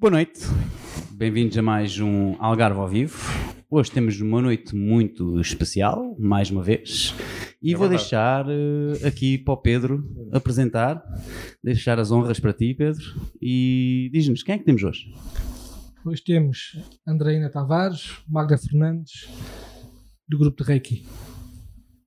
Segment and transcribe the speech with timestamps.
[0.00, 0.40] Boa noite,
[1.10, 3.18] bem-vindos a mais um Algarve ao Vivo.
[3.70, 7.14] Hoje temos uma noite muito especial, mais uma vez,
[7.62, 8.02] e É vou verdade.
[8.02, 10.02] deixar eh, aqui para o Pedro
[10.32, 11.02] apresentar,
[11.62, 13.04] deixar as honras para ti, Pedro,
[13.40, 15.12] e diz-nos quem é que temos hoje?
[16.04, 19.28] Hoje temos Andreina Tavares, Magda Fernandes,
[20.26, 21.06] do grupo de Reiki.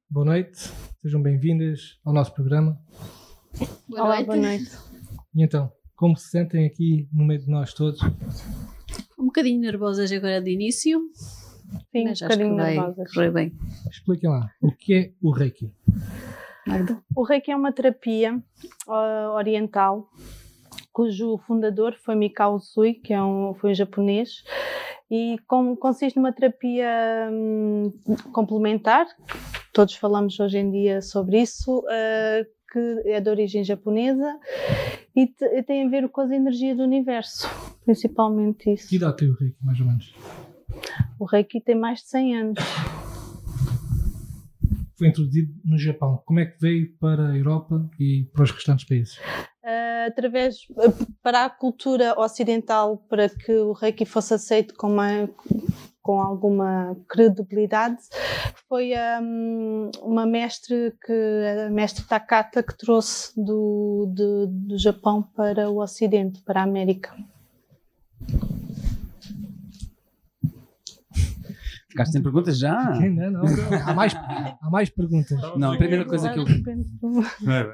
[0.09, 0.57] Boa noite,
[0.99, 2.75] sejam bem-vindas ao nosso programa.
[3.87, 4.25] Boa Olá, noite.
[4.25, 4.71] boa noite.
[5.35, 8.01] E então, como se sentem aqui no meio de nós todos?
[9.17, 10.99] Um bocadinho nervosas agora de início,
[11.91, 13.13] Sim, um mas acho que vai nervosas.
[13.13, 13.53] correr bem.
[13.89, 15.71] Expliquem lá, o que é o Reiki?
[16.67, 17.01] Magda?
[17.15, 18.41] O Reiki é uma terapia
[18.87, 20.09] ah, oriental
[20.91, 24.43] cujo fundador foi Mikao Usui, que é um, foi um japonês,
[25.09, 26.87] e com- consiste numa terapia
[27.31, 27.91] hum,
[28.31, 29.07] complementar,
[29.73, 34.39] todos falamos hoje em dia sobre isso, ah, que é de origem japonesa
[35.16, 37.48] e te- e tem a ver com as energias do universo,
[37.85, 38.90] principalmente isso.
[38.90, 40.13] Que idade tem o Reiki, mais ou menos?
[41.20, 42.60] O Reiki tem mais de 100 anos.
[44.98, 46.21] Foi introduzido no Japão.
[46.26, 49.18] Como é que veio para a Europa e para os restantes países?
[49.63, 55.30] Uh, através uh, para a cultura ocidental para que o Reiki fosse aceito com uma
[56.04, 57.98] com alguma credibilidade
[58.68, 65.72] foi um, uma mestre que a mestre Takata que trouxe do, do, do Japão para
[65.72, 67.16] o Ocidente para a América
[71.94, 73.00] Ficaste sem perguntas já?
[73.00, 73.44] Não, não,
[73.86, 75.40] há mais, há mais perguntas.
[75.56, 76.46] Não, a primeira coisa que eu,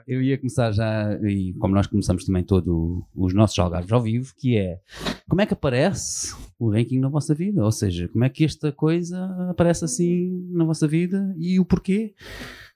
[0.06, 4.34] eu ia começar já, e como nós começamos também todos os nossos Algarves ao vivo,
[4.38, 4.82] que é
[5.30, 7.64] como é que aparece o ranking na vossa vida?
[7.64, 12.14] Ou seja, como é que esta coisa aparece assim na vossa vida e o porquê?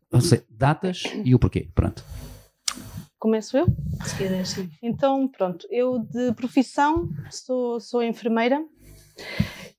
[0.10, 1.68] Ou seja, datas e o porquê.
[1.76, 2.06] Pronto.
[3.20, 3.66] começo eu
[4.06, 4.70] Se quiser, sim.
[4.82, 8.64] Então, pronto, eu de profissão sou, sou enfermeira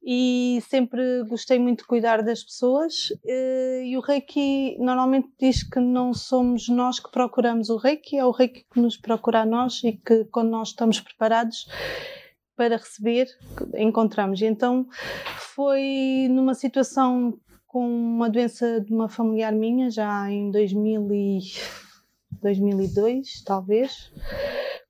[0.07, 3.09] e sempre gostei muito de cuidar das pessoas.
[3.25, 8.25] eh, E o Reiki normalmente diz que não somos nós que procuramos o Reiki, é
[8.25, 11.67] o Reiki que nos procura a nós e que quando nós estamos preparados
[12.55, 13.27] para receber,
[13.77, 14.43] encontramos.
[14.43, 14.87] E então
[15.55, 21.41] foi numa situação com uma doença de uma familiar minha, já em 2000 e
[22.43, 24.13] 2002, talvez,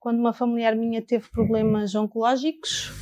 [0.00, 2.92] quando uma familiar minha teve problemas oncológicos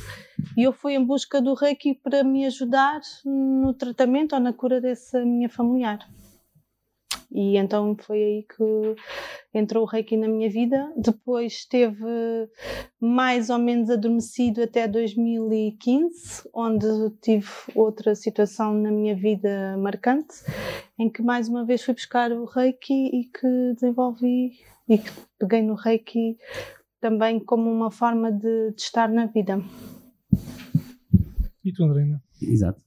[0.57, 4.79] e eu fui em busca do Reiki para me ajudar no tratamento ou na cura
[4.81, 5.99] dessa minha familiar.
[7.33, 8.95] E então foi aí que
[9.57, 10.93] entrou o Reiki na minha vida.
[10.95, 12.05] Depois esteve
[12.99, 16.85] mais ou menos adormecido até 2015, onde
[17.21, 20.35] tive outra situação na minha vida marcante,
[20.99, 24.51] em que mais uma vez fui buscar o Reiki e que desenvolvi
[24.87, 26.37] e que peguei no Reiki
[27.01, 29.59] também como uma forma de, de estar na vida.
[31.63, 32.21] E tu, Andreina?
[32.41, 32.81] Exato.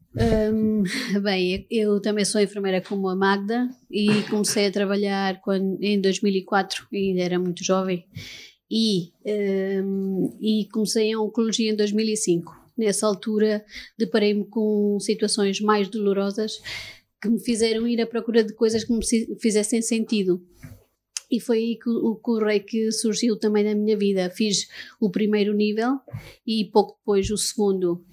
[0.52, 0.82] Hum,
[1.22, 6.86] bem, eu também sou enfermeira como a Magda e comecei a trabalhar quando, em 2004,
[6.92, 8.04] ainda era muito jovem,
[8.70, 9.12] e,
[9.82, 12.66] hum, e comecei a oncologia em 2005.
[12.76, 13.64] Nessa altura
[13.98, 16.60] deparei-me com situações mais dolorosas
[17.20, 19.02] que me fizeram ir à procura de coisas que me
[19.40, 20.42] fizessem sentido.
[21.30, 24.30] E foi aí que o, que o Reiki surgiu também na minha vida.
[24.30, 24.68] Fiz
[25.00, 25.98] o primeiro nível
[26.46, 28.04] e pouco depois o segundo.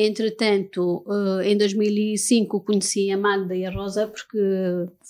[0.00, 1.04] Entretanto,
[1.40, 4.38] eh, em 2005 conheci a Magda e a Rosa porque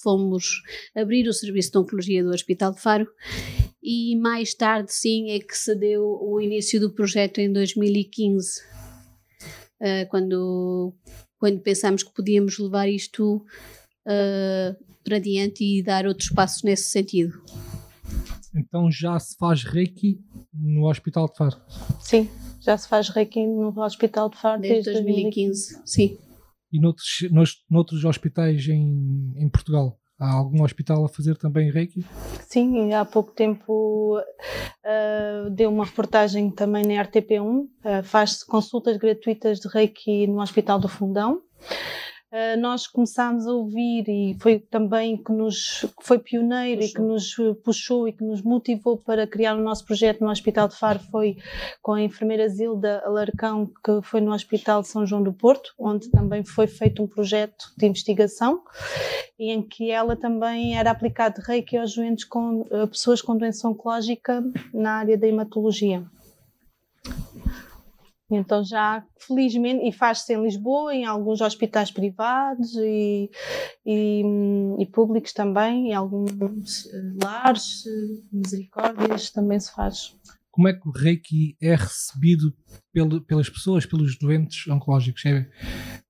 [0.03, 0.63] fomos
[0.95, 3.07] abrir o serviço de oncologia do Hospital de Faro
[3.83, 8.63] e mais tarde sim é que se deu o início do projeto em 2015
[9.79, 10.95] eh, quando,
[11.39, 13.45] quando pensámos que podíamos levar isto
[14.07, 14.75] eh,
[15.09, 17.41] para diante e dar outros passos nesse sentido.
[18.55, 20.21] Então já se faz Reiki
[20.53, 21.57] no Hospital de Faro.
[22.01, 22.29] Sim,
[22.61, 26.19] já se faz Reiki no Hospital de Faro Desde desde, 2015, sim.
[26.71, 29.99] E noutros, nos, noutros hospitais em, em Portugal?
[30.21, 32.05] Há algum hospital a fazer também Reiki?
[32.47, 34.21] Sim, há pouco tempo
[34.85, 37.67] ah, deu uma reportagem também na RTP1.
[37.85, 41.41] ah, Faz-se consultas gratuitas de Reiki no Hospital do Fundão.
[42.31, 47.01] Ah, nós começámos a ouvir e foi também que nos que foi pioneiro e que
[47.01, 47.35] nos
[47.65, 51.39] puxou e que nos motivou para criar o nosso projeto no Hospital de Faro foi
[51.81, 56.11] com a enfermeira Zilda Alarcão, que foi no Hospital de São João do Porto, onde
[56.11, 58.63] também foi feito um projeto de investigação
[59.39, 64.45] em que ela também era aplicado reiki aos doentes com eh, pessoas com doença oncológica
[64.75, 66.05] na área da hematologia.
[68.31, 73.31] Então já, felizmente, e faz-se em Lisboa, em alguns hospitais privados e,
[73.87, 74.23] e,
[74.79, 77.91] e públicos também, em alguns eh, lares, eh,
[78.31, 80.15] misericórdias, também se faz.
[80.51, 82.53] como é que o Reiki é recebido
[82.93, 85.25] pelo, pelas pessoas, pelos doentes oncológicos?
[85.25, 85.49] É,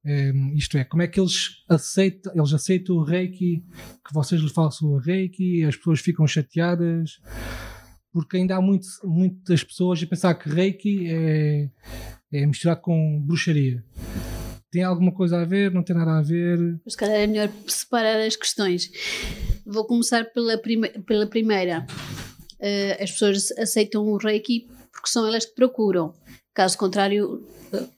[0.04, 3.62] é, isto é, como é que eles aceitam, eles aceitam o Reiki,
[4.04, 7.20] que vocês lhe façam o Reiki, as pessoas ficam chateadas?
[8.18, 11.70] Porque ainda há muito, muitas pessoas a pensar que Reiki é,
[12.32, 13.84] é misturado com bruxaria.
[14.72, 15.72] Tem alguma coisa a ver?
[15.72, 16.80] Não tem nada a ver?
[16.88, 18.90] Se calhar é melhor separar as questões.
[19.64, 21.86] Vou começar pela, prime pela primeira.
[22.58, 26.12] Uh, as pessoas aceitam o Reiki porque são elas que procuram.
[26.52, 27.46] Caso contrário,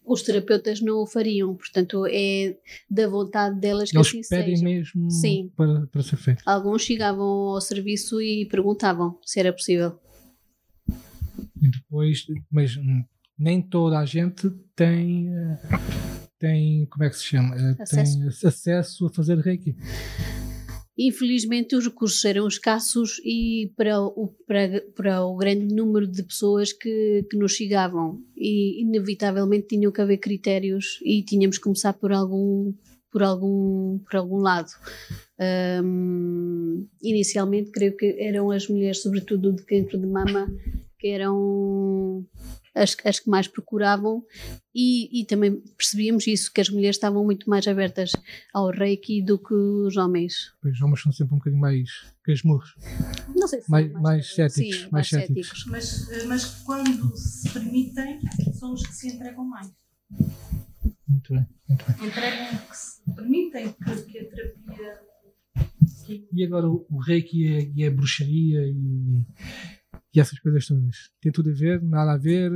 [0.04, 1.56] os terapeutas não o fariam.
[1.56, 2.54] Portanto, é
[2.90, 4.68] da vontade delas que Eles assim pedem seja.
[4.68, 5.50] mesmo Sim.
[5.56, 6.42] Para, para ser feito.
[6.44, 9.98] Alguns chegavam ao serviço e perguntavam se era possível.
[11.60, 13.04] E depois, mas hum,
[13.38, 15.58] nem toda a gente tem, eh,
[16.38, 17.56] tem como é que se chama?
[17.56, 18.18] Eh, Acesso.
[18.18, 19.74] Tem acesso a fazer Reiki.
[21.02, 26.74] Infelizmente, os recursos eram escassos e para o, para, para o grande número de pessoas
[26.74, 32.12] que, que nos chegavam, e inevitavelmente tinham que haver critérios e tínhamos que começar por
[32.12, 32.74] algum,
[33.10, 34.70] por algum, por algum lado.
[35.82, 40.52] Hum, inicialmente, creio que eram as mulheres, sobretudo de cancro de mama,
[41.00, 42.26] que eram
[42.74, 44.22] as, as que mais procuravam
[44.74, 48.12] e, e também percebíamos isso, que as mulheres estavam muito mais abertas
[48.52, 50.34] ao reiki do que os homens.
[50.60, 51.88] Pois os homens são sempre um bocadinho mais
[52.22, 52.74] casmurros,
[53.34, 54.76] Não sei se mais, são mais céticos.
[54.82, 55.64] Sim, mais céticos.
[55.66, 58.20] Mas, eh, mas quando se permitem,
[58.52, 59.70] são os que se entregam mais.
[61.08, 62.08] Muito bem, muito bem.
[62.08, 65.00] Entregam que se permitem que, que a terapia.
[66.06, 69.24] que- E agora o o Reiki e a, e a bruxaria e,
[70.14, 70.96] e essas coisas todas.
[71.20, 72.50] Tem tudo a ver, nada a ver,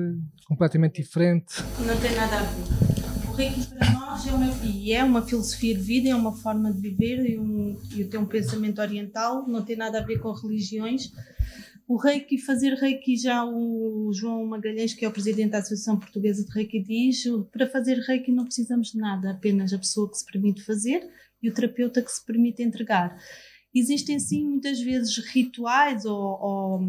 [0.47, 1.55] completamente diferente.
[1.87, 3.29] Não tem nada a ver.
[3.29, 6.73] O Reiki para nós é uma, e é uma filosofia de vida, é uma forma
[6.73, 10.33] de viver e, um, e tem um pensamento oriental, não tem nada a ver com
[10.33, 11.11] religiões.
[11.87, 16.45] O Reiki, fazer Reiki, já o João Magalhães, que é o presidente da Associação Portuguesa
[16.45, 20.25] de Reiki, diz: para fazer Reiki não precisamos de nada, apenas a pessoa que se
[20.25, 21.07] permite fazer
[21.43, 23.15] e o terapeuta que se permite entregar.
[23.75, 26.81] Existem sim muitas vezes rituais ou, ou,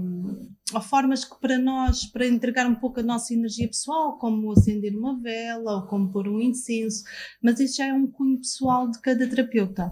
[0.74, 4.96] ou formas que para nós, para entregar um pouco a nossa energia pessoal, como acender
[4.96, 7.04] uma vela ou como pôr um incenso,
[7.42, 9.92] mas isso já é um cunho pessoal de cada terapeuta.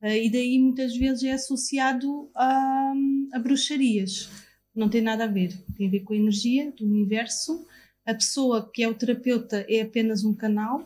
[0.00, 2.92] Eh, E daí muitas vezes é associado a,
[3.34, 4.28] a bruxarias.
[4.74, 5.52] Não tem nada a ver.
[5.76, 7.66] Tem a ver com a energia do universo.
[8.06, 10.84] A pessoa que é o terapeuta é apenas um canal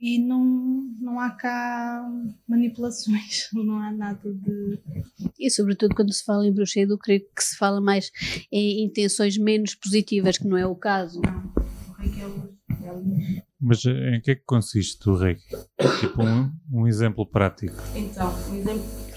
[0.00, 0.44] e não,
[1.00, 2.08] não há cá
[2.46, 4.78] manipulações, não há nada de.
[5.38, 8.10] E sobretudo quando se fala em bruxaria, eu creio que se fala mais
[8.50, 11.20] em intenções menos positivas, que não é o caso.
[11.20, 11.52] Não.
[11.88, 12.50] O reiki é luz.
[12.84, 13.42] É luz.
[13.60, 15.48] Mas em que é que consiste o reiki?
[16.00, 17.74] Tipo um, um exemplo prático.
[17.96, 19.07] Então, um exemplo,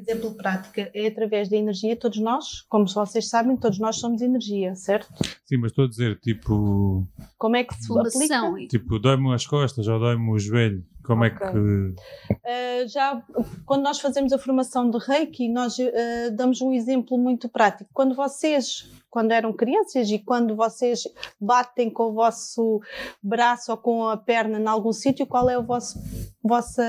[0.00, 4.74] exemplo prático é através da energia, todos nós, como vocês sabem, todos nós somos energia,
[4.74, 5.12] certo?
[5.44, 7.06] Sim, mas estou a dizer, tipo,
[7.38, 8.68] Como é que se aplica?
[8.68, 10.84] Tipo dói-me as costas ou dói-me o joelho.
[11.02, 11.34] Como Ok.
[11.34, 11.58] é que.
[11.58, 13.22] Uh, já
[13.64, 15.90] quando nós fazemos a formação de Reiki, nós uh,
[16.32, 17.90] damos um exemplo muito prático.
[17.92, 21.08] Quando vocês, quando eram crianças e quando vocês
[21.40, 22.80] batem com o vosso
[23.22, 25.98] braço ou com a perna em algum sítio, qual é o vosso
[26.44, 26.80] vosso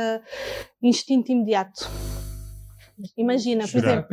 [0.83, 1.89] instinto imediato?
[3.18, 4.07] Imagina, por exemplo,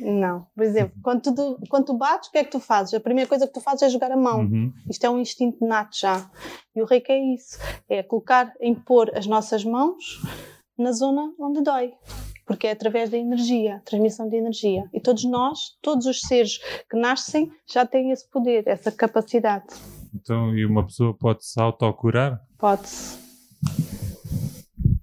[0.00, 2.94] não, por exemplo, quando tu, quando tu bates, o que é que tu fazes?
[2.94, 4.40] A primeira coisa que tu fazes é jogar a mão.
[4.40, 4.72] Uhum.
[4.88, 6.30] Isto é um instinto nato já.
[6.74, 7.58] E o reiki é isso.
[7.88, 10.20] É colocar, impor as nossas mãos
[10.78, 11.92] na zona onde dói.
[12.46, 14.88] Porque é através da energia, transmissão de energia.
[14.92, 16.58] E todos nós, todos os seres
[16.88, 19.66] que nascem, já têm esse poder, essa capacidade.
[20.14, 22.40] Então, e uma pessoa pode se autocurar?
[22.56, 23.18] Pode-se.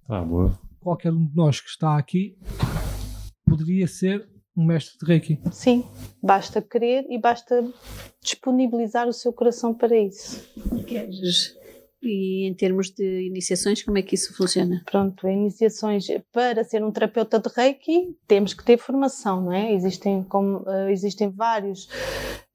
[0.08, 0.58] Tá, boa.
[0.80, 2.38] Qualquer um de nós que está aqui
[3.54, 5.40] poderia ser um mestre de Reiki.
[5.52, 5.86] Sim,
[6.22, 7.64] basta querer e basta
[8.22, 10.44] disponibilizar o seu coração para isso.
[10.88, 11.56] Queres?
[12.02, 14.84] E em termos de iniciações, como é que isso funciona?
[14.86, 19.74] Pronto, iniciações para ser um terapeuta de Reiki temos que ter formação, não é?
[19.74, 21.88] Existem, como, eh, existem vários.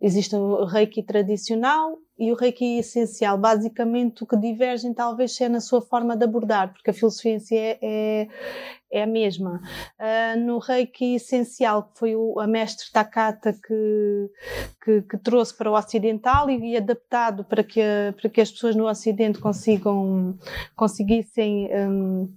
[0.01, 3.39] Existe o Reiki tradicional e o Reiki essencial.
[3.39, 7.39] Basicamente, o que divergem talvez é na sua forma de abordar, porque a filosofia em
[7.39, 8.29] si é, é,
[8.91, 9.61] é a mesma.
[9.99, 14.31] Ah, no Reiki essencial, que foi o, a mestre Takata que,
[14.83, 17.81] que, que trouxe para o ocidental e, e adaptado para que,
[18.21, 20.37] para que as pessoas no ocidente consigam
[20.75, 22.29] conseguissem hum,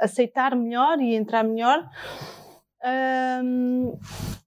[0.00, 1.88] aceitar melhor e entrar melhor.
[3.42, 3.98] Hum,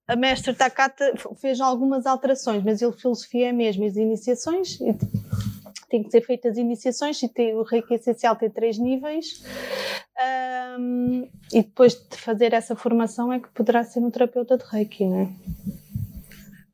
[0.10, 4.94] a mestre Takata fez algumas alterações, mas ele filosofia é a mesma, as iniciações e
[5.90, 9.44] tem que ser feitas iniciações e tem, o reiki essencial tem três níveis
[10.78, 15.06] Hum, e depois de fazer essa formação é que poderá ser um terapeuta de reiki,
[15.06, 15.30] não é?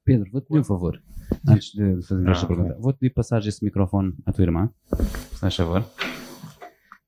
[0.04, 1.00] Pedro, vou-te pedir um favor.
[1.48, 2.56] Antes de fazer Ah, esta ok.
[2.56, 4.72] pergunta, vou-te pedir passar esse microfone à tua irmã,
[5.32, 5.86] se faz favor.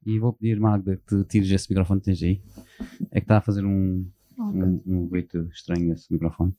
[0.05, 2.41] E vou pedir, Magda, que te tires esse microfone que tens aí.
[3.11, 4.07] É que está a fazer um,
[4.37, 6.53] um, um ruído estranho esse microfone.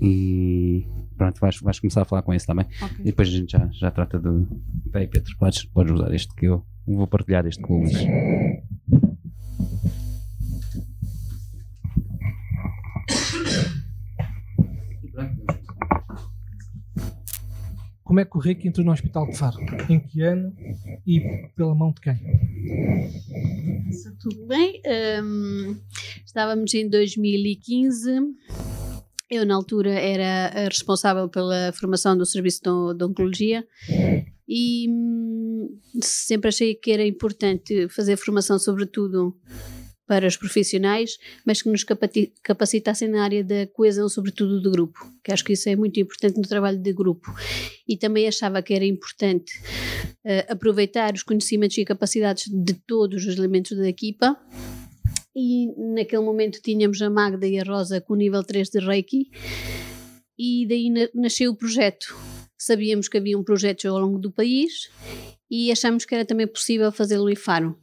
[0.00, 2.66] E pronto, vais, vais começar a falar com esse também.
[2.82, 2.96] Ok.
[3.00, 4.46] E depois a gente já, já trata do.
[4.90, 7.96] Peraí, Pedro, podes, podes usar este que eu vou partilhar este com o Luís.
[18.06, 19.58] Como é que o Reiki entrou no Hospital de Faro?
[19.90, 20.54] Em que ano
[21.04, 22.16] e pela mão de quem?
[24.20, 24.80] Tudo bem.
[25.24, 25.76] hum,
[26.24, 28.12] estávamos em 2015.
[29.28, 32.60] Eu, na altura, era responsável pela formação do Serviço
[32.96, 33.66] de Oncologia
[34.48, 39.36] e hum, sempre achei que era importante fazer formação, sobretudo
[40.06, 41.84] para os profissionais, mas que nos
[42.42, 46.36] capacitassem na área da coesão, sobretudo do grupo, que acho que isso é muito importante
[46.36, 47.34] no trabalho de grupo.
[47.88, 49.52] E também achava que era importante
[50.24, 54.36] eh, aproveitar os conhecimentos e capacidades de todos os elementos da equipa.
[55.34, 59.30] E naquele momento tínhamos a Magda e a Rosa com nível 3 de Reiki,
[60.38, 62.14] e daí na- nasceu o projeto.
[62.58, 64.88] Sabíamos que havia um projeto ao longo do país
[65.50, 67.76] e achamos que era também possível fazê-lo em Faro.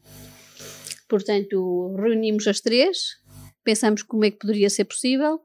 [1.14, 3.18] Portanto, reunimos as três,
[3.64, 5.40] pensamos como é que poderia ser possível,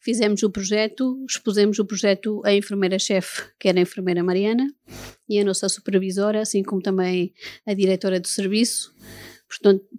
[0.00, 4.66] fizemos o projeto, expusemos o projeto à enfermeira-chefe, que era a enfermeira Mariana,
[5.28, 7.32] e a nossa supervisora, assim como também
[7.64, 8.92] a diretora do serviço.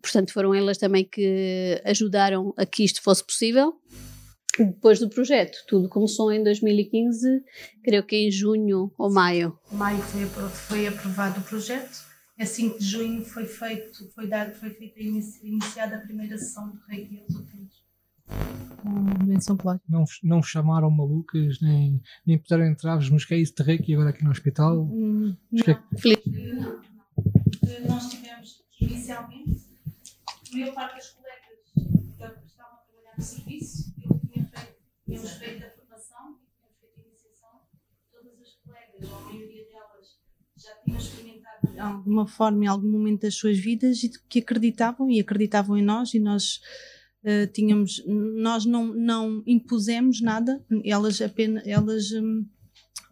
[0.01, 3.75] Portanto, foram elas também que ajudaram a que isto fosse possível.
[4.59, 7.45] Depois do projeto, tudo começou em 2015,
[7.81, 9.57] creio que em junho ou maio.
[9.71, 10.03] Maio
[10.51, 12.06] foi aprovado o projeto.
[12.39, 16.69] A 5 de junho foi feito, foi dado, foi feita inici- iniciada a primeira sessão
[16.71, 17.83] de Reiki aos utentes.
[19.89, 24.11] Não, não chamaram malucas, nem, nem puseram entraves, mas que é isso de Reiki agora
[24.11, 24.81] aqui no hospital?
[24.83, 26.25] Hum, Mas que é Feliz.
[26.55, 26.81] não.
[27.67, 29.61] Eh, Nós tivemos inicialmente,
[30.53, 31.79] a maior parte das colegas que
[32.47, 34.75] estavam a trabalhar no serviço, eu tinha feito,
[35.05, 37.61] tínhamos feito a formação, tínhamos feito a iniciação,
[38.11, 40.19] todas as colegas, ou a maioria delas,
[40.55, 41.36] já tinham experimentado
[41.77, 45.83] de alguma forma, em algum momento das suas vidas, e que acreditavam, e acreditavam em
[45.83, 46.59] nós, e nós
[47.23, 52.45] eh, tínhamos, nós não, não impusemos nada, elas apenas, elas hum,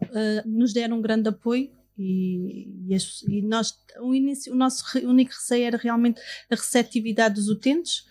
[0.02, 4.84] eh, nos deram um grande apoio e, e as- e nós o, início, o nosso
[4.92, 6.20] re- único receio era realmente
[6.50, 8.04] a receptividade dos utentes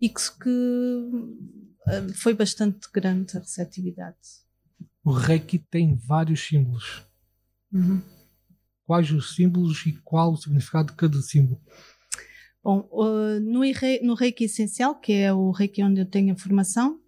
[0.00, 1.10] e que, que
[1.88, 4.18] eh, foi bastante grande a receptividade.
[5.04, 7.02] O Reiki tem vários símbolos.
[8.86, 11.60] Quais os símbolos e qual o significado de cada símbolo?
[12.62, 12.88] Bom,
[13.42, 13.60] no,
[14.02, 16.98] no Reiki Essencial, que é o Reiki onde eu tenho a formação,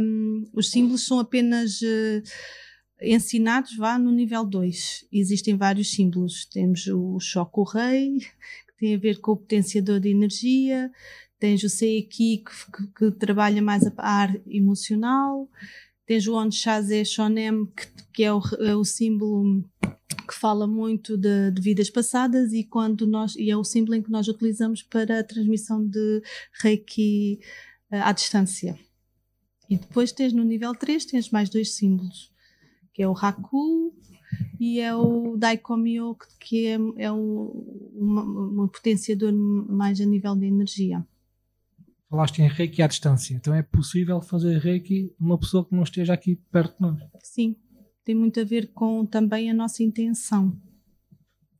[0.00, 2.22] um, os símbolos são apenas uh,
[3.02, 5.06] ensinados vá no nível 2.
[5.12, 6.46] Existem vários símbolos.
[6.46, 10.90] Temos o Choco Rei, que tem a ver com o potenciador de energia,
[11.38, 15.48] tens o Seiki, que, que, que trabalha mais a ar emocional,
[16.06, 19.64] tens o Onchaze Shonem, que, que é, o, é o símbolo
[20.30, 24.02] que fala muito de, de vidas passadas e quando nós e é o símbolo em
[24.02, 26.22] que nós utilizamos para a transmissão de
[26.62, 27.40] Reiki
[27.90, 28.78] eh, à distância.
[29.68, 32.32] E depois tens no nível 3 tens mais dois símbolos,
[32.94, 33.92] que é o Haku
[34.60, 38.22] e é o Daikomyo, que é, é o, uma,
[38.62, 41.04] um potenciador mais a nível de energia.
[42.08, 43.34] Falaste em Reiki à distância.
[43.34, 47.02] Então é possível fazer Reiki numa pessoa que não esteja aqui perto de nós.
[47.20, 47.56] Sim,
[48.10, 50.52] tem muito a ver com também a nossa intenção.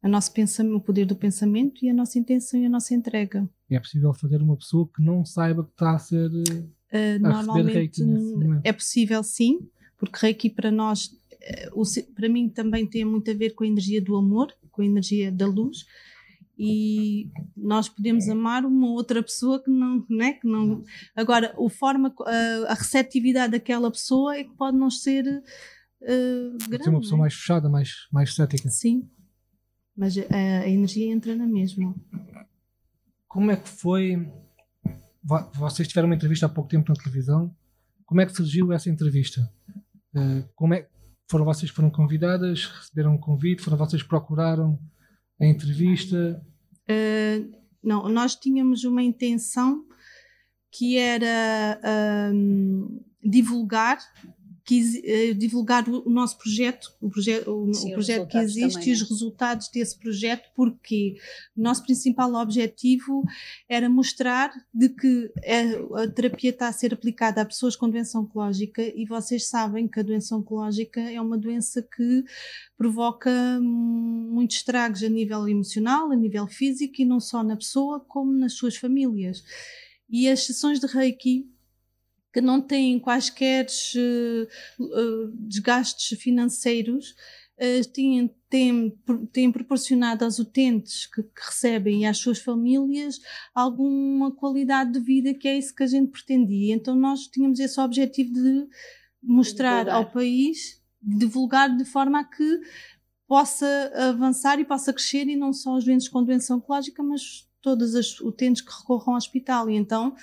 [0.03, 3.49] A nosso pensamento, o poder do pensamento e a nossa intenção e a nossa entrega.
[3.71, 6.29] É possível fazer uma pessoa que não saiba que está a ser.
[6.29, 8.63] Uh, normalmente momento.
[8.65, 9.61] é possível sim,
[9.97, 11.71] porque Reiki para nós, eh,
[12.17, 15.31] para mim também tem muito a ver com a energia do amor, com a energia
[15.31, 15.85] da luz.
[16.59, 20.83] E nós podemos amar uma outra pessoa que não, né, que não.
[21.15, 22.13] Agora, o forma,
[22.67, 25.25] a receptividade daquela pessoa é que pode não ser
[26.03, 26.85] uh, Pode grande.
[26.85, 27.21] ser uma pessoa né?
[27.23, 28.69] mais fechada, mais, mais cética.
[28.69, 29.09] Sim,
[29.97, 30.23] mas a,
[30.65, 31.95] a energia entra na mesma.
[33.29, 34.17] Como é que foi?
[35.23, 37.55] vo- Vocês tiveram uma entrevista há pouco tempo na televisão.
[38.05, 39.49] Como é que surgiu essa entrevista?
[40.17, 40.89] Eh, Como é
[41.31, 42.65] foram vocês que foram convidadas?
[42.67, 43.63] Receberam um convite?
[43.63, 44.77] Foram vocês que procuraram
[45.41, 46.45] a entrevista?
[46.91, 49.85] Uh, não, nós tínhamos uma intenção
[50.73, 51.81] que era
[52.35, 53.99] um, divulgar
[54.71, 58.89] que, uh, divulgar o, nosso projeto, o, proje o, Sim, o projeto que existe também,
[58.89, 59.07] e os né?
[59.09, 61.17] resultados desse projeto, porque
[61.57, 63.25] o nosso principal objetivo
[63.69, 68.17] era mostrar de que a, a, terapia está a ser aplicada a pessoas com doença
[68.17, 72.25] oncológica e vocês sabem que a doença oncológica é uma doença que
[72.79, 73.29] provoca
[73.61, 78.53] muitos estragos a nível emocional, a nível físico e não só na pessoa como nas
[78.53, 79.43] suas famílias.
[80.09, 81.51] E as sessões de Reiki
[82.33, 87.11] que não têm quaisquer uh, desgastes financeiros,
[87.59, 88.99] uh, têm, têm,
[89.33, 93.21] têm, proporcionado aos utentes que, que, recebem e às suas famílias
[93.55, 96.75] alguma qualidade de vida que é isso que a gente pretendia.
[96.75, 98.69] Então nós tínhamos esse objetivo de
[99.23, 99.97] mostrar divulgar.
[99.97, 102.61] ao país, divulgar de forma a que
[103.27, 107.95] possa avançar e possa crescer e não só os doentes com doença oncológica, mas todos
[107.95, 109.71] os utentes que recorram ao hospital.
[109.71, 110.15] E então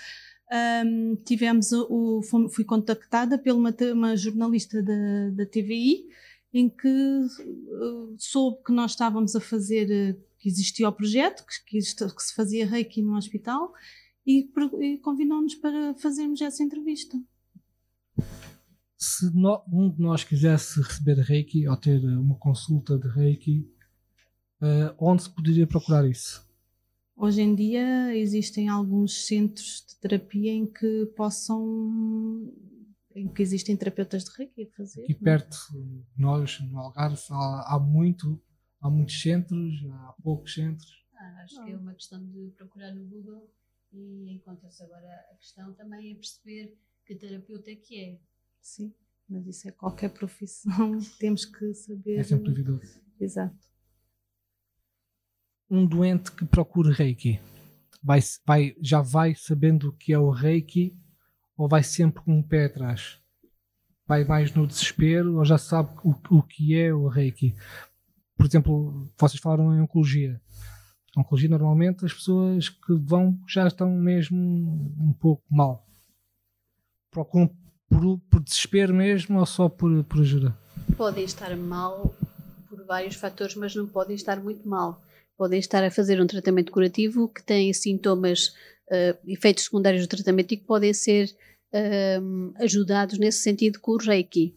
[0.51, 6.05] um, tivemos o, fui contactada por uma, uma jornalista da, da TVI
[6.53, 11.79] em que uh, soube que nós estávamos a fazer, uh, que existia o projeto, que,
[11.79, 13.73] que, que, se fazia reiki no hospital
[14.25, 14.49] e,
[14.81, 17.17] e convidou-nos para fazermos essa entrevista.
[18.97, 23.69] Se no, um de nós quisesse receber reiki ou ter uma consulta de reiki,
[24.61, 26.46] uh, onde se poderia procurar isso?
[27.19, 32.53] Hoje em dia existem alguns centros de terapia em que possam
[33.15, 35.01] em que existem terapeutas de reiki a fazer.
[35.01, 35.15] Aqui é?
[35.15, 35.57] perto
[36.15, 38.39] nós no Algarve há, há, muito,
[38.79, 40.91] há muitos centros, há poucos centros.
[41.15, 43.51] Ah, acho que é uma questão de procurar no Google
[43.91, 48.19] e encontra-se agora a questão também é perceber que terapeuta é que é.
[48.61, 48.93] Sim,
[49.27, 52.17] mas isso é qualquer profissão, temos que saber.
[52.17, 53.01] É sempre duvidoso.
[53.19, 53.66] Exato
[55.69, 57.39] um doente que procura Reiki
[58.07, 60.97] vai, vai, já vai sabendo o que é o Reiki
[61.57, 63.19] ou vai sempre com um pé atrás?
[64.07, 67.53] Vai mais no desespero ou já sabe o, o que é o Reiki?
[68.37, 70.39] Por exemplo, vocês falaram em oncologia.
[71.17, 75.85] oncologia, normalmente, as pessoas que vão já estão mesmo um pouco mal.
[77.11, 77.49] Procuram
[77.89, 80.57] por, por desespero mesmo ou só por, por ajuda?
[80.95, 82.15] Podem estar mal
[82.69, 85.01] por vários fatores, mas não podem estar muito mal
[85.37, 88.47] podem estar a fazer um tratamento curativo que tem sintomas,
[88.91, 91.29] uh, efeitos secundários do tratamento e que podem ser
[91.73, 94.55] uh, ajudados nesse sentido com o Reiki.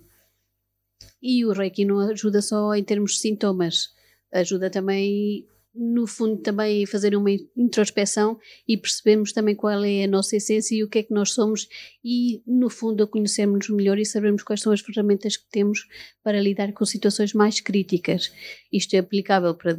[1.22, 3.90] E o Reiki não ajuda só em termos de sintomas,
[4.32, 10.08] ajuda também, no fundo, também a fazer uma introspeção e percebermos também qual é a
[10.08, 11.68] nossa essência e o que é que nós somos
[12.02, 15.86] e, no fundo, a conhecermos melhor e sabermos quais são as ferramentas que temos
[16.22, 18.32] para lidar com situações mais críticas.
[18.72, 19.74] Isto é aplicável para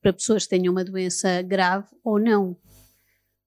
[0.00, 2.56] para pessoas que tenham uma doença grave ou não.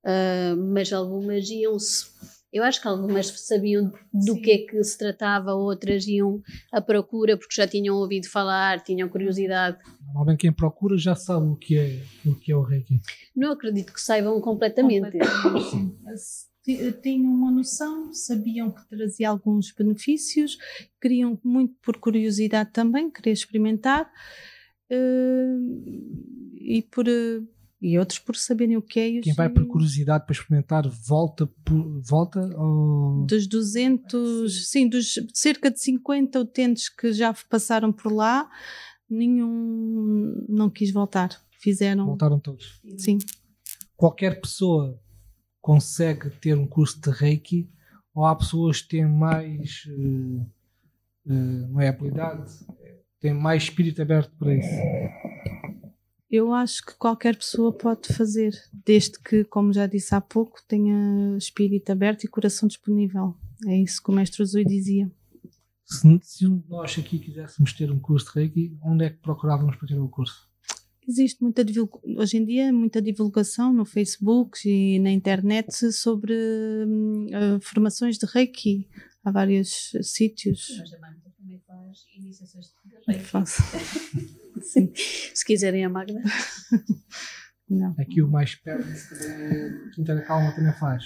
[0.06, 2.12] Uh, mas algumas iam-se.
[2.52, 4.42] Eu acho que algumas sabiam do Sim.
[4.42, 6.40] que é que se tratava, outras iam
[6.72, 9.80] à procura porque já tinham ouvido falar, tinham curiosidade.
[10.06, 13.02] Normalmente quem procura já sabe o que é o, que é o Reiki.
[13.36, 15.18] Não acredito que saibam completamente.
[15.42, 17.02] completamente.
[17.02, 20.56] tinham uma noção, sabiam que trazia alguns benefícios,
[21.02, 24.12] queriam muito por curiosidade também, querer experimentar.
[24.92, 27.42] Uh, e por eh,
[27.84, 29.20] e outros por saberem o que é.
[29.20, 33.26] Quem vai por curiosidade para experimentar volta por, volta ou...
[33.26, 38.50] dos 200, sim, dos cerca de 50 utentes que já passaram por lá,
[39.10, 41.38] nenhum não quis voltar.
[41.60, 42.06] Fizeram.
[42.06, 42.82] Voltaram todos.
[42.98, 43.18] Sim.
[43.98, 44.98] Qualquer pessoa
[45.62, 47.70] consegue ter um curso de Reiki
[48.16, 50.42] ou há pessoas que têm mais uh,
[51.26, 52.50] uh, não é habilidade,
[53.20, 55.83] têm mais espírito aberto para isso?
[56.34, 61.38] Eu acho que qualquer pessoa pode fazer, desde que, como já disse há pouco, tenha
[61.38, 63.36] espírito aberto e coração disponível.
[63.68, 65.12] É isso que o mestre Zui dizia.
[65.86, 69.88] Se, se nós aqui quiséssemos ter um curso de Reiki, onde é que procurávamos para
[69.88, 70.50] ter o um curso?
[71.08, 71.64] Existe muita
[72.18, 78.90] hoje em dia muita divulgação no Facebook e na internet sobre uh, formações de Reiki.
[79.24, 80.66] Há vários sítios.
[80.90, 81.12] Também
[81.66, 83.26] faz iniciações de Reiki.
[83.26, 83.62] Faço.
[84.62, 84.92] Sim.
[84.96, 86.22] Se quiserem a Magda.
[87.70, 87.96] Não.
[87.98, 91.06] Aqui o mais perto é Quinta da Calma também faz.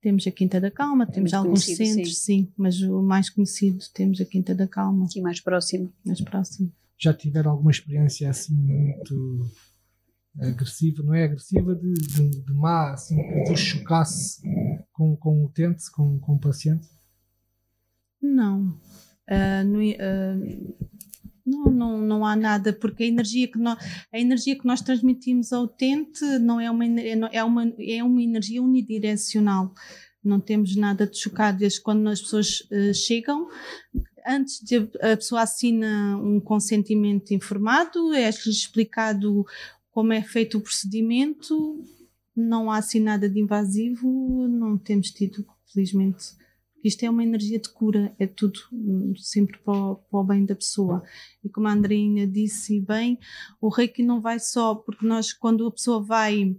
[0.00, 2.44] Temos a Quinta da Calma, é temos alguns centros, sim.
[2.44, 2.52] sim.
[2.56, 5.08] mas o mais conhecido temos a Quinta da Calma.
[5.08, 5.92] Sim, mais próximo.
[6.04, 6.72] Mais próximo.
[6.98, 9.48] Já tiveram alguma experiência assim muito
[10.40, 14.42] agressiva, não é agressiva, de, de, de má, assim, que vos chocasse
[14.92, 16.88] com, com o utente, com, com o paciente?
[18.20, 18.78] Não.
[19.30, 20.74] Uh, no, uh,
[21.44, 23.78] não, não, não há nada, porque a energia, que nós,
[24.12, 28.62] a energia que nós transmitimos ao utente não é uma, é uma, é uma energia
[28.62, 29.72] unidirecional.
[30.24, 31.58] Não temos nada de chocado.
[31.58, 33.48] Desde quando as pessoas uh, chegam,
[34.26, 39.44] antes de a pessoa assina um consentimento informado, é-lhes explicado
[39.90, 41.84] como é feito o procedimento,
[42.34, 46.34] não há assim nada de invasivo, não temos tido, felizmente.
[46.82, 50.44] Isto é uma energia de cura, é tudo hum, sempre para o, para o bem
[50.44, 51.02] da pessoa.
[51.44, 53.18] E como a Andreina disse bem,
[53.60, 56.56] o reiki não vai só, porque nós, quando a pessoa vai,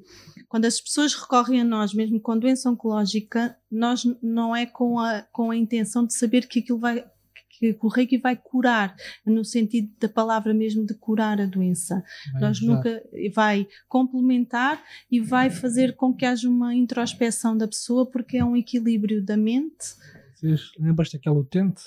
[0.47, 5.21] quando as pessoas recorrem a nós, mesmo com doença oncológica, nós não é com a,
[5.31, 7.03] com a intenção de saber que aquilo vai,
[7.49, 12.03] que o reiki vai curar, no sentido da palavra mesmo de curar a doença.
[12.33, 12.75] Vai Nós ajudar.
[12.75, 18.45] nunca vai complementar e vai fazer com que haja uma introspeção da pessoa, porque é
[18.45, 19.95] um equilíbrio da mente.
[20.43, 21.83] Vocês lembras-te daquela utente?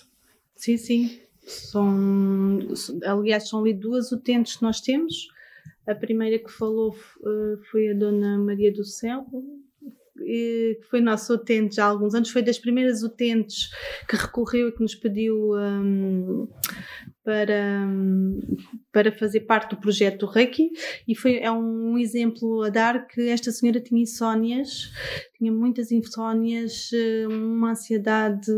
[0.54, 1.20] Sim, sim.
[1.42, 2.58] São,
[3.04, 5.28] aliás, são ali duas utentes que nós temos.
[5.86, 9.26] A primeira que falou eh, foi a Dona Maria do Céu,
[10.16, 13.70] que foi nossa utente já há alguns anos, foi das primeiras utentes
[14.08, 16.48] que recorreu e que nos pediu hum,
[17.26, 17.84] para,
[18.92, 20.70] para fazer parte do projeto do Reiki
[21.08, 24.92] e foi, é um exemplo a dar que esta senhora tinha insónias,
[25.36, 28.52] tinha muitas insónias, eh, uma ansiedade,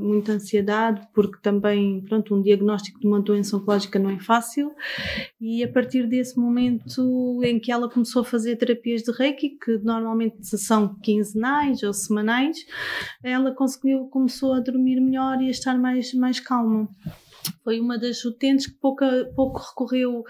[0.00, 4.70] muita ansiedade, porque também, pronto, um diagnóstico de uma doença oncológica não é fácil
[5.40, 9.78] e a partir desse momento em que ela começou a fazer terapias de Reiki, que
[9.78, 12.56] normalmente são quinzenais ou semanais,
[13.20, 16.88] ela conseguiu, começou a dormir melhor e a estar mais, mais calma.
[17.62, 20.24] Foi uma das utentes que pouca, pouco recorreu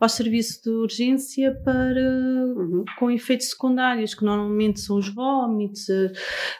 [0.00, 2.54] ao serviço de urgência para,
[2.98, 6.12] com efeitos secundários, que normalmente são os vômitos, eh,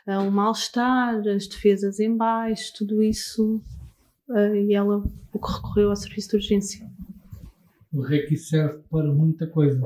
[0.06, 3.60] eh, o mal-estar, as defesas em baixo, tudo isso.
[4.30, 6.90] eh, E ela pouco recorreu ao serviço de urgência.
[7.92, 9.80] O Reiki serve para muita coisa.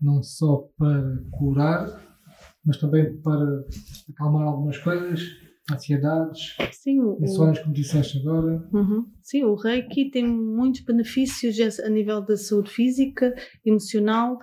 [0.00, 1.88] Não só para curar,
[2.64, 3.64] mas também para
[4.10, 5.20] acalmar algumas coisas,
[5.70, 8.68] ansiedades, Sim, insónias, como disseste agora.
[8.72, 9.06] Uhum.
[9.28, 14.38] Sim, o Reiki tem muitos benefícios a nível da saúde física, emocional,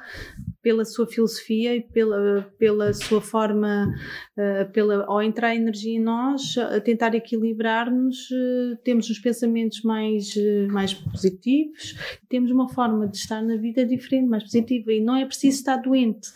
[0.61, 3.91] pela sua filosofia e pela, pela sua forma,
[4.37, 10.37] eh, pela, ao entrar energia em nós, a tentar equilibrar-nos, eh, temos os pensamentos mais,
[10.37, 11.95] eh, mais positivos,
[12.29, 15.77] temos uma forma de estar na vida diferente, mais positiva, e não é preciso estar
[15.77, 16.29] doente.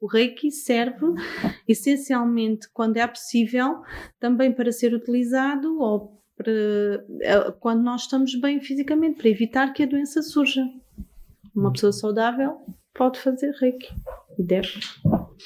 [0.00, 1.06] O Reiki serve
[1.66, 3.82] essencialmente, quando é possível,
[4.20, 6.52] também para ser utilizado ou para,
[7.22, 10.62] eh, quando nós estamos bem fisicamente, para evitar que a doença surja.
[11.54, 12.60] Uma pessoa saudável
[12.92, 13.88] pode fazer reiki
[14.38, 14.68] e deve.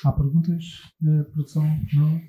[0.05, 0.64] Há perguntas?
[1.07, 1.64] Eh, produção?
[1.94, 2.20] Não?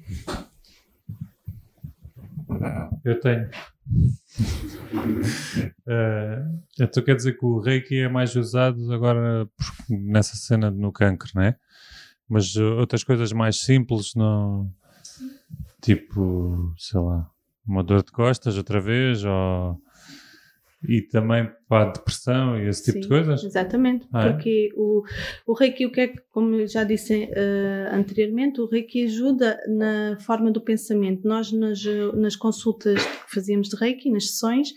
[3.03, 3.49] Eu tenho.
[5.87, 6.45] Eh,
[6.79, 9.49] então quer dizer que o Reiki é mais usado agora
[9.89, 11.57] nessa cena no cancro, não é?
[12.29, 14.71] Mas uh, outras coisas mais simples, não.
[15.81, 17.29] Tipo, sei lá,
[17.71, 19.79] uma dor de costas outra vez, ou.
[20.87, 23.43] E também para a depressão e esse tipo de Sim, coisas?
[23.45, 24.31] Exatamente, Ah, é?
[24.33, 25.03] porque o,
[25.47, 29.57] o Reiki, o que é que, como eu já disse eh, anteriormente, o Reiki ajuda
[29.69, 31.25] na forma do pensamento.
[31.25, 31.81] Nós, nas,
[32.13, 34.73] nas consultas que fazíamos de Reiki, nas sessões,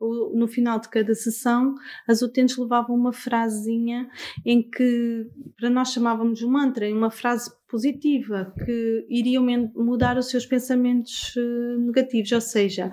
[0.00, 1.76] o- no final de cada sessão,
[2.08, 4.08] as utentes levavam uma frasezinha
[4.44, 5.26] em que,
[5.56, 11.76] para nós chamávamos um mantra, uma frase positiva, que iriam mudar os seus pensamentos eh,
[11.78, 12.90] negativos, ou seja,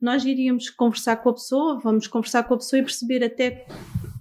[0.00, 3.66] nós iríamos conversar com a pessoa, vamos conversar com a pessoa e perceber até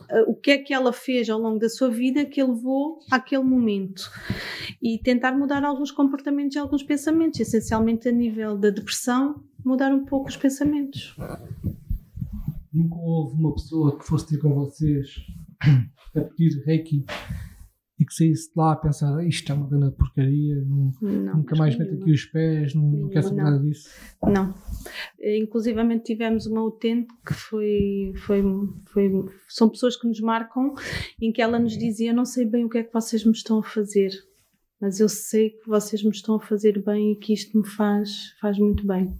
[0.10, 3.00] eh, o que é que ela fez ao longo da sua vida que a levou
[3.10, 4.10] àquele momento
[4.82, 10.06] e tentar mudar alguns comportamentos e alguns pensamentos, essencialmente a nível da depressão, mudar um
[10.06, 11.16] pouco os pensamentos.
[12.74, 15.16] Nunca houve uma pessoa que fosse ter com vocês
[16.16, 17.06] a pedir Reiki
[18.02, 21.38] e que saísse de lá a pensar "Ah, isto é uma grande porcaria, não- Não,
[21.38, 23.90] nunca mais mete aqui os pés, não, não quer saber nada disso.
[24.24, 24.54] Não.
[25.20, 28.44] Eh, Inclusivamente tivemos uma utente que foi, foi,
[28.92, 29.12] foi.
[29.48, 30.74] São pessoas que nos marcam,
[31.22, 33.60] em que ela nos dizia: não sei bem o que é que vocês me estão
[33.60, 34.10] a fazer,
[34.82, 38.34] mas eu sei que vocês me estão a fazer bem e que isto me faz,
[38.42, 39.14] faz muito bem.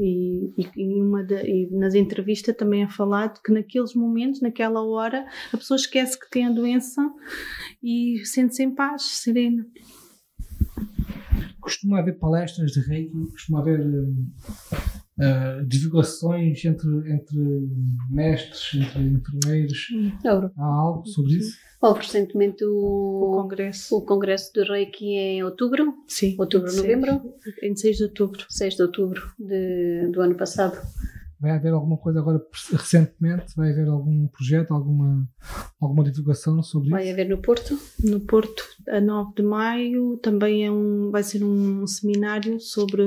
[0.00, 4.80] E, e, e uma da- e nas entrevistas também é falado que naqueles momentos, naquela
[4.84, 7.02] hora, a pessoa esquece que tem a doença
[7.82, 9.66] e sente-se em paz, serena.
[11.60, 13.80] Costuma haver palestras de Reiki, costuma haver
[15.18, 17.36] hum, ah, divulgações entre, entre
[18.10, 19.86] mestres, entre enfermeiros.
[20.24, 20.50] Ouro.
[20.56, 21.56] Há algo sobre isso?
[21.80, 23.96] Houve recentemente O o, congresso.
[23.96, 26.34] o Congresso do Reiki em outubro, Sim.
[26.38, 28.44] outubro, novembro, Em 6 de outubro.
[28.48, 30.76] 6 de outubro de, do ano passado.
[31.40, 32.40] Vai haver alguma coisa agora
[32.72, 33.54] recentemente?
[33.56, 35.28] Vai haver algum projeto, alguma,
[35.80, 37.12] alguma divulgação sobre Vai isso?
[37.12, 37.78] haver no Porto?
[38.02, 43.04] No Porto, a 9 de maio, também é um, vai ser um seminário sobre.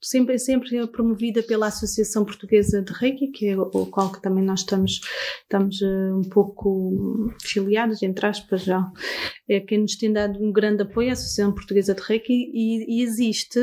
[0.00, 4.20] Sempre, sempre é promovida pela Associação Portuguesa de Reiki, que é o o qual que
[4.20, 5.00] também nós estamos,
[5.42, 8.90] estamos eh, um pouco filiados, entre aspas, já.
[9.48, 13.02] É quem nos tem dado um grande apoio, a Associação Portuguesa de Reiki, e, e
[13.02, 13.60] existe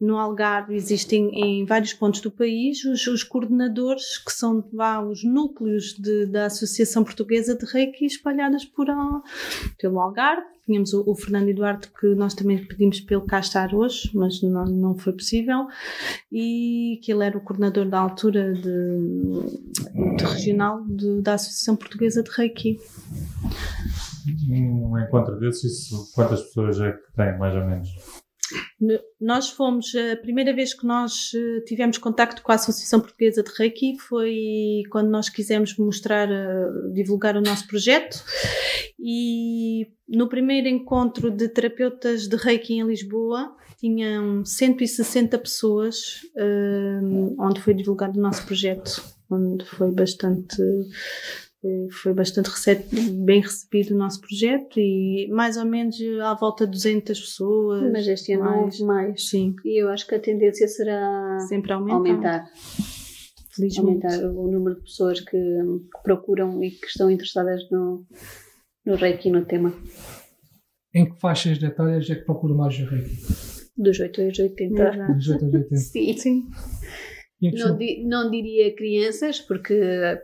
[0.00, 5.22] no Algarve, existem em vários pontos do país os, os coordenadores que são vá, os
[5.22, 8.86] núcleos de- da Associação Portuguesa de Reiki espalhadas por,
[9.78, 10.46] pelo Algarve.
[10.64, 14.40] Tínhamos o, o Fernando Eduardo que nós também pedimos para ele cá estar hoje, mas
[14.42, 15.66] não, não foi possível.
[16.30, 22.22] E que ele era o coordenador da altura de, de regional de- da Associação Portuguesa
[22.22, 22.78] de Reiki.
[24.48, 28.21] Um encontro desses, quantas pessoas é que tem, mais ou menos?
[29.20, 33.50] Nós fomos, a primeira vez que nós eh, tivemos contacto com a Associação Portuguesa de
[33.56, 38.22] Reiki foi quando nós quisemos mostrar, eh, divulgar o nosso projeto.
[38.98, 47.00] E no primeiro encontro de terapeutas de Reiki em Lisboa tinham 160 pessoas eh,
[47.38, 50.56] onde foi divulgado o nosso projeto, onde foi bastante
[51.62, 52.50] foi, foi bastante
[53.24, 57.92] bem recebido o nosso projeto e mais ou menos à volta de 200 pessoas.
[57.92, 58.80] Mas este ano mais.
[58.80, 59.28] houve mais.
[59.28, 61.96] Sim, E eu acho que a tendência será sempre aumentar.
[61.96, 62.50] aumentar.
[63.54, 64.06] Felizmente.
[64.06, 68.04] Aumentar o número de pessoas que, que procuram e que estão interessadas no,
[68.84, 69.72] no Reiki e no tema.
[70.94, 73.16] Em que faixas de etárias é que procura mais o Reiki?
[73.76, 74.82] Dos 8 aos 80.
[74.82, 75.14] Exato.
[75.14, 75.76] Dos 8 aos 80.
[75.76, 76.16] Sim.
[76.18, 76.46] Sim.
[77.50, 79.74] Não, di- não diria crianças, porque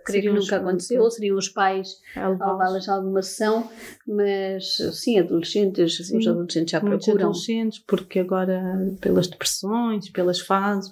[0.04, 3.68] creio que nunca aconteceu, seriam os pais a levá-las a alguma sessão,
[4.06, 6.18] mas sim, adolescentes, Sim.
[6.18, 7.28] os adolescentes já Muitos procuram.
[7.30, 8.62] adolescentes, porque agora
[9.00, 10.90] pelas depressões, pelas fases,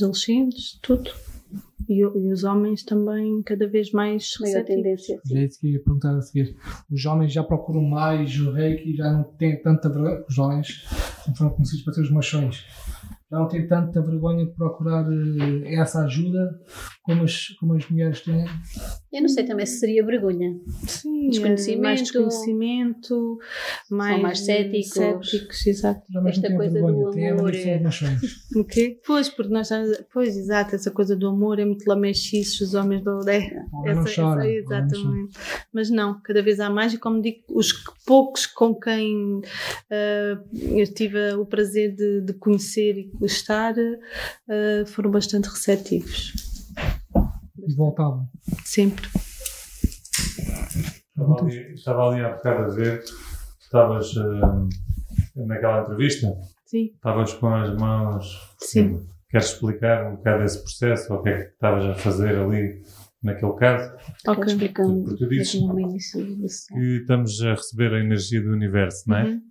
[0.00, 1.10] adolescentes, tudo.
[1.88, 5.20] E, e os homens também cada vez mais Maior tendência.
[5.32, 6.54] É isso que eu ia perguntar a seguir.
[6.88, 10.24] Os homens já procuram mais o reiki, já não têm tanta vergonha.
[10.28, 10.84] Os homens
[11.36, 12.64] foram conhecidos para ser os machões.
[13.30, 16.58] Já não têm tanta vergonha de procurar eh, essa ajuda
[17.04, 18.44] como as, como as mulheres têm.
[19.12, 20.58] Eu não sei também se seria vergonha.
[20.86, 21.78] Sim, Desconhecimento.
[21.78, 23.38] é mais desconhecimento,
[23.90, 24.90] mais, mais céticos.
[24.92, 26.02] céticos, exato.
[26.16, 27.80] Homens Esta não coisa vergonha, do amor é-.
[28.56, 28.98] O quê?
[29.06, 29.80] Pois, porque nós já,
[30.12, 33.94] pois, exato, essa coisa do amor é muito lamechice, os homens do é, O homem
[33.94, 34.40] não essa- chora.
[34.44, 34.86] essa- homem não chora.
[34.86, 35.38] exatamente.
[35.72, 37.72] Mas não, cada vez há mais, e como digo, os
[38.04, 39.40] poucos com quem
[39.90, 43.74] ah, eu tive o prazer de, de conhecer e gostar
[44.48, 46.32] ah, foram bastante receptivos.
[47.58, 48.28] E voltavam.
[48.64, 49.06] Sempre.
[51.08, 53.04] Estava ali, estava ali há bocado a ver,
[53.60, 54.68] estavas hum,
[55.36, 56.26] naquela entrevista,
[56.64, 58.54] Sim, estavas com as mãos.
[58.58, 59.06] Sim.
[59.28, 62.82] Queres explicar um bocado esse processo, ou o que é que estavas a fazer ali
[63.22, 63.92] naquele caso?
[64.26, 64.44] ok.
[64.44, 65.52] Explicando Porque tu dizes
[66.68, 69.24] que estamos a receber a energia do universo, não é?
[69.24, 69.42] Uhum.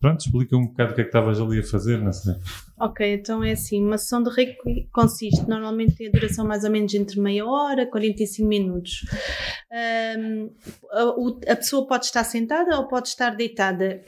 [0.00, 2.34] Pronto, explica um bocado o que é que estavas ali a fazer, não sei.
[2.78, 6.94] Ok, então é assim, uma sessão de reiki consiste, normalmente tem duração mais ou menos
[6.94, 9.04] entre meia hora, 45 minutos.
[9.72, 10.50] Ahm,
[10.92, 14.02] a, a pessoa pode estar sentada ou pode estar deitada.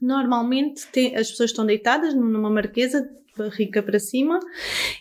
[0.00, 4.38] Normalmente tem- as pessoas estão deitadas numa marquesa, barriga para cima,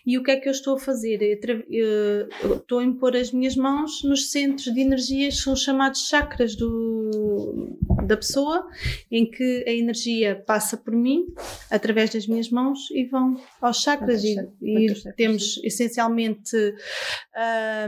[0.06, 1.22] e o que é que eu estou a fazer?
[1.22, 5.56] Eu tra- eu- estou a impor as minhas mãos nos centros de energias, que são
[5.56, 8.68] chamados chakras do, da pessoa,
[9.12, 11.26] em que a energia passa por mim,
[11.70, 14.24] através das minhas mãos, e vão aos chakras.
[14.24, 16.56] E, e temos essencialmente,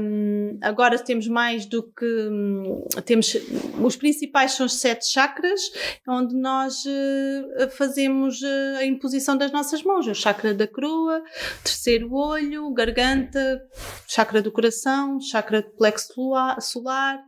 [0.01, 3.35] hum, agora temos mais do que, hum, temos,
[3.81, 5.61] os principais são os sete chakras,
[6.07, 10.07] onde nós eh, fazemos eh, a imposição das nossas mãos.
[10.07, 11.21] O chakra da coroa,
[11.63, 13.61] terceiro olho, garganta,
[14.07, 16.13] chakra do coração, chakra do plexo
[16.59, 17.19] solar,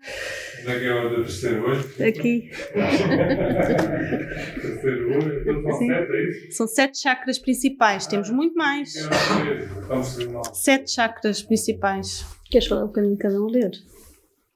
[0.61, 1.79] Onde é que é o do terceiro olho?
[2.07, 2.49] aqui.
[4.61, 5.41] terceiro olho?
[5.41, 5.87] Então são Sim.
[5.87, 6.57] sete, é isso?
[6.57, 8.93] São sete chakras principais, temos muito mais.
[10.31, 10.43] Mal.
[10.55, 12.25] Sete chakras principais.
[12.49, 13.83] Queres falar um bocadinho de cada um deles?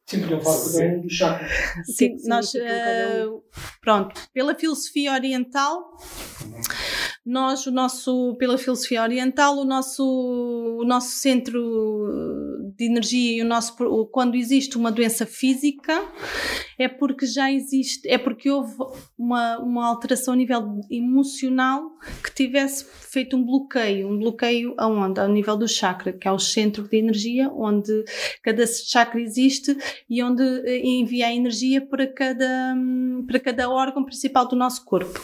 [0.10, 1.52] Sim, podiam falar cada um dos chakras.
[1.86, 3.26] Sim, nós, eh,
[3.80, 5.96] pronto, pela filosofia oriental,
[7.24, 11.62] nós, o nosso, pela filosofia oriental, o nosso, o nosso centro
[12.78, 13.76] de energia e o nosso,
[14.12, 16.02] quando existe uma doença física,
[16.78, 18.74] é porque já existe, é porque houve
[19.18, 21.92] uma, uma alteração a nível emocional
[22.24, 24.08] que tivesse feito um bloqueio.
[24.08, 25.20] Um bloqueio aonde?
[25.20, 28.06] Ao nível do chakra, que é o centro de energia, onde
[28.42, 29.76] cada chakra existe
[30.10, 32.76] e onde eh, envia a energia para cada,
[33.28, 35.20] para cada órgão principal do nosso corpo.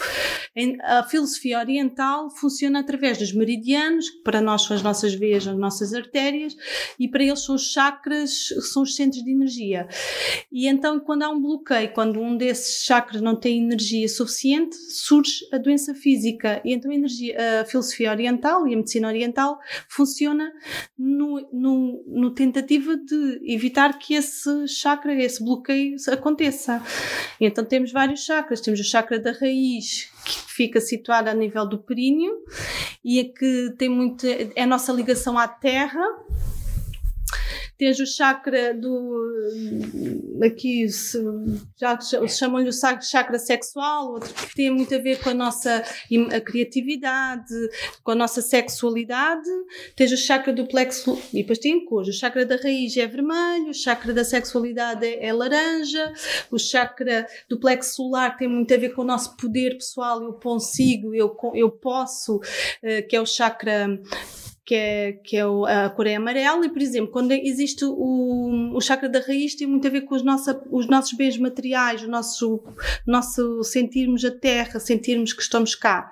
[0.83, 5.57] A filosofia oriental funciona através dos meridianos, que para nós são as nossas veias, as
[5.57, 6.55] nossas artérias,
[6.97, 9.87] e para eles são os chakras, são os centros de energia.
[10.51, 15.47] E então, quando há um bloqueio, quando um desses chakras não tem energia suficiente, surge
[15.51, 16.61] a doença física.
[16.63, 20.51] E então a, energia, a filosofia oriental e a medicina oriental funciona
[20.97, 26.81] no, no, no tentativa de evitar que esse chakra, esse bloqueio aconteça.
[27.39, 28.61] E então temos vários chakras.
[28.61, 32.33] Temos o chakra da raiz, que fica situado a nível do períneo
[33.03, 36.03] e é que tem muito é a nossa ligação à terra
[37.77, 39.13] Tens o chakra do.
[40.45, 41.19] Aqui se,
[41.77, 45.83] já chamam-lhe o chakra sexual, outro que tem muito a ver com a nossa
[46.33, 47.53] a criatividade,
[48.03, 49.49] com a nossa sexualidade.
[49.95, 51.19] Tens o chakra do plexo.
[51.33, 52.15] E depois tem cores.
[52.15, 56.13] O chakra da raiz é vermelho, o chakra da sexualidade é, é laranja,
[56.51, 60.21] o chakra do plexo solar tem muito a ver com o nosso poder pessoal.
[60.21, 62.39] Eu consigo, eu, eu posso,
[62.83, 63.99] eh, que é o chakra
[64.65, 68.81] que é, que é a cor é amarela, e por exemplo, quando existe o, o
[68.81, 72.07] chakra da raiz, tem muito a ver com os, nossa, os nossos bens materiais, o
[72.07, 72.63] nosso,
[73.05, 76.11] nosso sentirmos a terra, sentirmos que estamos cá.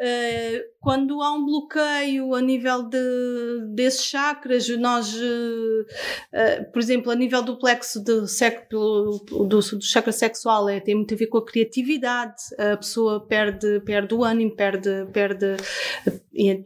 [0.00, 7.12] Uh, quando há um bloqueio a nível de, desses chakras, nós, uh, uh, por exemplo,
[7.12, 8.24] a nível do plexo do,
[8.70, 13.80] do, do, chakra sexual, é, tem muito a ver com a criatividade, a pessoa perde,
[13.80, 15.56] perde o ânimo, perde, perde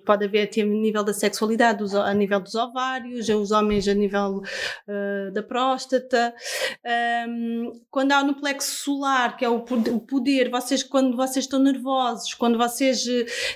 [0.06, 4.40] pode haver até a nível da sexualidade, a nível dos ovários, os homens a nível
[5.32, 6.32] da próstata.
[7.28, 12.34] Um, quando há no plexo solar, que é o poder, vocês, quando vocês estão nervosos,
[12.34, 13.04] quando vocês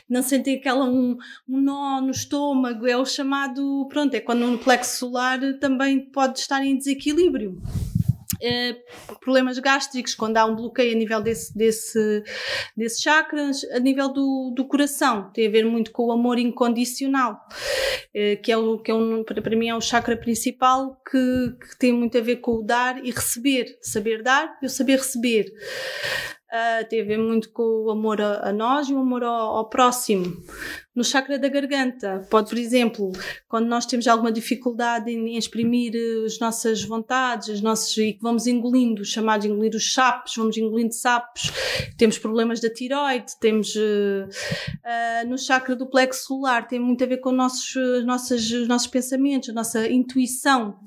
[0.09, 1.17] não sentem aquela um,
[1.49, 6.39] um nó no estômago, é o chamado, pronto, é quando o plexo solar também pode
[6.39, 7.61] estar em desequilíbrio.
[8.41, 12.23] Uh, problemas gástricos, quando há um bloqueio a nível desse, desse,
[12.77, 17.33] desses chakras, a nível do, do coração, tem a ver muito com o amor incondicional,
[17.33, 21.79] uh, que, é o, que é um, para mim é o chakra principal que, que
[21.79, 25.53] tem muito a ver com o dar e receber, saber dar e o saber receber
[26.49, 29.57] uh, tem a ver muito com o amor a, a nós e o amor ao,
[29.57, 30.37] ao, próximo.
[30.95, 33.13] No chakra da garganta, pode, por exemplo,
[33.47, 38.15] quando nós temos alguma dificuldade em, em exprimir eh, as nossas vontades, as nossas, e
[38.15, 41.53] que vamos engolindo, chamados engolir os sapos, vamos engolindo sapos,
[41.97, 47.07] temos problemas da tiroide, temos uh, uh, no chakra do plexo solar, tem muito a
[47.07, 50.81] ver com nossos, nossos, os nossos pensamentos, a nossa intuição.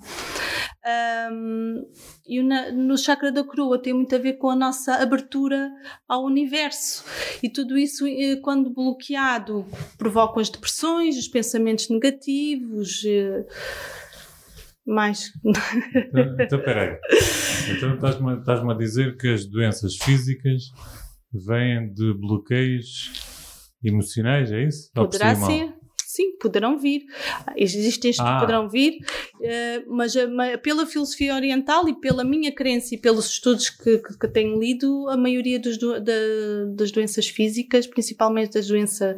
[1.31, 1.85] Um,
[2.31, 5.69] e no chakra da coroa tem muito a ver com a nossa abertura
[6.07, 7.03] ao universo.
[7.43, 9.65] E tudo isso, eh, quando bloqueado,
[9.97, 13.03] provoca as depressões, os pensamentos negativos.
[13.05, 13.45] Eh,
[14.85, 15.33] mais.
[15.93, 16.97] Então, então peraí.
[17.69, 20.63] Então estás-me estás a dizer que as doenças físicas
[21.33, 23.11] vêm de bloqueios
[23.83, 24.89] emocionais, é isso?
[24.93, 25.80] Poderá ser.
[26.11, 27.05] Sim, poderão vir.
[27.55, 28.33] Existem estes ah.
[28.33, 30.27] que poderão vir, uh, mas, uh,
[30.61, 35.07] pela filosofia oriental e pela minha crença e pelos estudos que, que, que tenho lido,
[35.07, 36.11] a maioria dos do, da,
[36.75, 39.15] das doenças físicas, principalmente das doenças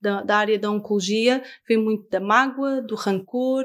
[0.00, 3.64] da, da área da oncologia, vem muito da mágoa, do rancor,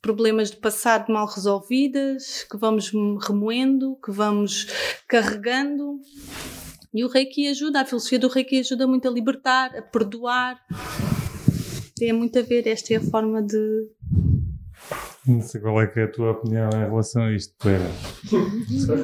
[0.00, 2.92] problemas de passado mal resolvidas, que vamos
[3.26, 4.68] remoendo, que vamos
[5.08, 5.98] carregando.
[6.94, 10.64] E o Reiki ajuda, a filosofia do Reiki ajuda muito a libertar, a perdoar
[11.98, 13.88] tem muito a ver, esta é a forma de.
[15.26, 17.90] Não sei qual é, que é a tua opinião em relação a isto, Pera.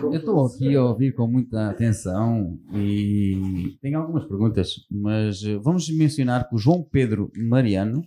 [0.05, 5.91] Eu estou aqui a ouvir com muita atenção e tenho algumas perguntas, mas eh, vamos
[5.91, 8.03] mencionar que o João Pedro Mariano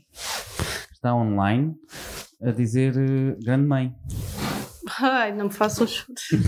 [0.92, 1.76] está online
[2.42, 3.94] a dizer eh, grande mãe.
[5.00, 6.30] Ai, não me façam chutes.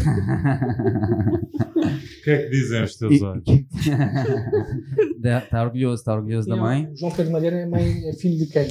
[2.20, 3.44] o que é que dizem os teus olhos?
[5.24, 6.90] Está orgulhoso, está orgulhoso da mãe.
[6.96, 8.68] João Pedro Malheiro é, mãe, é filho de quem?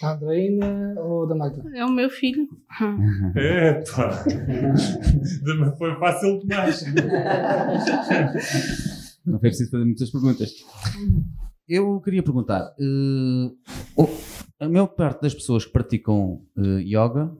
[0.00, 1.62] Da Andreina ou da Magda?
[1.74, 2.48] É o meu filho.
[3.36, 4.24] Epa!
[5.78, 6.84] Foi fácil demais.
[9.24, 10.52] Não foi preciso fazer muitas perguntas.
[11.68, 13.56] Eu queria perguntar: uh,
[14.60, 17.32] a maior parte das pessoas que praticam uh, yoga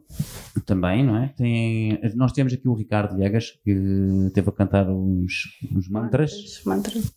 [0.66, 1.28] também, não é?
[1.28, 5.32] Tem, nós temos aqui o Ricardo Viegas que teve a cantar os,
[5.76, 6.62] os mantras.
[6.66, 7.14] mantras.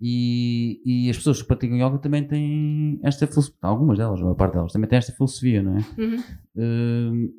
[0.00, 3.58] E, e as pessoas que praticam yoga também têm esta filosofia.
[3.62, 5.84] Algumas delas, a maior parte delas, também têm esta filosofia, não é?
[5.98, 6.22] Uhum.
[6.56, 7.32] Uh,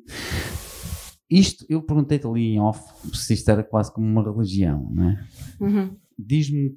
[1.30, 2.82] isto, eu perguntei-te ali em off
[3.16, 5.24] se isto era quase como uma religião, não é?
[5.60, 5.96] Uhum.
[6.18, 6.76] Diz-me,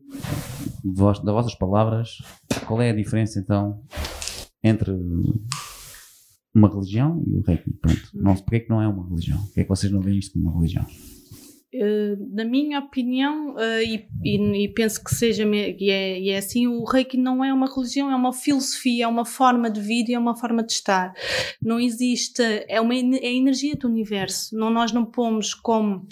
[0.84, 2.18] das vossas palavras,
[2.66, 3.82] qual é a diferença então
[4.68, 4.92] entre
[6.54, 7.72] uma religião e o reiki?
[7.82, 8.10] Pronto.
[8.14, 9.38] Não, porque é que não é uma religião?
[9.46, 10.86] Porque é que vocês não veem isto como uma religião?
[11.74, 16.38] Eh, na minha opinião, eh, e, e- e penso que seja e é, e é
[16.38, 20.12] assim, o Reiki não é uma religião, é uma filosofia, é uma forma de vida
[20.12, 21.14] e é uma forma de estar.
[21.62, 24.56] Não existe, é, uma, é a energia do universo.
[24.58, 26.08] Não, nós não pomos como.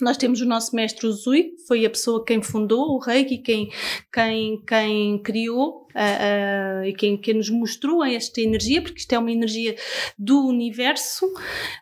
[0.00, 3.68] Nós temos o nosso mestre Uzui, que foi a pessoa quem fundou o Reiki, quem,
[4.12, 9.32] quem, quem criou ah, e quem, quem nos mostrou esta energia, porque isto é uma
[9.32, 9.76] energia
[10.18, 11.26] do universo.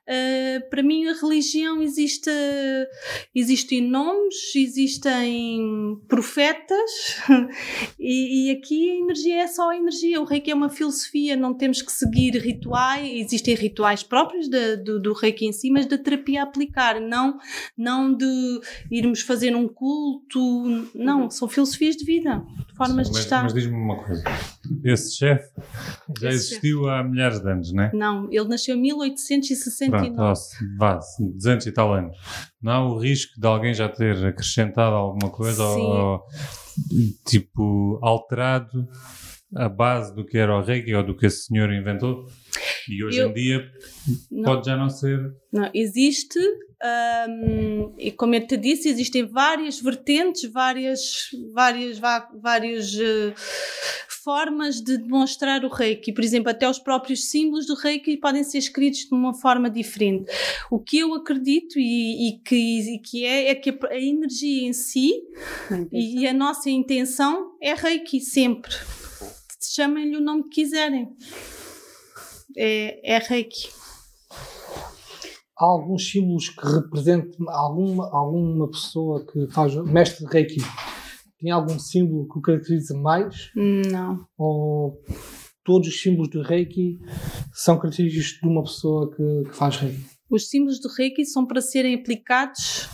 [0.07, 2.31] Ah, para mim, a religião existe,
[3.35, 6.91] existem nomes, existem profetas,
[7.99, 10.21] e, e aqui a energia é só a energia.
[10.21, 15.01] O reiki é uma filosofia, não temos que seguir rituais, existem rituais próprios da- do,
[15.01, 17.39] do reiki em si, mas da terapia a aplicar, não,
[17.77, 18.61] não de
[18.91, 22.45] irmos fazer um culto, não, são filosofias de vida,
[22.77, 23.43] formas de mas, estar.
[23.43, 24.02] mas diz-me uma coisa:
[24.85, 25.51] esse chefe
[26.21, 27.91] já Esse existiu há milhares de anos, não é?
[27.93, 30.15] Não, ele nasceu em 1869.
[30.15, 30.41] Pronto,
[30.79, 32.17] vá, 200 e tal anos.
[32.61, 35.81] Não há o risco de alguém já ter acrescentado alguma coisa Sim.
[35.81, 36.23] ou
[37.25, 38.89] tipo alterado
[39.55, 42.27] a base do que era o reiki ou do que esse senhor inventou?
[42.89, 43.71] E hoje Eu- em dia
[44.31, 44.43] Não.
[44.45, 45.19] pode já não ser.
[45.53, 46.39] Não, existe,
[47.29, 53.35] hum, e como eu te disse, existem várias vertentes, várias, várias, vá- várias eh,
[54.25, 56.13] formas de demonstrar o reiki.
[56.13, 60.31] Por exemplo, até os próprios símbolos do reiki podem ser escritos de uma forma diferente.
[60.71, 64.67] O que eu acredito e, e que, e que é, é que a, a energia
[64.67, 65.13] em si
[65.93, 68.71] e a nossa intenção é reiki sempre.
[69.71, 71.09] Chamem-lhe o nome que quiserem.
[72.57, 73.69] É, é reiki.
[75.59, 80.61] Há alguns símbolos que representam alguma, alguma pessoa que faz mestre de Reiki.
[81.39, 83.51] Tem algum símbolo que o caracteriza mais?
[83.55, 84.27] Não.
[84.37, 85.01] Ou
[85.65, 86.99] todos os símbolos do Reiki
[87.53, 90.05] são característicos de uma pessoa que, que faz Reiki?
[90.29, 92.89] Os símbolos do Reiki são para serem aplicados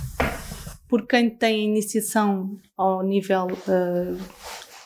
[0.89, 4.17] por quem tem iniciação ao nível eh,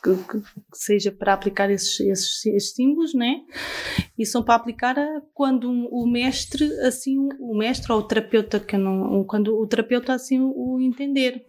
[0.02, 0.42] que, que-
[0.74, 3.42] seja para aplicar esses, esses, esses símbolos, né?
[4.18, 8.58] E são para aplicar a- quando um- o mestre assim o mestre ou o terapeuta
[8.60, 11.46] que não quando o terapeuta assim o entender.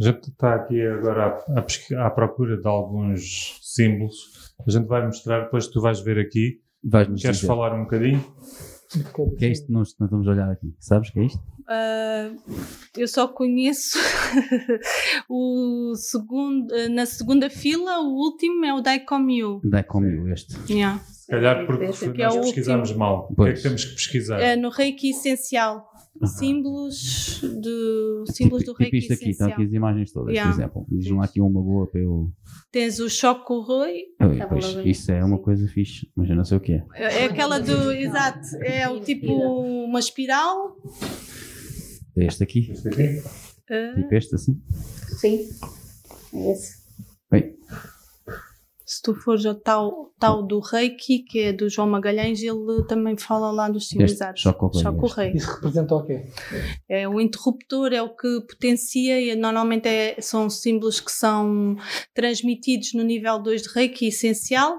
[0.00, 1.60] A gente está aqui agora à,
[2.00, 4.54] à à procura de alguns símbolos.
[4.66, 6.60] A gente vai mostrar, depois tu vais ver aqui.
[6.82, 7.48] Vais-nos Queres dizer.
[7.48, 8.24] falar um bocadinho?
[9.18, 10.74] O que é isto nós, nós estamos a olhar aqui?
[10.80, 11.42] Sabes o que é isto?
[11.68, 12.30] Ah,
[12.96, 13.98] eu só conheço
[15.28, 19.60] o segundo na segunda fila o último é o Daikomyu.
[19.62, 20.56] Daikomyu, este.
[20.72, 21.02] Yeah.
[21.28, 22.98] Se calhar porque Esse aqui é nós o pesquisamos último.
[23.04, 23.24] mal.
[23.24, 23.56] O que é Pois.
[23.58, 24.40] que temos que pesquisar?
[24.40, 25.86] É no Reiki essencial.
[26.24, 29.52] Símbolos do símbolos do tipo Reiki isto aqui, estão essencial.
[29.52, 30.50] aqui as imagens todas, Yeah.
[30.52, 30.86] por exemplo.
[30.90, 32.30] Diz-me lá aqui uma boa para eu.
[32.72, 36.56] Tens o Shokuroi, Ui, Tá pois, isso é uma coisa fixe, mas eu não sei
[36.56, 36.84] o que é.
[36.94, 40.76] é aquela do exato, é o tipo uma espiral.
[42.16, 43.22] É este aqui, Este aqui?
[43.70, 44.60] Ah, tipo este assim.
[45.18, 45.46] Sim.
[46.34, 46.78] É esse.
[47.30, 47.54] Bem,
[48.90, 53.18] se tu fores ao tal, tal do Reiki, que é do João Magalhães, ele também
[53.18, 54.40] fala lá dos simbolizados.
[54.40, 55.32] Shokuroi, Shokuroi.
[55.34, 56.22] Isso representa o quê?
[56.88, 61.76] É o interruptor, é o que potencia e normalmente é- são símbolos que são
[62.14, 64.78] transmitidos no nível 2 de Reiki essencial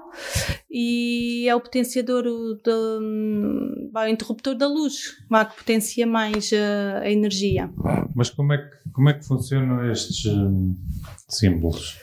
[0.68, 6.98] e é o potenciador, o, de- o interruptor da luz, vá, que potencia mais a,
[7.02, 7.70] a energia.
[8.16, 10.74] Mas como é que, como é que funcionam estes hum,
[11.28, 11.96] símbolos?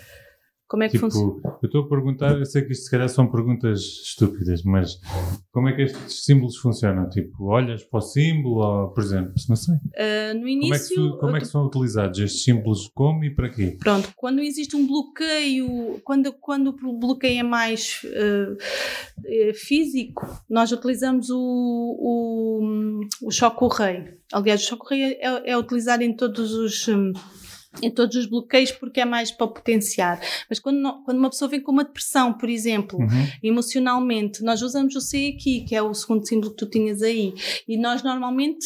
[0.68, 1.34] Como é que funciona?
[1.34, 5.00] Tipo, eu estou a perguntar, eu sei que isto se calhar são perguntas estúpidas, mas
[5.52, 7.10] como é que estes símbolos funcionam?
[7.10, 9.76] Tipo, olhas para o símbolo, ou, por exemplo, não sei.
[9.98, 12.90] Ah, no Como é, que, início, como é que são utilizados estes símbolos?
[12.94, 13.78] Como e para quê?
[13.80, 21.30] Pronto, quando existe um bloqueio, quando, quando o bloqueio é mais eh, físico, nós utilizamos
[21.30, 24.18] o, o, o choque-rei.
[24.34, 26.88] Aliás, o choque-rei é, é utilizado em todos os.
[26.88, 27.14] hum,
[27.82, 30.20] em todos os bloqueios porque é mais para potenciar.
[30.50, 33.28] Mas quando, no- quando uma pessoa vem com uma depressão, por exemplo, Uhum.
[33.44, 37.34] emocionalmente, nós usamos o C aqui, que é o segundo símbolo que tu tinhas aí.
[37.68, 38.66] E nós normalmente,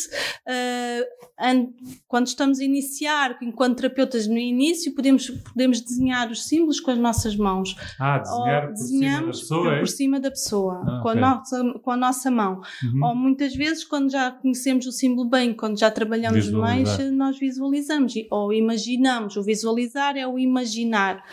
[1.39, 1.67] an-
[2.07, 6.97] quando estamos a iniciar, enquanto terapeutas no início, podemos, podemos desenhar os símbolos com as
[6.97, 7.75] nossas mãos.
[7.99, 9.79] Ah, desenhar por cima desenhamos pessoa, é?
[9.79, 11.11] por cima da pessoa, Ah, com, ok.
[11.11, 12.61] a nossa, com a nossa mão.
[12.83, 13.05] Uhum.
[13.05, 18.13] Ou muitas vezes, quando já conhecemos o símbolo bem, quando já trabalhamos mais, nós visualizamos.
[18.29, 19.00] Ou imaginamos.
[19.37, 21.23] O visualizar é o imaginar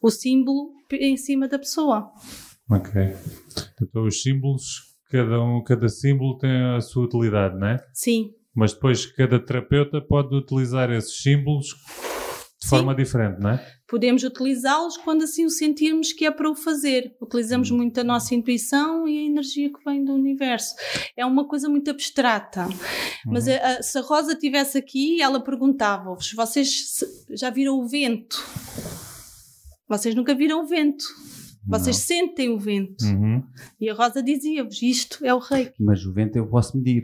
[0.00, 2.10] o símbolo em cima da pessoa.
[2.70, 3.00] Ok.
[3.82, 7.84] Então os símbolos cada, um, cada símbolo tem a sua utilidade, não é?
[7.92, 11.68] Sim, Mas depois cada terapeuta pode utilizar esses símbolos
[12.64, 12.76] de Sim.
[12.76, 13.74] forma diferente, não é?
[13.86, 17.14] podemos utilizá-los quando assim o sentirmos que é para o fazer.
[17.20, 20.74] Utilizamos muito a nossa intuição e a energia que vem do universo.
[21.16, 22.66] É uma coisa muito abstrata.
[23.26, 27.06] Mas a- a- se a Rosa estivesse aqui, ela perguntava-vos: vocês se-
[27.36, 28.42] já viram o vento?
[29.88, 31.04] Vocês nunca viram o vento.
[31.66, 33.04] Vocês sentem o vento.
[33.04, 33.42] Uhum.
[33.80, 35.74] E a Rosa dizia-vos: isto é o reiki.
[35.78, 37.02] Mas o vento eu posso medir.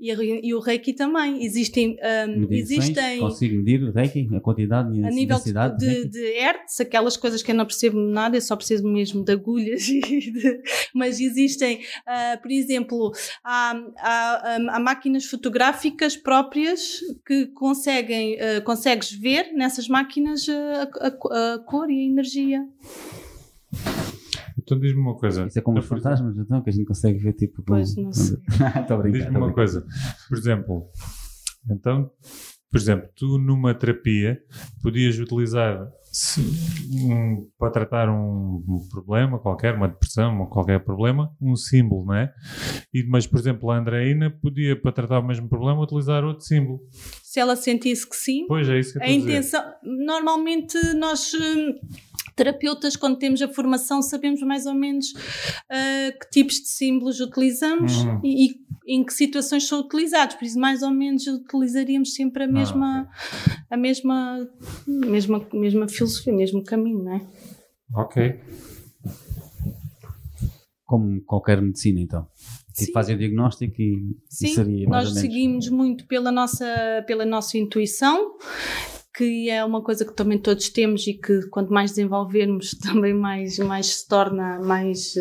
[0.00, 1.44] E, a- e o reiki também.
[1.44, 1.96] Existem.
[2.28, 5.36] Medições, existem Consigo medir reiki, a quantidade e a a nível
[5.76, 9.24] de, de, de, hertz, aquelas coisas que eu não percebo nada, eu só preciso mesmo
[9.24, 10.62] de agulhas, de-
[10.94, 13.10] mas existem, ah, por exemplo,
[13.42, 20.88] há, há, hum, há máquinas fotográficas próprias que conseguem, ah, consegues ver nessas máquinas ah,
[21.00, 22.64] a, a- a cor e a energia.
[24.68, 25.46] Então diz-me uma coisa.
[25.46, 27.62] Isso é como os Então, fantasmas, então, que a gente consegue ver tipo.
[27.62, 28.36] Pois, não sei.
[28.82, 29.18] Estou a brincar.
[29.18, 29.86] Diz-me uma coisa.
[30.28, 30.86] Por exemplo,
[31.70, 32.10] então,
[32.70, 34.38] por exemplo, tu numa terapia
[34.82, 35.88] podias utilizar
[36.90, 42.32] um- para tratar um, problema qualquer, uma depressão ou qualquer problema, um símbolo, não é?
[42.92, 46.80] E, mas, por exemplo, a Andreina podia, para tratar o mesmo problema, utilizar outro símbolo.
[47.22, 51.74] Se ela sentisse que sim, Pois é isso que eu A intenção, normalmente nós hum,
[52.38, 55.12] terapeutas quando temos a formação sabemos mais ou menos
[55.70, 58.20] ah, que tipos de símbolos utilizamos Uhum.
[58.24, 62.46] e, e em que situações são utilizados, por isso mais ou menos utilizaríamos sempre a
[62.46, 63.08] Ah, mesma
[63.70, 64.48] a mesma
[64.86, 67.20] mesma mesma filosofia, o mesmo caminho, não é?
[67.94, 68.40] Ok.
[70.84, 72.26] Como qualquer medicina, então.
[72.74, 72.92] Tipo, Sim.
[72.92, 75.20] fazem o diagnóstico e, e Sim, seria mais nós ou menos.
[75.20, 78.36] seguimos muito pela nossa, pela nossa intuição,
[79.18, 83.58] que é uma coisa que também todos temos e que quanto mais desenvolvermos também mais,
[83.58, 85.14] mais se torna mais,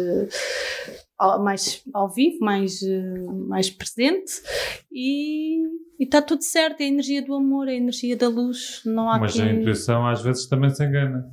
[1.18, 4.34] ao, mais ao vivo, mais, eh, mais presente
[4.92, 5.64] e
[6.00, 9.18] está tudo certo, é a energia do amor, é a energia da luz, não há
[9.18, 11.28] Mas a intuição às vezes também se engana.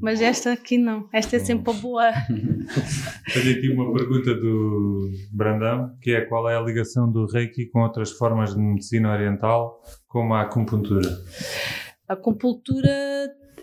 [0.00, 2.12] Mas esta aqui não, esta é sempre a boa.
[3.32, 7.80] Tenho aqui uma pergunta do Brandão, que é qual é a ligação do Reiki com
[7.80, 11.08] outras formas de medicina oriental, como a acupuntura?
[12.08, 12.90] A acupuntura,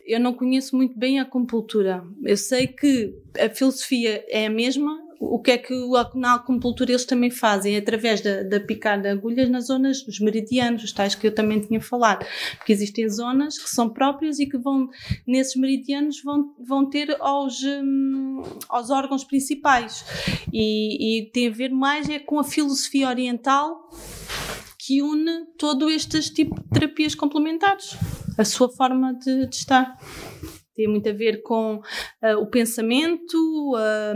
[0.06, 2.04] eu não conheço muito bem a acupuntura.
[2.24, 5.09] Eu sei que a filosofia é a mesma.
[5.20, 5.74] O que é que
[6.16, 7.76] na acupuntura eles também fazem?
[7.76, 11.36] É através da, da picar de agulhas nas zonas dos meridianos, os tais que eu
[11.36, 12.26] também tinha falado.
[12.58, 14.90] Porque existem zonas que são próprias e que vão,
[15.28, 20.06] nesses meridianos, vão, vão ter aos, hum, aos órgãos principais.
[20.54, 23.90] E, e tem a ver mais é com a filosofia oriental
[24.78, 27.98] que une todo estes tipos de terapias complementares,
[28.38, 29.98] a sua forma de, de estar.
[30.80, 31.82] Tem muito a ver com
[32.22, 34.14] ah, o pensamento, ah,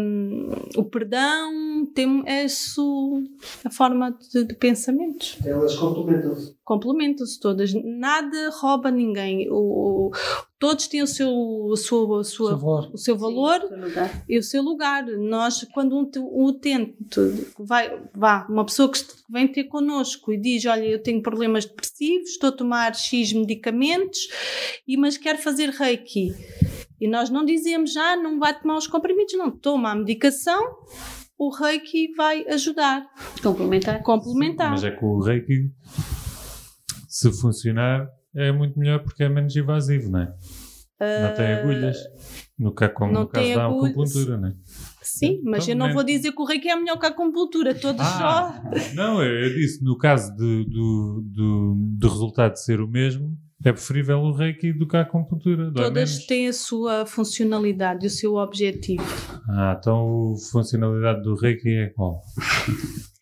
[0.77, 3.21] o perdão, tem é isso,
[3.65, 5.37] a forma de, de pensamentos.
[5.45, 6.55] Elas complementam-se.
[6.63, 9.49] Complementam-se todas, nada rouba ninguém.
[9.51, 10.11] O, o-
[10.63, 11.29] todos têm o seu,
[11.73, 12.89] a sua, a sua, valor.
[12.93, 15.05] o seu valor Sim, seu e o seu lugar.
[15.05, 16.95] Nós, quando um, um utente
[17.59, 18.97] vai, vá, uma pessoa que
[19.29, 24.29] vem ter connosco e diz: Olha, eu tenho problemas depressivos, estou a tomar X medicamentos,
[24.87, 26.33] e, mas quero fazer reiki.
[26.97, 30.63] E nós não dizemos já, não vai tomar os comprimidos, não, toma a medicação,
[31.37, 33.05] o reiki vai ajudar,
[33.41, 34.01] Complementar.
[34.01, 34.71] complementar.
[34.71, 35.69] Mas é que o Reiki,
[37.09, 40.33] se funcionar, é muito melhor porque é menos invasivo, não é?
[41.21, 41.97] Não tem agulhas.
[42.57, 44.53] No, ca- como não no caso da acupuntura, não é?
[45.01, 47.75] Sim, mas Então, eu não vou dizer que o reiki é melhor que a acupuntura,
[47.75, 48.95] todos Ah, só.
[48.95, 54.19] não, eu, disse, no caso de- do, do, do resultado ser o mesmo, é preferível
[54.19, 55.71] o Reiki do que a acupuntura.
[55.73, 59.03] Todas têm a sua funcionalidade e o seu objetivo.
[59.49, 62.21] Ah, então a funcionalidade do Reiki é qual?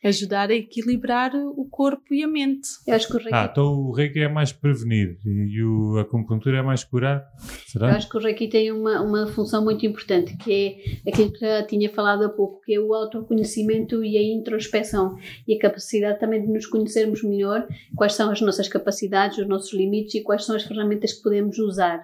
[0.03, 2.67] Ajudar a equilibrar o corpo e a mente.
[2.87, 6.01] Eu acho que o Reiki, Ah, então o Reiki é mais prevenir e, o, a
[6.01, 7.23] acupuntura é mais curar?
[7.39, 7.95] eu Será?
[7.95, 11.61] acho que o Reiki tem uma, uma função muito importante, que é aquilo que já
[11.63, 15.15] tinha falado há pouco, que é o autoconhecimento e a introspeção
[15.47, 19.71] e a capacidade também de nos conhecermos melhor, quais são as nossas capacidades, os nossos
[19.71, 22.03] limites e quais são as ferramentas que podemos usar.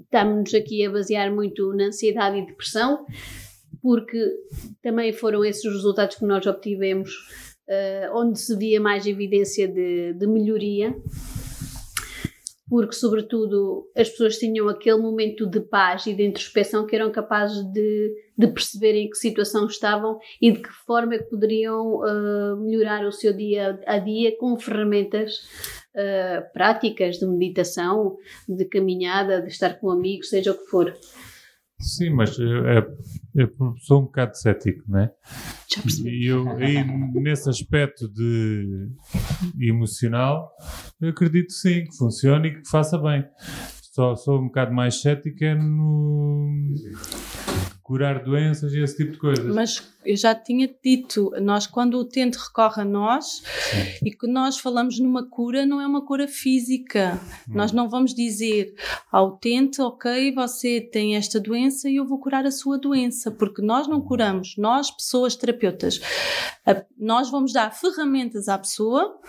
[0.00, 3.04] Estamos aqui a basear muito na ansiedade e depressão,
[3.84, 4.18] porque
[4.82, 7.10] também foram esses os resultados que nós obtivemos,
[7.68, 10.96] eh, onde se via mais evidência de, de melhoria,
[12.66, 17.62] porque, sobretudo, as pessoas tinham aquele momento de paz e de introspeção que eram capazes
[17.74, 22.56] de, de perceber em que situação estavam e de que forma é que poderiam eh,
[22.62, 25.42] melhorar o seu dia a dia com ferramentas
[25.94, 28.16] eh, práticas de meditação,
[28.48, 30.96] de caminhada, de estar com amigos, seja o que for.
[31.78, 32.80] Sim, mas é,
[33.34, 35.12] eu sou um bocado cético, não é?
[35.74, 36.10] Já percebi.
[36.10, 38.88] E eu, aí, nesse aspecto de
[39.58, 40.52] emocional,
[41.00, 43.24] eu acredito sim que funcione e que faça bem.
[43.92, 46.48] Só sou um bocado mais cético é no
[47.84, 49.54] curar doenças e esse tipo de coisas.
[49.54, 53.42] Mas eu já tinha dito, nós quando o utente recorre a nós
[54.02, 57.20] e que nós falamos numa cura, não é uma cura física.
[57.46, 58.74] Nós não vamos dizer
[59.12, 63.60] ao utente, ok, você tem esta doença e eu vou curar a sua doença, porque
[63.60, 66.00] nós não curamos, nós, pessoas terapeutas,
[66.98, 69.20] nós vamos dar ferramentas à pessoa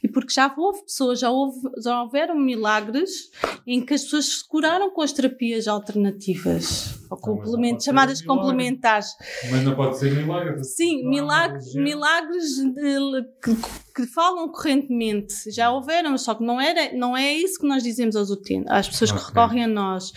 [0.00, 3.32] e porque já houve pessoas, já, houve, já houveram milagres
[3.66, 8.42] em que as pessoas se curaram com as terapias alternativas ou complemento, chamadas um milagre.
[8.42, 9.08] complementares.
[9.50, 10.62] Mas não pode ser milagre.
[10.64, 13.56] Sim, milagres, milagres de- que,
[13.96, 15.34] que falam correntemente.
[15.54, 18.88] Já houveram, só que não, era, não é isso que nós dizemos aos utentes, às
[18.88, 19.28] pessoas que Ok.
[19.28, 20.12] recorrem a nós.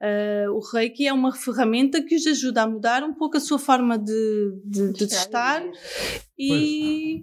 [0.00, 3.58] Ah, o Reiki é uma ferramenta que os ajuda a mudar um pouco a sua
[3.58, 5.62] forma de, de, de estar
[6.38, 7.22] e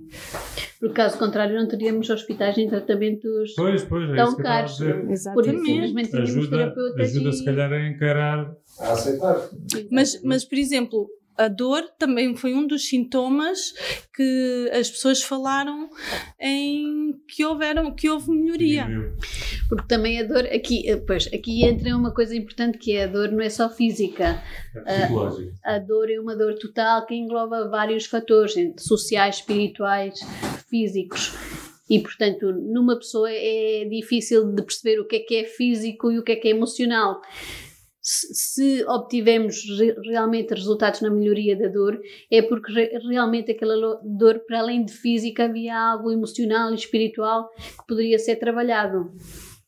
[0.79, 4.73] Por caso contrário, não teríamos hospitais em tratamentos Pois, pois, é tão que caros.
[4.73, 4.93] dizer.
[4.93, 5.65] Por isso, exatamente.
[5.65, 7.33] simplesmente teríamos Ajuda, terapeutas ajuda e...
[7.33, 8.51] se calhar a encarar.
[8.79, 9.49] A aceitar.
[9.89, 11.07] Mas, mas, por exemplo,
[11.37, 13.73] a dor também foi um dos sintomas
[14.13, 15.89] que as pessoas falaram
[16.39, 18.87] em que, houveram, que houve melhoria.
[19.67, 23.07] Porque também a dor, aqui, eh, pois, aqui entra uma coisa importante que é a
[23.07, 24.41] dor não é só física.
[24.85, 25.51] É psicológico.
[25.63, 30.19] A dor é uma dor total que engloba vários fatores, sociais, espirituais,
[30.69, 31.33] físicos.
[31.89, 36.17] E, portanto, numa pessoa é difícil de perceber o que é que é físico e
[36.17, 37.21] o que é que é emocional.
[38.07, 41.99] Se, obtivemos re- realmente resultados na melhoria da dor,
[42.31, 47.49] é porque re- realmente aquela dor, para além de física, havia algo emocional e espiritual
[47.57, 49.11] que poderia ser trabalhado.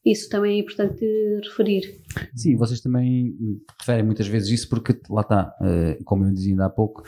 [0.05, 1.03] Isso também é importante
[1.43, 1.81] referir.
[2.35, 3.35] Sim, vocês também
[3.79, 7.03] referem muitas vezes isso porque lá está, eh, como eu dizia ainda há pouco,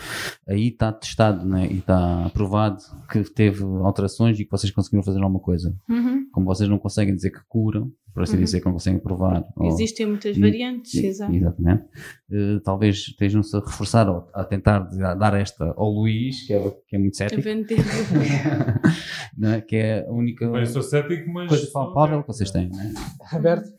[0.47, 5.19] aí está testado né, e está aprovado que teve alterações e que vocês conseguiram fazer
[5.21, 5.73] alguma coisa.
[5.87, 6.25] Uhum.
[6.31, 7.89] Como vocês não conseguem dizer que curam,
[8.19, 8.43] por assim Uhum.
[8.43, 9.45] dizer, que não conseguem provar.
[9.55, 11.33] ou- Existem muitas E- variantes, e- exato.
[11.33, 11.83] Exatamente.
[12.29, 14.79] Eh, talvez estejam-se a reforçar ou a tentar
[15.15, 17.41] dar esta ao Luís, que é, que é muito cético,
[19.37, 19.61] não é?
[19.61, 21.47] que é a única eu sou cético, mas.
[21.47, 22.67] coisa palpável que vocês têm.
[22.69, 22.91] não é?
[23.31, 23.69] Aberto.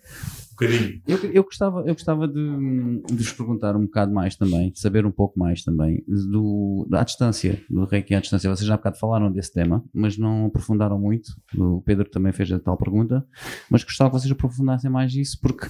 [0.61, 1.01] Bocadinho.
[1.09, 5.07] Eu, eu gostava, eu gostava de, de vos perguntar um bocado mais também, de saber
[5.07, 8.55] um pouco mais também do, da distância, do Reiki à distância.
[8.55, 11.31] Vocês já há bocado falaram desse tema, mas não aprofundaram muito.
[11.57, 13.27] O Pedro também fez a tal pergunta,
[13.71, 15.67] mas gostava que vocês aprofundassem mais isso, porque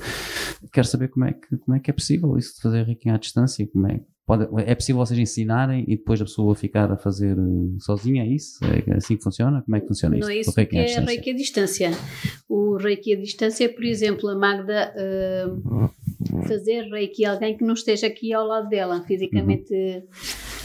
[0.73, 3.17] quero saber como é que, como é, que é possível isso de fazer Reiki à
[3.17, 3.67] distância.
[3.73, 7.81] Como é, pode, é possível vocês ensinarem e depois a pessoa ficar a fazer eh,
[7.81, 8.23] sozinha?
[8.23, 8.61] É isso?
[8.65, 9.61] É assim que funciona?
[9.63, 10.51] Como é que funciona Não é isso?
[10.51, 11.05] isso que é distância?
[11.05, 11.91] reiki à distância.
[12.49, 17.65] O reiki à distância é, por exemplo, a Magda uh, fazer reiki a alguém que
[17.65, 20.05] não esteja aqui ao lado dela, fisicamente.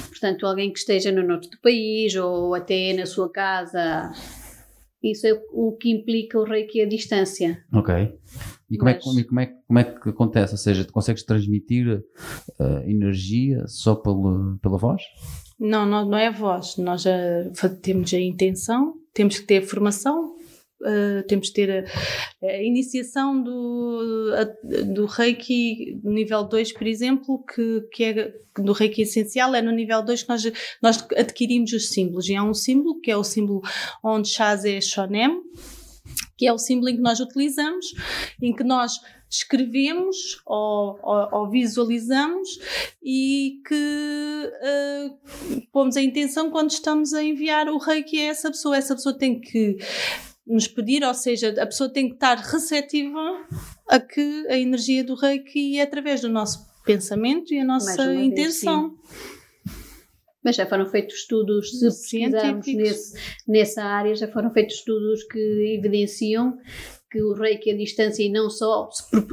[0.09, 4.11] Portanto, alguém que esteja no norte do país ou até na sua casa.
[5.03, 7.63] Isso é o que implica o reiki à distância.
[7.73, 8.13] Ok.
[8.69, 10.53] E como, é, Mas- e como, é, como é que acontece?
[10.53, 11.87] Ou seja, tu consegues transmitir
[12.59, 15.01] uh, energia só pela, pela voz?
[15.59, 16.75] Não, não, não é a voz.
[16.77, 17.13] Nós já
[17.81, 20.35] temos a intenção, temos que ter formação,
[20.83, 21.85] eh, temos que ter
[22.43, 28.73] a, a iniciação do, a- do Reiki nível 2, por exemplo, que, que é do
[28.73, 30.43] Reiki essencial, é no nível 2 que nós,
[30.83, 32.27] nós adquirimos os símbolos.
[32.27, 33.61] E há um símbolo, que é o símbolo
[34.03, 35.39] onde Chaz é Shonem,
[36.37, 37.85] que é o símbolo em que nós utilizamos,
[38.41, 40.15] em que nós escrevemos
[40.45, 42.47] ou, ou- ou visualizamos
[43.03, 45.09] e que eh,
[45.71, 48.77] pomos a intenção quando estamos a enviar o reiki a essa pessoa.
[48.77, 49.77] Essa pessoa tem que
[50.47, 53.19] nos pedir, ou seja, a pessoa tem que estar receptiva
[53.87, 58.11] a que a energia do reiki é através do nosso pensamento e a nossa uma
[58.13, 58.95] vez, intenção.
[60.45, 65.75] Mas já foram feitos estudos, se pesquisarmos nesse, nessa área, já foram feitos estudos que
[65.75, 66.55] evidenciam
[67.09, 68.89] que o reiki à distância e não só,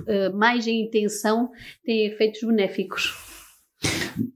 [0.06, 1.50] eh, mais a intenção,
[1.84, 3.12] tem efeitos benéficos.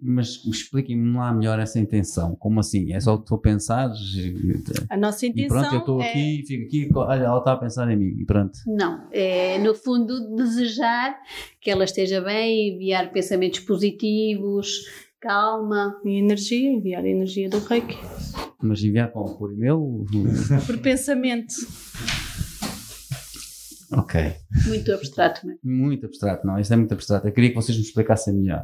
[0.02, 2.34] Mas expliquem-me lá melhor essa intenção.
[2.36, 2.92] Como assim?
[2.92, 4.34] É só o que tu pensares e,
[4.90, 7.56] A nossa e intenção pronto, eu estou é aqui, fico aqui, olha, ela está a
[7.56, 8.58] pensar em mim e pronto.
[8.66, 11.16] Não, é no fundo desejar
[11.60, 14.86] que ela esteja bem, enviar pensamentos positivos,
[15.20, 16.00] calma.
[16.04, 17.96] e energia, enviar a energia do reiki.
[18.62, 19.36] Mas enviar como?
[19.36, 20.04] Por e-mail?
[20.66, 21.54] Por pensamento.
[23.92, 24.34] ok.
[24.66, 25.56] Muito abstrato, não é?
[25.62, 27.26] Muito abstrato, não, isto é muito abstrato.
[27.28, 28.62] Eu queria que vocês me explicassem melhor.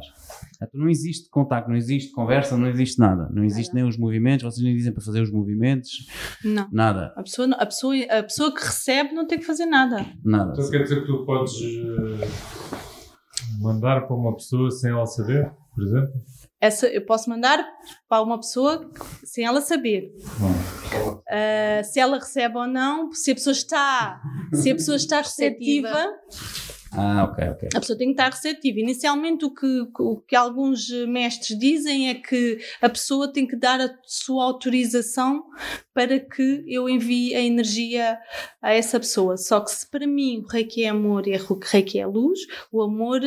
[0.61, 3.29] Então, não existe contacto, não existe conversa, não existe nada.
[3.31, 6.07] Não existe nem os movimentos, vocês nem dizem para fazer os movimentos,
[6.43, 6.67] Não.
[6.71, 10.05] nada, A pessoa, a, pessoa, a pessoa que recebe não tem que fazer nada.
[10.23, 10.53] nada.
[10.53, 12.27] Então quer dizer que tu podes eh,
[13.59, 16.13] mandar para uma pessoa sem ela saber, por exemplo?
[16.63, 17.61] Essa, eu posso mandar
[18.07, 18.89] para uma pessoa
[19.25, 20.13] sem ela saber.
[20.95, 24.21] Uh, se ela recebe ou não, se a pessoa está,
[24.53, 26.09] se a pessoa está receptiva,
[26.95, 27.69] ah, ok, ok.
[27.75, 28.79] A pessoa tem que estar receptiva.
[28.79, 33.81] Inicialmente, o que, o que alguns mestres dizem é que a pessoa tem que dar
[33.81, 35.43] a sua autorização
[35.93, 38.17] para que eu envie a energia
[38.61, 39.37] a essa pessoa.
[39.37, 42.39] Só que se para mim o reiki é amor e o reiki é luz,
[42.71, 43.21] o amor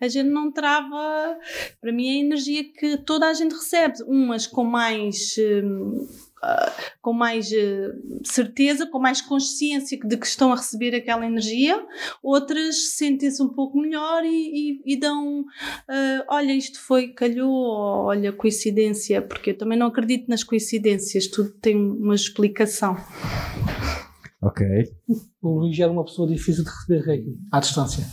[0.00, 1.36] a gente não trava.
[1.80, 4.02] Para mim é a energia que toda a gente recebe.
[4.06, 5.34] Umas com mais.
[5.38, 6.06] Hum,
[6.42, 11.84] uh, com mais uh, certeza, com mais consciência de que estão a receber aquela energia,
[12.22, 18.04] outras sentem-se um pouco melhor e, e, e dão, uh, olha, isto foi, calhou, ou,
[18.06, 22.96] olha, coincidência, porque eu também não acredito nas coincidências, tudo tem uma explicação.
[24.42, 24.66] Ok.
[25.42, 28.04] O Luís era uma pessoa difícil de receber reiki à distância.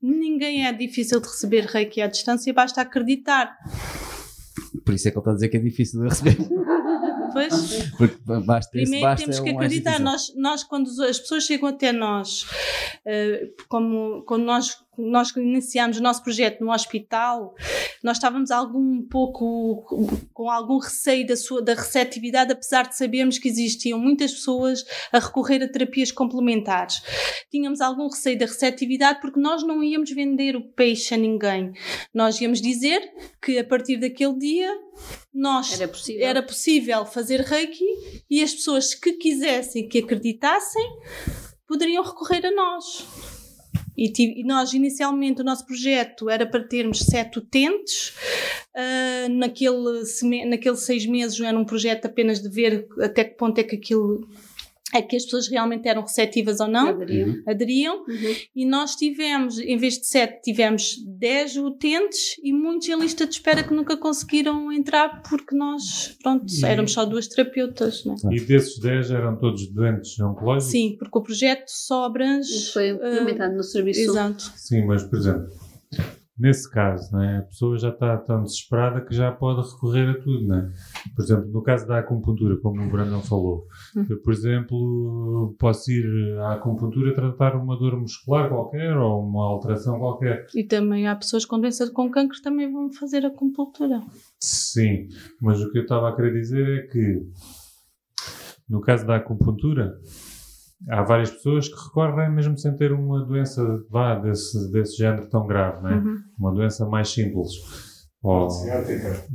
[0.00, 3.56] Ninguém é difícil de receber reiki à distância, basta acreditar.
[4.84, 6.36] Por isso é que ele está a dizer que é difícil de receber.
[7.38, 7.90] Pois.
[7.96, 10.00] Porque basta, Primeiro basta temos que acreditar.
[10.00, 12.46] Nós, nós, quando as pessoas chegam até nós,
[13.06, 17.54] eh, como quando nós, nós iniciámos o nosso projeto no hospital,
[18.02, 23.48] nós estávamos algum pouco com algum receio da, sua, da receptividade, apesar de sabermos que
[23.48, 27.02] existiam muitas pessoas a recorrer a terapias complementares.
[27.50, 31.72] Tínhamos algum receio da receptividade porque nós não íamos vender o peixe a ninguém.
[32.12, 33.00] Nós íamos dizer
[33.42, 34.72] que a partir daquele dia
[35.32, 36.26] nós Era possível.
[36.26, 37.84] era possível fazer reiki
[38.28, 40.84] e as pessoas que quisessem, que acreditassem,
[41.66, 43.06] poderiam recorrer a nós.
[43.98, 48.14] E, ti- e nós, inicialmente, o nosso projeto era para termos sete utentes.
[48.74, 50.02] Ah, naquele,
[50.48, 54.28] naqueles seis meses era um projeto apenas de ver até que ponto é que aquilo
[54.94, 57.34] é que as pessoas realmente eram receptivas ou não, Aderiam.
[57.46, 57.96] aderiam.
[58.08, 58.34] Uhum.
[58.56, 63.34] E nós tivemos, em vez de sete, tivemos dez utentes e muitos em lista de
[63.34, 68.14] espera que nunca conseguiram entrar porque nós, pronto, E- éramos só duas terapeutas, né?
[68.32, 70.70] E desses 10 eram todos doentes oncológicos?
[70.70, 72.72] Sim, porque o projeto só abrange.
[72.72, 74.00] Foi implementado no serviço.
[74.00, 74.52] Exato.
[74.56, 75.48] Sim, mas, por exemplo,
[76.38, 80.46] nesse caso, né, a pessoa já está tão desesperada que já pode recorrer a tudo.
[80.46, 80.72] Né?
[81.14, 83.66] Por exemplo, no caso da acupuntura, como o Brandon falou,
[84.08, 89.98] eu, por exemplo, posso ir à acupuntura tratar uma dor muscular qualquer ou uma alteração
[89.98, 90.46] qualquer.
[90.54, 94.00] E também há pessoas com doença com cancro que também vão fazer acupuntura.
[94.38, 95.08] Sim,
[95.40, 97.26] mas o que eu estava a querer dizer é que,
[98.68, 99.98] no caso da acupuntura,
[100.88, 105.46] há várias pessoas que recorrem mesmo sem ter uma doença vá, desse, desse género tão
[105.46, 105.94] grave, não é?
[105.96, 106.16] Uhum.
[106.38, 107.52] Uma doença mais simples.
[108.22, 108.48] Ou,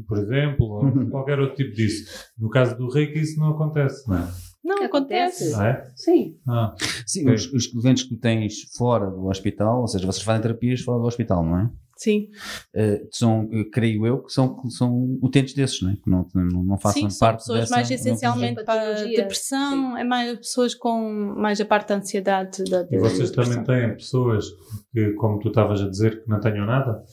[0.07, 2.31] por exemplo, ou qualquer outro tipo disso.
[2.37, 4.27] No caso do reiki isso não acontece, não é?
[4.63, 5.53] Não, Acontece.
[5.55, 5.91] Ah, é?
[5.95, 6.37] Sim.
[6.47, 6.73] Ah,
[7.05, 7.33] Sim, Ok.
[7.35, 10.99] os, os clientes que tu tens fora do hospital, ou seja, vocês fazem terapias fora
[10.99, 11.69] do hospital, não é?
[12.03, 12.29] Sim,
[12.73, 15.95] Eh, são, eh, creio eu, que são, são utentes desses, não é?
[15.95, 17.75] Que não, não, não façam sim, são parte pessoas dessa...
[17.75, 20.99] mais essencialmente Sim, para depressão, é mais pessoas com
[21.37, 22.63] mais a parte da ansiedade.
[22.65, 24.45] Da, e vocês da também têm pessoas
[24.91, 27.03] que, como tu estavas a dizer, que não tenham nada?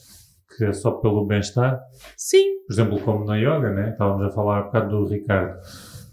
[0.57, 1.79] Que é só pelo bem-estar?
[2.17, 3.91] Sim, Por exemplo, como na yoga, né?
[3.91, 5.57] Estávamos a falar há bocado do Ricardo.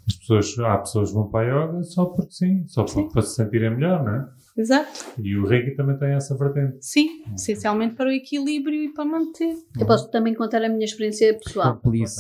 [0.07, 3.23] As pessoas, há pessoas que vão para a yoga só porque sim, só para, para
[3.23, 4.38] se sentirem melhor, não é?
[4.61, 5.05] Exato.
[5.23, 6.79] E o Reiki também tem essa vertente.
[6.81, 9.55] Sim, essencialmente para o equilíbrio e para manter.
[9.79, 11.77] Eu posso também contar a minha experiência pessoal.
[11.81, 12.17] Please.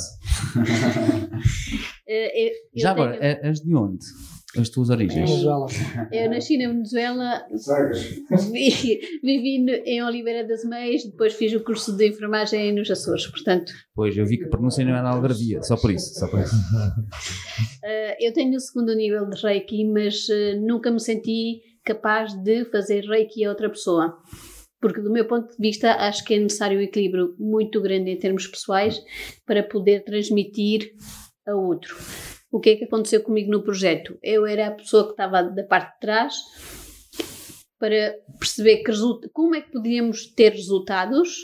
[2.11, 3.99] Eh, eu- eu Já agora, tenho- é- és de onde?
[4.57, 5.29] As tuas origens?
[5.29, 5.67] Venezuela.
[6.11, 7.43] Eu nasci na Venezuela,
[8.51, 13.27] vi- vivi no- em Oliveira das Meias, depois fiz o curso de enfermagem nos Açores.
[13.27, 16.15] Portanto, Pois, eu vi que a pronúncia não era algarvia, só por isso.
[16.15, 16.55] Só por isso.
[17.85, 22.67] eh, eu tenho o segundo nível de Reiki, mas eh, nunca me senti capaz de
[22.67, 24.17] fazer Reiki a outra pessoa.
[24.81, 28.19] Porque, do meu ponto de vista, acho que é necessário um equilíbrio muito grande em
[28.19, 29.01] termos pessoais
[29.45, 30.93] para poder transmitir
[31.47, 31.97] a outro.
[32.53, 34.17] O que é que aconteceu comigo no projeto?
[34.23, 36.35] Eu era a pessoa que estava da parte de trás
[37.79, 41.37] para perceber que resulta- como é que podíamos ter resultados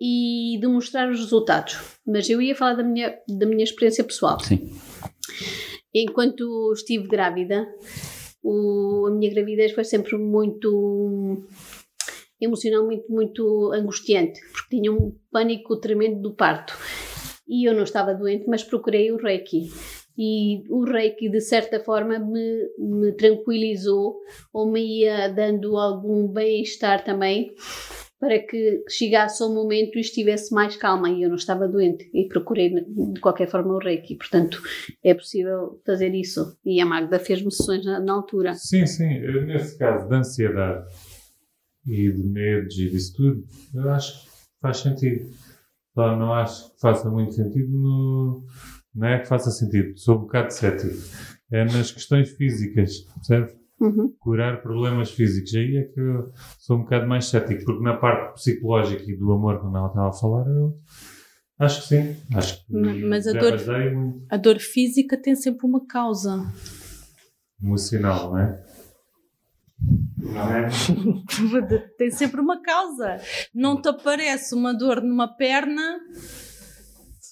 [0.00, 1.78] e demonstrar os resultados.
[2.04, 4.40] Mas eu ia falar da minha, da minha experiência pessoal.
[4.40, 4.68] Sim.
[5.94, 7.66] Enquanto estive grávida,
[8.42, 11.42] o- a minha gravidez foi sempre muito
[12.40, 16.76] emocionalmente muito angustiante, porque tinha um pânico tremendo do parto.
[17.48, 19.70] E eu não estava doente, mas procurei o Reiki.
[20.18, 24.18] E o Reiki, de certa forma, me, me tranquilizou
[24.52, 27.54] ou me ia dando algum bem-estar também
[28.22, 32.28] para que chegasse ao momento e estivesse mais calma e eu não estava doente e
[32.28, 34.14] procurei de qualquer forma o Reiki.
[34.14, 34.62] Portanto,
[35.02, 36.56] é possível fazer isso.
[36.64, 38.54] E a Magda fez-me sessões na, na altura.
[38.54, 39.12] Sim, sim.
[39.12, 40.86] Eu, nesse caso de ansiedade
[41.84, 43.44] e de medos e disso tudo,
[43.74, 45.28] eu acho que faz sentido.
[45.92, 48.46] Só não acho que faça muito sentido no.
[48.94, 50.94] Não é que faça sentido, sou um bocado cético.
[51.50, 53.61] É nas questões físicas, percebe?
[53.82, 54.14] Uhum.
[54.20, 55.54] Curar problemas físicos.
[55.54, 59.32] Aí é que eu sou um bocado mais cético, porque na parte psicológica e do
[59.32, 60.78] amor, como ela estava a falar, eu
[61.58, 62.16] acho que sim.
[62.34, 66.46] Acho que Ma- mas a dor- muito A dor física tem sempre uma causa.
[67.62, 68.64] emocional, não é?
[70.18, 70.68] Não é?
[71.98, 73.18] tem sempre uma causa.
[73.52, 75.98] Não te aparece uma dor numa perna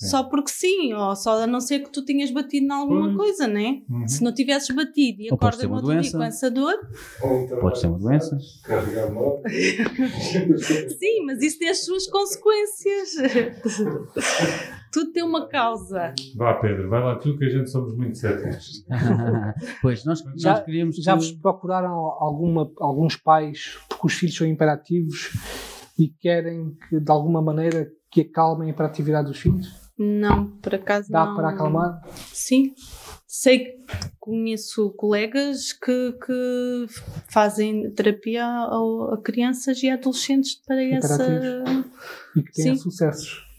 [0.09, 3.17] só porque sim, ou só a não ser que tu tenhas batido em alguma Pois.
[3.17, 3.83] coisa, né?
[3.91, 4.09] Uhum.
[4.09, 6.17] Se não tivesses batido e acordas ser no uma outro dia doença.
[6.19, 6.75] com essa dor,
[7.61, 8.39] Pode ser uma doença.
[10.99, 13.11] Sim, mas isso tem as suas consequências.
[14.93, 16.13] Tudo tem uma causa.
[16.37, 18.85] Vá, Pedro, vai lá tu que a gente somos muito céticos.
[19.81, 24.35] pois, nós, nós Já- queríamos Já que- vos procuraram alguma, alguns pais porque os filhos
[24.37, 25.31] são imperativos
[25.99, 29.80] e querem que de alguma maneira que acalmem a hiperatividade dos filhos?
[30.03, 31.37] Não, por acaso Dá não.
[31.37, 32.03] para acalmar?
[32.33, 32.73] Sim.
[33.27, 33.85] Sei que
[34.19, 36.87] conheço colegas que, que
[37.29, 41.63] fazem terapia a, a crianças e adolescentes para essa.
[42.35, 42.77] E que têm Sim.
[42.77, 43.50] sucessos.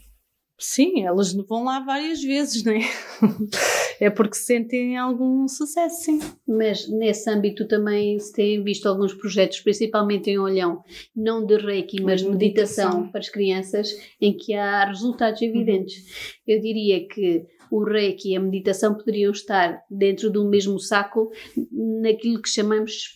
[0.62, 2.78] Sim, elas vão lá várias vezes, não é?
[4.00, 6.18] É porque sentem algum sucesso, sim.
[6.44, 10.82] Mas nesse âmbito também se têm visto alguns projetos, principalmente em Olhão,
[11.14, 13.12] não de Reiki, mas de meditação Meditação.
[13.12, 13.90] para as crianças,
[14.20, 16.04] em que há resultados evidentes.
[16.44, 21.30] Eu diria que o Reiki e a meditação poderiam estar dentro do mesmo saco
[21.70, 23.14] naquilo que chamamos de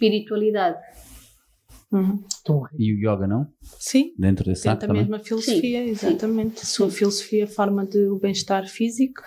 [2.28, 3.46] Estão E o yoga não?
[3.62, 5.02] Sim, Dentro desse saco a também?
[5.02, 6.62] mesma filosofia, exatamente.
[6.62, 9.20] A sua filosofia, a forma de o bem-estar físico,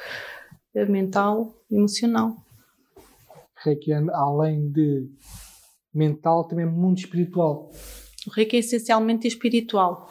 [0.87, 2.35] mental, emocional.
[3.63, 5.09] Reiki, é, além de
[5.93, 7.69] mental, também é muito espiritual.
[8.27, 10.09] O reiki é essencialmente espiritual,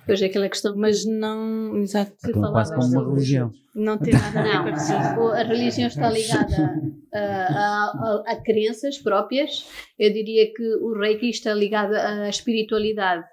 [0.00, 1.76] Depois é aquela questão mas não.
[1.76, 2.12] Exato.
[2.26, 3.52] Então, quase como uma religião.
[3.74, 8.98] Não tem nada a ver com a religião está ligada a, a- a- a crenças
[8.98, 9.66] próprias.
[9.98, 13.24] Eu diria que o Reiki está ligado à espiritualidade,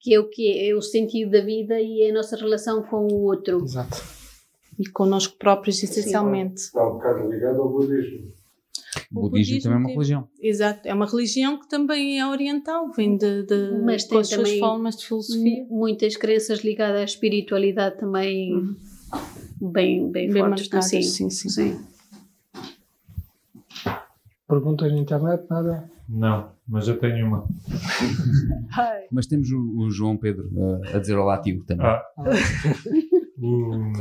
[0.00, 2.82] que é o que é, é o sentido da vida e é a nossa relação
[2.84, 3.62] com o outro.
[3.64, 4.02] Exato.
[4.78, 6.60] E connosco próprios, essencialmente.
[6.60, 8.32] Está um bocado ligado ao budismo.
[9.12, 10.28] O O budismo budismo também é uma tem- religião.
[10.40, 10.80] Exato.
[10.88, 14.42] É uma religião que também é oriental, vem de, de Mas com tem as suas
[14.42, 15.66] também formas de filosofia.
[15.70, 18.76] Muitas crenças ligadas à espiritualidade também
[19.60, 21.02] bem, bem, Bem fortes, marcadas, sim.
[21.02, 21.48] sim, sim.
[21.48, 21.80] sim.
[24.48, 25.88] Perguntas na internet, nada?
[26.08, 27.46] Não, mas eu tenho uma.
[29.12, 31.84] Mas temos o, o João Pedro uh, a dizer olá tio também.
[31.84, 32.02] Ah,
[33.40, 33.92] o,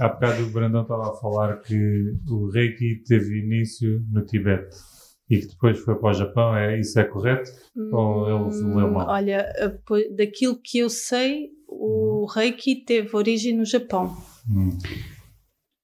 [0.00, 4.76] há bocado o Brandão estava a falar que o Reiki teve início no Tibete
[5.30, 6.56] e que depois foi para o Japão.
[6.56, 7.50] É, isso é correto?
[7.92, 9.08] Ou ele leu mal?
[9.08, 9.46] Olha,
[10.16, 14.16] daquilo que eu sei, o Reiki teve origem no Japão.
[14.50, 14.70] Hum.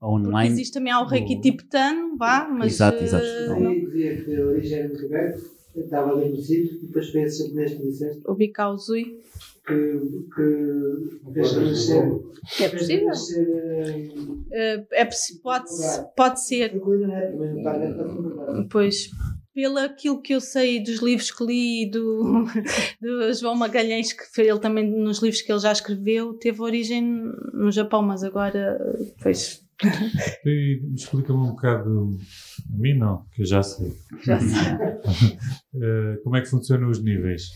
[0.01, 0.51] Porque Online.
[0.51, 2.75] existe também há o Reiki o- tibetano, vá, mas.
[2.75, 3.25] Exato, exato.
[3.49, 3.69] não.
[3.71, 5.43] Aí dizia que a origem era do Tibete,
[5.77, 9.19] estava ali no sítio, e depois foi esse japonês que me disseste O Bikao Zui.
[9.67, 10.01] Que,
[10.35, 12.21] que renascer.
[12.61, 13.11] É possível.
[13.11, 14.09] eh,
[14.53, 15.65] Eh, é, possi- pode,
[16.17, 16.71] pode ser,
[17.97, 18.69] faculdade.
[18.71, 19.11] pois.
[19.55, 22.45] Pelo aquilo que eu sei dos livros que li do,
[23.01, 27.01] do João Magalhães, que foi ele também nos livros que ele já escreveu, teve origem
[27.53, 28.77] no Japão, mas agora,
[29.23, 29.64] pois,
[30.45, 32.19] E Explica-me um bocado.
[32.73, 33.93] A mim não, que eu já sei.
[34.23, 35.39] já sei.
[35.77, 37.51] Eh, como é que funcionam os níveis?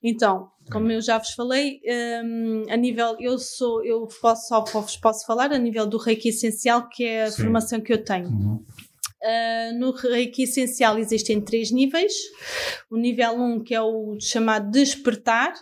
[0.00, 1.80] Então, como eu já vos falei,
[2.24, 6.28] hum, a nível, eu sou, eu posso, só vos posso falar a nível do Reiki
[6.28, 7.42] Essencial, que é a Sim.
[7.42, 8.28] formação que eu tenho.
[8.28, 8.64] Uhum.
[9.22, 12.12] Uh, no Reiki Essencial existem três níveis.
[12.90, 15.54] O nível 1, um, que é o chamado despertar.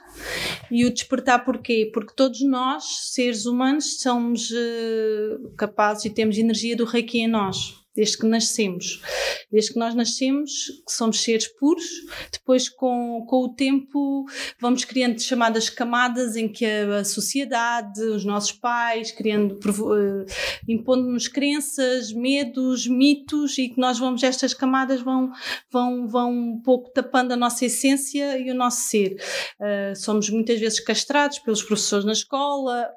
[0.70, 1.90] E o despertar porquê?
[1.92, 7.79] Porque todos nós, seres humanos, somos uh, capazes e temos energia do Reiki em nós.
[7.94, 9.02] Desde que nascemos.
[9.50, 10.50] Desde que nós nascemos,
[10.86, 11.84] que somos seres puros,
[12.32, 14.24] depois com, com o tempo
[14.60, 20.32] vamos criando chamadas camadas em que a, sociedade, os nossos pais, criando, eh,
[20.68, 25.32] impondo-nos crenças, medos, mitos e que nós vamos, estas camadas vão,
[25.70, 29.16] vão, vão um pouco tapando a nossa essência e o nosso ser.
[29.60, 32.88] Uh, somos muitas vezes castrados pelos professores na escola,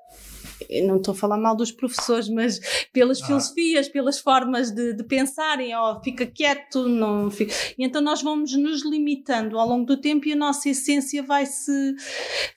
[0.86, 2.60] não estou a falar mal dos professores, mas
[2.91, 3.26] pelas Ah.
[3.28, 7.54] filosofias, pelas formas de, de pensarem, ó, fica quieto, não fica.
[7.78, 11.95] E então nós vamos nos limitando ao longo do tempo e a nossa essência vai-se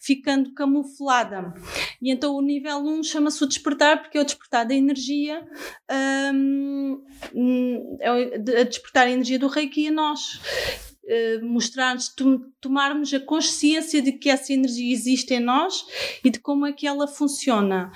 [0.00, 1.54] ficando camuflada.
[2.00, 5.46] E então o nível 1 chama-se o despertar, porque é o despertar da energia,
[6.34, 10.40] hum, é o- de- a despertar a energia do reiki a nós.
[11.08, 15.84] Eh, mostrar-nos, tom- tomarmos a consciência de que essa energia existe em nós
[16.24, 17.92] e de como é que ela funciona.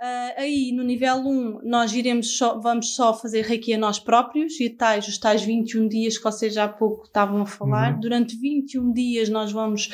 [0.00, 4.58] Ah, aí, no nível 1, nós iremos só, vamos só fazer reiki a nós próprios
[4.60, 7.94] e tais, os tais 21 dias que vocês já há pouco estavam a falar.
[7.94, 8.00] Uhum.
[8.00, 9.90] Durante 21 dias nós vamos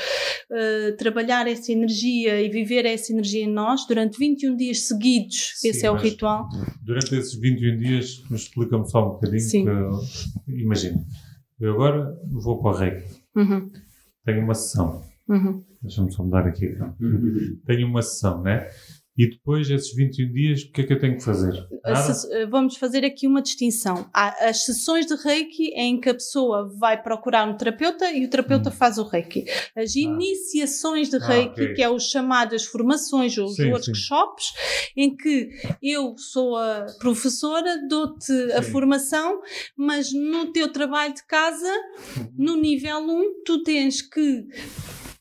[0.53, 3.87] ah, trabalhar essa energia e viver essa energia em nós.
[3.87, 6.49] Durante 21 dias seguidos, Sim, esse é o ritual.
[6.83, 9.41] Durante esses 21 dias, explica-me só um bocadinho.
[9.41, 9.65] Sim.
[9.65, 11.05] que- imagina,
[11.61, 13.71] eu agora vou para o Reiki, Uhum,
[14.25, 15.05] tenho uma sessão.
[15.29, 15.63] uhum.
[15.83, 16.67] Deixa-me só mudar aqui.
[16.67, 16.95] então.
[17.65, 18.69] Tenho uma sessão, né?
[19.23, 21.53] E depois, esses 21 dias, o que é que eu tenho que fazer?
[21.85, 22.13] Nada?
[22.31, 24.09] eh, Vamos fazer aqui uma distinção.
[24.15, 28.31] Há as sessões de Reiki em que a pessoa vai procurar um terapeuta e o
[28.31, 29.45] terapeuta faz o Reiki.
[29.77, 31.21] As iniciações de Hum.
[31.23, 31.75] Ah, Reiki, ok.
[31.75, 33.69] que é os chamadas formações ou os Sim, sim.
[33.71, 34.47] workshops,
[34.97, 35.51] em que
[35.83, 38.73] eu sou a professora, dou-te a Sim.
[38.73, 39.43] formação,
[39.77, 41.71] mas no teu trabalho de casa,
[42.17, 42.33] Uhum.
[42.39, 44.47] no nível 1, tu tens que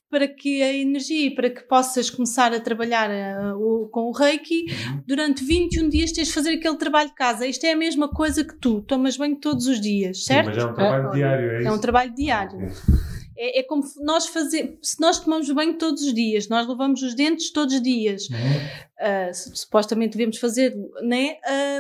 [0.10, 4.12] para que a energia e para que possas começar a trabalhar eh, o- com o
[4.12, 5.04] Reiki, Uhum.
[5.06, 7.46] durante 21 dias tens de fazer aquele trabalho de casa.
[7.46, 10.46] Isto é a mesma coisa que tu, tomas banho todos os dias, Sim, certo?
[10.48, 11.74] mas é um trabalho É, diário, é É isso?
[11.74, 12.58] um trabalho diário.
[12.58, 12.70] Ok.
[13.42, 17.16] É, é como nós fazer, se nós tomamos banho todos os dias, nós lavamos os
[17.16, 18.28] dentes todos os dias,
[19.00, 21.38] ah, su- supostamente devemos fazer, né?
[21.46, 21.80] Ah,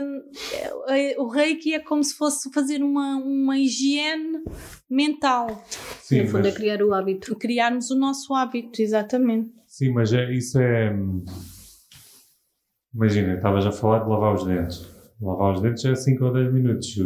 [0.97, 4.39] é- o reiki é como se fosse fazer uma, uma higiene
[4.89, 5.63] mental,
[6.01, 7.35] Sim, no fundo, é mas, criar o hábito.
[7.35, 9.51] criarmos o nosso hábito, exatamente.
[9.67, 10.91] sim, mas é, isso é.
[10.93, 11.25] hum,
[12.93, 14.81] Imagina, estavas a falar de lavar os dentes.
[15.21, 16.97] Lavar os dentes é 5 ou 10 minutos.
[16.97, 17.03] O,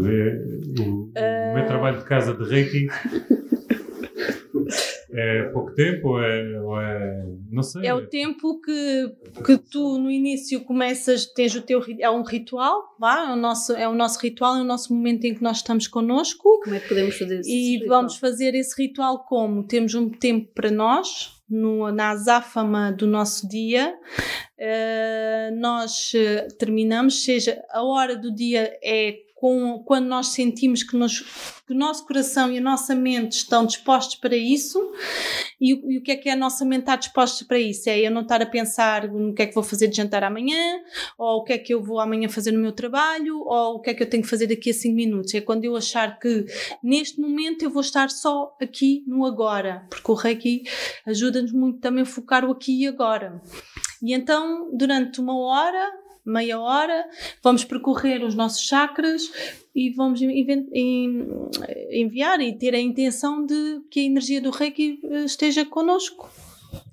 [0.81, 2.87] o- o meu trabalho de casa de Reiki
[5.13, 6.61] é pouco tempo ou é.
[6.61, 7.85] Ou é não sei.
[7.85, 9.13] É o tempo que,
[9.45, 13.73] que tu no início começas, tens o teu é um ritual, vá, é o nosso
[13.73, 16.79] é o nosso ritual, é o nosso momento em que nós estamos connosco Como é
[16.79, 17.49] que podemos fazer isso?
[17.49, 23.05] e vamos fazer esse ritual como temos um tempo para nós no, na azáfama do
[23.05, 23.93] nosso dia
[24.57, 30.95] eh, nós eh, terminamos seja a hora do dia é com, quando nós sentimos que,
[30.95, 31.19] nos,
[31.67, 34.79] que o nosso coração e a nossa mente estão dispostos para isso
[35.59, 37.89] e, o- e o que é que a nossa mente estar disposta para isso?
[37.89, 40.79] É eu não estar a pensar no que é que vou fazer de jantar amanhã,
[41.17, 43.89] ou o que é que eu vou amanhã fazer no meu trabalho, ou o que
[43.89, 45.33] é que eu tenho que fazer daqui a 5 minutos.
[45.33, 46.45] É quando eu achar que
[46.81, 50.63] neste momento eu vou estar só aqui no agora, porque o Reiki
[51.05, 53.41] ajuda-nos muito também a focar o aqui e agora.
[54.01, 55.91] E então, durante uma hora,
[56.25, 57.05] meia hora,
[57.43, 59.31] vamos percorrer os nossos chakras
[59.75, 60.21] e vamos
[61.91, 66.29] enviar e ter a intenção de que a energia do Reiki eh, esteja connosco.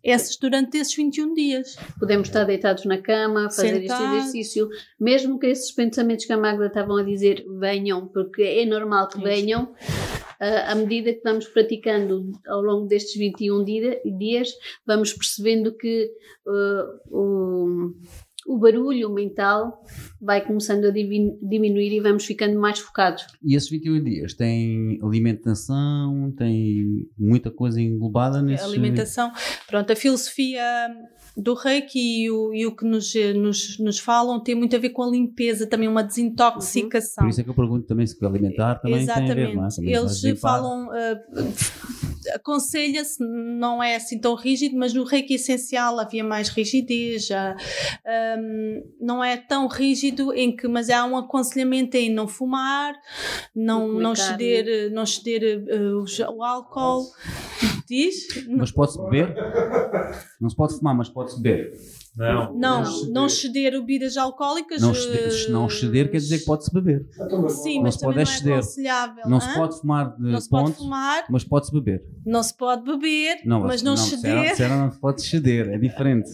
[0.04, 1.76] Esses, durante esses 21 dias.
[1.98, 4.16] Podemos estar deitados na cama, fazer este Sentados.
[4.18, 4.68] exercício,
[4.98, 9.18] mesmo que esses pensamentos que a Magda estavam a dizer venham, porque é normal que
[9.22, 9.74] venham,
[10.38, 14.50] ah, à medida que vamos praticando ao longo destes 21 dia- dias,
[14.86, 16.10] vamos percebendo que
[16.46, 17.94] ah, o,
[18.50, 19.84] o barulho mental
[20.20, 23.24] vai começando a diminuir e vamos ficando mais focados.
[23.40, 28.64] E esses 21 dias têm alimentação, tem muita coisa englobada nesse.
[28.64, 29.30] alimentação.
[29.68, 30.64] Pronto, a filosofia
[31.36, 34.90] do reiki e o, e o que nos, nos, nos falam tem muito a ver
[34.90, 37.24] com a limpeza, também uma desintoxicação.
[37.24, 39.68] Por isso é que eu pergunto também se alimentar também tem a ver, não é?
[39.68, 41.22] Também Eles falam, eh,
[42.34, 47.56] aconselha-se, não é assim tão rígido, mas no reiki essencial havia mais rigidez, já,
[49.00, 52.94] não é tão rígido em que, mas há um aconselhamento em não fumar,
[53.54, 54.30] não, comer não carne.
[54.30, 57.06] ceder, não ceder o, o álcool,
[57.88, 58.26] diz?
[58.48, 59.34] Mas pode-se beber?
[60.40, 61.72] Não se pode fumar, mas pode-se beber.
[62.16, 63.12] Não, Não, ceder.
[63.12, 64.82] não ceder bebidas alcoólicas.
[64.82, 67.06] Não eh, ceder, não ceder quer dizer que pode-se beber.
[67.48, 68.52] Sim, não mas se pode não é exceder.
[68.54, 69.24] aconselhável.
[69.28, 72.04] Não se pode fumar de Não se pode ponto, fumar, mas pode-se beber.
[72.26, 74.50] não se pode beber, mas não, disseram- ceder.
[74.50, 76.28] disseram não se pode ceder, é diferente.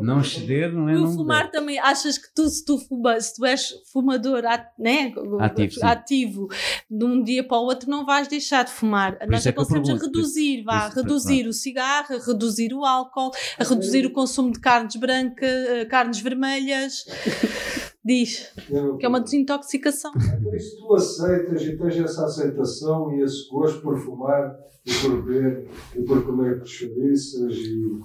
[0.00, 1.52] Não ceder não é No não fumar beber.
[1.58, 5.12] também, achas que tu, se tu fumas, se tu és fumador at- né?
[5.38, 5.84] Ativo, sim.
[5.84, 6.48] ativo,
[6.90, 9.18] de um dia para o outro não vais deixar de fumar.
[9.28, 12.84] Nós isso é aconselhamos a reduzir, vá, por isso- reduzir o cigarro, a reduzir o
[12.84, 17.04] álcool, a reduzir o consumo de carnes brancas, eh, carnes vermelhas.
[18.02, 18.50] Diz
[18.98, 20.10] que é uma desintoxicação.
[20.16, 24.56] Então, isso tu aceitas e tens essa aceitação e esse gosto por fumar
[24.86, 28.00] e por beber e por comer chouriças e.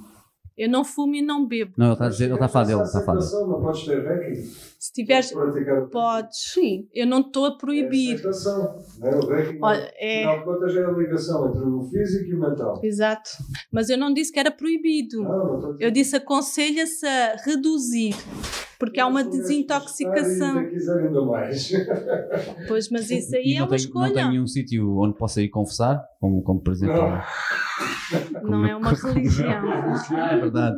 [0.58, 1.74] Eu não fumo e não bebo.
[1.78, 3.28] Não, ele está a dizer, ele está a falar dele, Essa está a falar dele.
[3.28, 4.52] aceitação, Não podes ter ranking.
[4.86, 5.34] Se tiveres,
[5.92, 6.52] Podes.
[6.54, 6.88] Sim.
[6.94, 8.14] Eu não estou a É proibir.
[8.14, 9.16] aceitação, não é?
[9.16, 12.40] O Reiki, Olha, é- afinal de contas, é a ligação entre o físico e o
[12.40, 12.80] mental.
[12.84, 13.32] Exato.
[13.74, 15.24] Mas eu não disse que era proibido.
[15.24, 18.14] Não, não a Eu disse aconselha-se a reduzir.
[18.78, 20.58] Porque há uma Se desintoxicação.
[20.60, 21.72] ainda quiser ainda mais.
[22.68, 24.08] Pois, mas isso aí E é não uma tem, escolha.
[24.08, 26.04] não tem nenhum sítio onde possa ir confessar?
[26.20, 26.96] Como, como por exemplo.
[26.98, 27.24] Não.
[28.44, 29.64] Não é uma religião.
[30.12, 30.78] Ah, é verdade.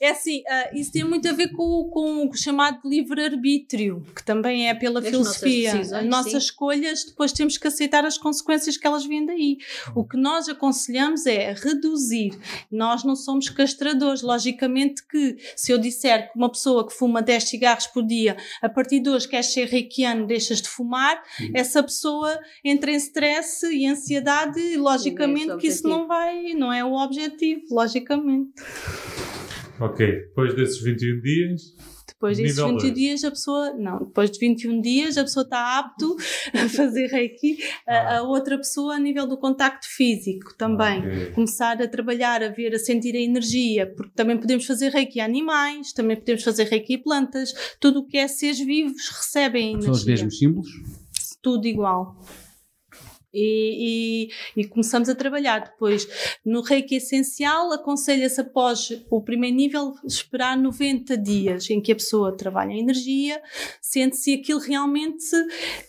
[0.00, 2.80] É assim, ah, isso tem muito a ver com, com o chamado
[3.28, 5.72] livre-arbítrio, que também é pela As filosofia.
[5.72, 6.38] nossas decisões, As nossas sim.
[6.38, 9.58] escolhas, depois temos que aceitar as consequências que elas vêm daí.
[9.94, 12.38] O que nós aconselhamos é reduzir.
[12.70, 14.22] Nós não somos castradores.
[14.22, 18.68] Logicamente que se eu disser que uma pessoa que fuma 10 cigarros por dia, a
[18.68, 21.22] partir de hoje quer ser reikiano, deixas de fumar,
[21.54, 26.54] essa pessoa entra em stress e ansiedade e logicamente Esse é que isso não vai,
[26.54, 28.52] não é o objetivo, logicamente.
[29.80, 31.62] Ok, depois desses 21 dias,
[32.20, 32.94] Depois desses Nível 21 dois.
[32.94, 36.16] dias a pessoa, não, depois de 21 dias a pessoa está apto
[36.52, 40.98] a fazer reiki, a, a outra pessoa a nível do contacto físico também.
[40.98, 41.30] Ok.
[41.30, 45.24] Começar a trabalhar, a ver, a sentir a energia, porque também podemos fazer reiki a
[45.24, 49.82] animais, também podemos fazer reiki a plantas, tudo o que é seres vivos recebem a
[49.82, 50.10] São os energia.
[50.14, 50.68] mesmos símbolos?
[51.40, 52.20] Tudo igual.
[53.32, 54.26] E,
[54.56, 56.06] e- e começamos a trabalhar depois.
[56.44, 62.36] No reiki essencial aconselha-se após o primeiro nível esperar 90 dias em que a pessoa
[62.36, 63.40] trabalha a energia
[63.80, 65.24] sente se aquilo realmente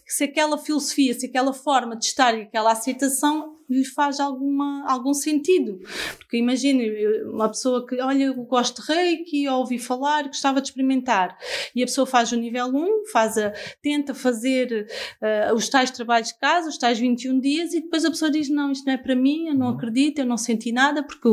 [0.05, 5.13] se aquela filosofia, se aquela forma de estar e aquela aceitação lhe faz alguma, algum
[5.13, 5.79] sentido.
[6.17, 10.67] Porque imagine eu- uma pessoa que olha eu gosto de reiki, ouvi falar gostava de
[10.69, 11.37] experimentar.
[11.75, 13.51] E a pessoa faz o nível 1 faz a,
[13.81, 14.87] tenta fazer
[15.21, 18.49] uh, os tais trabalhos de casa, os tais 21 dias, e depois a pessoa diz:
[18.49, 21.29] Não, isto não é para mim, eu não acredito, eu não senti nada, porque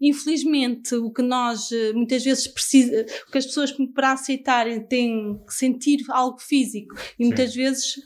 [0.00, 5.40] infelizmente o que nós uh, muitas vezes precisa, o que as pessoas para aceitarem têm
[5.46, 6.94] que sentir algo físico.
[7.18, 7.96] E muitas vezes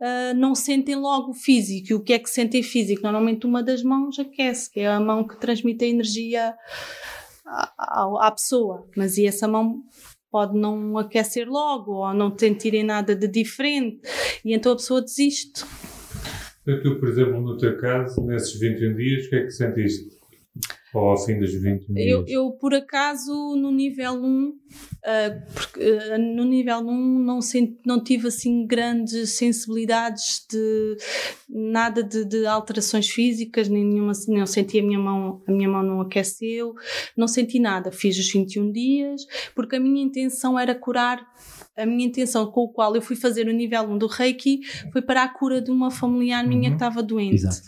[0.00, 1.88] uh, não sentem logo o físico.
[1.90, 3.02] E o que é que sentem físico?
[3.02, 6.54] Normalmente uma das mãos aquece, que é a mão que transmite a energia
[7.46, 9.82] à, à- pessoa, mas e essa mão
[10.30, 14.00] pode não aquecer logo ou não sentirem nada de diferente
[14.44, 15.64] e então a pessoa desiste.
[16.62, 20.15] Então, tu, por exemplo, no teu caso, nesses 21 dias, o que é que sentiste?
[20.96, 22.38] Ou ao fim dos 21 Eu, dias?
[22.38, 24.52] eu, por acaso, no nível 1,
[25.04, 25.80] ah, porque,
[26.10, 30.96] ah, no nível 1 não, senti, não tive assim grandes sensibilidades de
[31.48, 35.82] nada de, de alterações físicas, nem nenhuma, não senti a minha mão, a minha mão
[35.82, 36.74] não aqueceu,
[37.14, 37.92] não senti nada.
[37.92, 39.22] Fiz os 21 dias,
[39.54, 41.20] porque a minha intenção era curar.
[41.76, 44.60] A minha intenção com o qual eu fui fazer o nível 1 do Reiki
[44.92, 47.34] foi para a cura de uma familiar minha que estava doente.
[47.34, 47.60] Exato.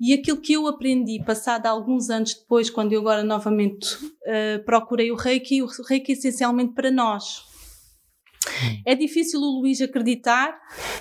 [0.00, 3.88] E aquilo que eu aprendi, passado alguns anos depois, quando eu agora novamente
[4.26, 7.42] eh, procurei o Reiki, o Reiki é essencialmente para nós.
[8.84, 10.56] É difícil o Luís acreditar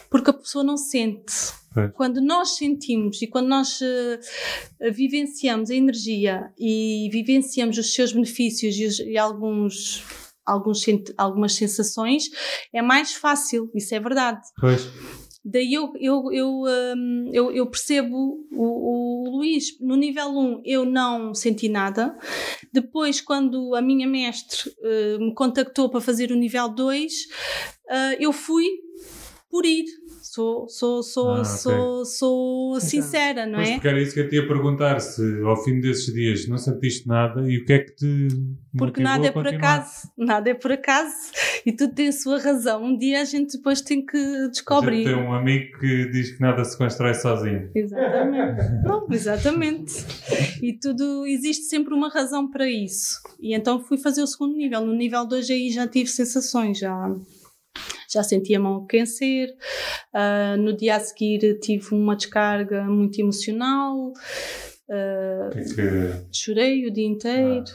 [0.09, 1.33] porque a pessoa não sente.
[1.73, 1.91] Pois.
[1.93, 4.19] Quando nós sentimos e quando nós eh,
[4.91, 10.03] vivenciamos a energia e vivenciamos os seus benefícios e, os- e alguns,
[10.47, 10.85] alguns,
[11.17, 12.29] algumas sensações,
[12.73, 14.41] é mais fácil, isso é verdade.
[14.59, 14.89] Pois,
[15.49, 16.49] Daí eu, eu, eu,
[16.97, 19.79] hum, eu, eu percebo o, o Luís.
[19.79, 22.17] No nível 1 eu não senti nada.
[22.73, 27.13] Depois, quando a minha mestre eh, me contactou para fazer o nível 2,
[27.89, 28.65] eh, eu fui
[29.49, 29.85] por ir.
[30.37, 33.73] Sou, sou, sou, Ah, sou, sou sincera, não pois é?
[33.73, 37.07] porque era isso que eu te ia perguntar, se ao fim desses dias não sentiste
[37.07, 38.27] nada e o que é que te
[38.77, 40.11] Porque nada a é por acaso.
[40.15, 41.15] Nada é por acaso.
[41.65, 42.83] E tudo tem a sua razão.
[42.83, 45.05] Um dia a gente depois tem que descobrir.
[45.05, 47.71] tem um amigo que diz que nada se constrói sozinho.
[47.73, 48.61] Exatamente.
[48.85, 50.05] Não, exatamente.
[50.61, 53.19] E tudo, existe sempre uma razão para isso.
[53.39, 54.85] E então fui fazer o segundo nível.
[54.85, 57.11] No nível 2 aí já tive sensações, já,
[58.11, 59.49] já senti a mão aquecer.
[60.13, 64.13] Ah, no dia a seguir tive uma descarga muito emocional.
[64.89, 67.65] Ah, O que que- chorei o dia inteiro.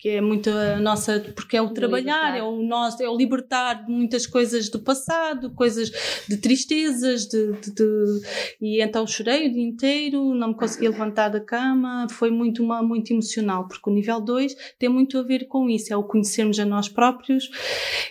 [0.00, 3.84] Que é muito a nossa, porque é o trabalhar, é o nosso, é o libertar
[3.84, 5.90] de muitas coisas do passado, coisas
[6.26, 8.20] de tristezas, de, de- de-
[8.62, 12.82] e então chorei o dia inteiro, não me conseguia levantar da cama, foi muito, uma,
[12.82, 16.58] muito emocional, porque o nível 2 tem muito a ver com isso, é o conhecermos
[16.58, 17.50] a nós próprios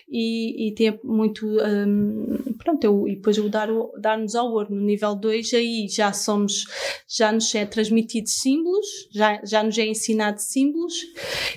[0.07, 3.67] e, e tem muito, hum, pronto, eu, e depois o dar,
[3.99, 4.73] dar-nos ao ouro.
[4.75, 6.65] No nível 2, aí já somos,
[7.07, 10.93] já nos é transmitido símbolos, já, já nos é ensinado símbolos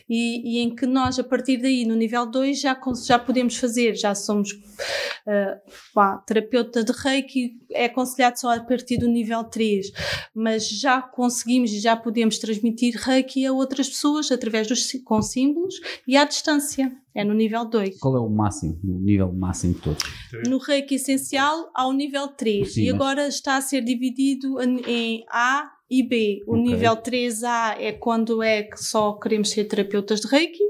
[0.08, 3.56] e e, e, em que nós, a partir daí, no nível 2, já, já podemos
[3.56, 9.90] fazer, já somos uh, terapeuta de reiki, é aconselhado só a partir do nível 3,
[10.34, 15.80] mas já conseguimos e já podemos transmitir reiki a outras pessoas através dos com símbolos
[16.06, 16.92] e à distância.
[17.14, 17.98] É no nível 2.
[17.98, 20.02] Qual é o máximo, o nível máximo de todos?
[20.48, 22.72] No reiki essencial, ao nível 3.
[22.72, 26.42] Sim, e agora está a ser dividido em A e B.
[26.46, 26.62] O okay.
[26.62, 30.62] nível 3A é quando é que só queremos ser terapeutas de Reiki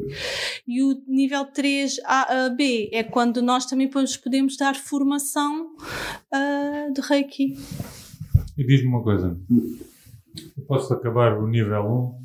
[0.67, 7.57] e o nível 3B é quando nós também podemos dar formação uh, de Reiki.
[8.59, 12.17] E diz-me uma coisa, eu posso acabar o nível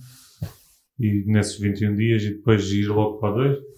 [0.99, 3.76] 1 e nesses 21 dias e depois ir logo para o 2?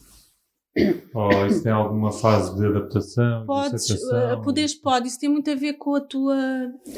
[1.14, 3.46] Ou isso tem alguma fase de adaptação?
[3.46, 6.38] Podes, de uh, poderes pode, isso tem muito a ver com a tua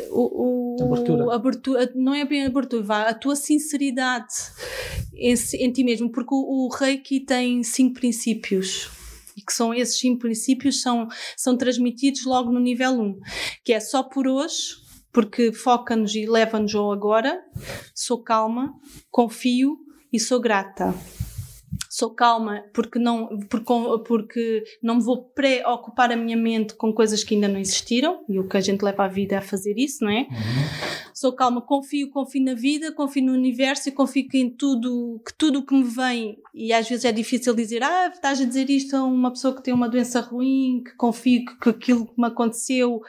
[0.10, 1.36] o, o, abertura.
[1.36, 1.92] abertura.
[1.96, 4.34] Não é bem abertura, vá, a tua sinceridade
[5.14, 8.90] em, em ti mesmo, porque o, o Reiki tem cinco princípios
[9.38, 11.08] e que são esses cinco princípios são,
[11.38, 13.20] são transmitidos logo no nível 1,
[13.64, 14.76] que é só por hoje,
[15.14, 17.42] porque foca-nos e leva-nos ao agora,
[17.96, 18.74] sou calma,
[19.10, 19.78] confio
[20.12, 20.94] e sou grata
[21.92, 23.74] sou calma porque não, porque,
[24.08, 28.40] porque não me vou preocupar a minha mente com coisas que ainda não existiram, e
[28.40, 30.22] o que a gente leva a vida é a fazer isso, não é?
[30.22, 31.02] Uhum.
[31.14, 35.34] Sou calma, confio, confio na vida, confio no universo e confio que em tudo, que
[35.34, 38.70] tudo o que me vem, e às vezes é difícil dizer, ah, estás a dizer
[38.70, 42.14] isto a uma pessoa que tem uma doença ruim, que confio que, que aquilo que
[42.18, 43.02] me aconteceu.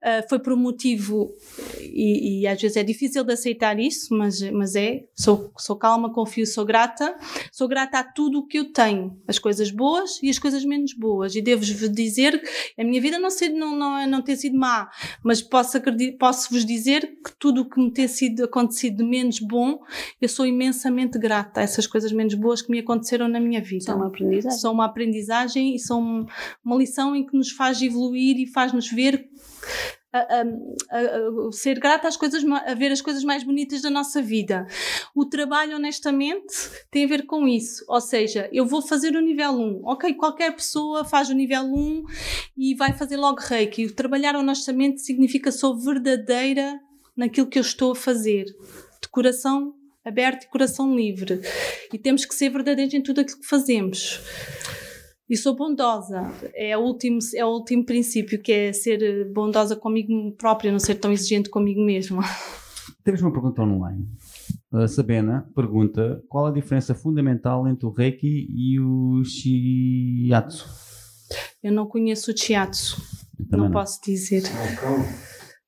[0.00, 1.34] Uh, foi por um motivo,
[1.80, 5.04] e, e, às vezes é difícil de aceitar isso, mas, mas é.
[5.14, 7.16] Sou, sou calma, confio, sou grata.
[7.50, 10.92] Sou grata a tudo o que eu tenho, as coisas boas e as coisas menos
[10.94, 11.34] boas.
[11.34, 14.88] E devo-vos dizer que a minha vida não, ser, não, não, não tem sido má,
[15.24, 15.78] mas posso,
[16.18, 19.80] posso vos dizer que tudo o que me tem sido acontecido de menos bom,
[20.20, 23.84] eu sou imensamente grata a essas coisas menos boas que me aconteceram na minha vida.
[23.84, 24.58] São uma aprendizagem.
[24.58, 26.26] São uma aprendizagem e são
[26.64, 29.28] uma lição em que nos faz evoluir e faz-nos ver
[30.12, 34.22] a, a, a, ser grata às coisas, a ver as coisas mais bonitas da nossa
[34.22, 34.66] vida.
[35.14, 36.54] O trabalho, honestamente,
[36.90, 37.84] tem a ver com isso.
[37.88, 39.82] Ou seja, eu vou fazer o nível 1.
[39.84, 42.04] Ok, qualquer pessoa faz o nível 1
[42.56, 43.86] e vai fazer logo reiki.
[43.86, 46.80] O trabalhar honestamente significa sou verdadeira
[47.16, 48.44] naquilo que eu estou a fazer.
[49.00, 49.74] De coração
[50.04, 51.40] aberto e coração livre.
[51.92, 54.20] E temos que ser verdadeiros em tudo aquilo que fazemos.
[55.28, 56.32] E sou bondosa.
[56.54, 60.94] É o, último, é o último princípio, que é ser bondosa comigo própria, não ser
[60.94, 62.22] tão exigente comigo mesma.
[63.04, 64.06] Temos uma pergunta online.
[64.72, 70.66] A Sabena pergunta qual a diferença fundamental entre o Reiki e o Shiatsu?
[71.62, 73.00] Eu não conheço o Shiatsu.
[73.50, 74.42] Não, não, posso dizer.
[74.80, 75.04] Calma.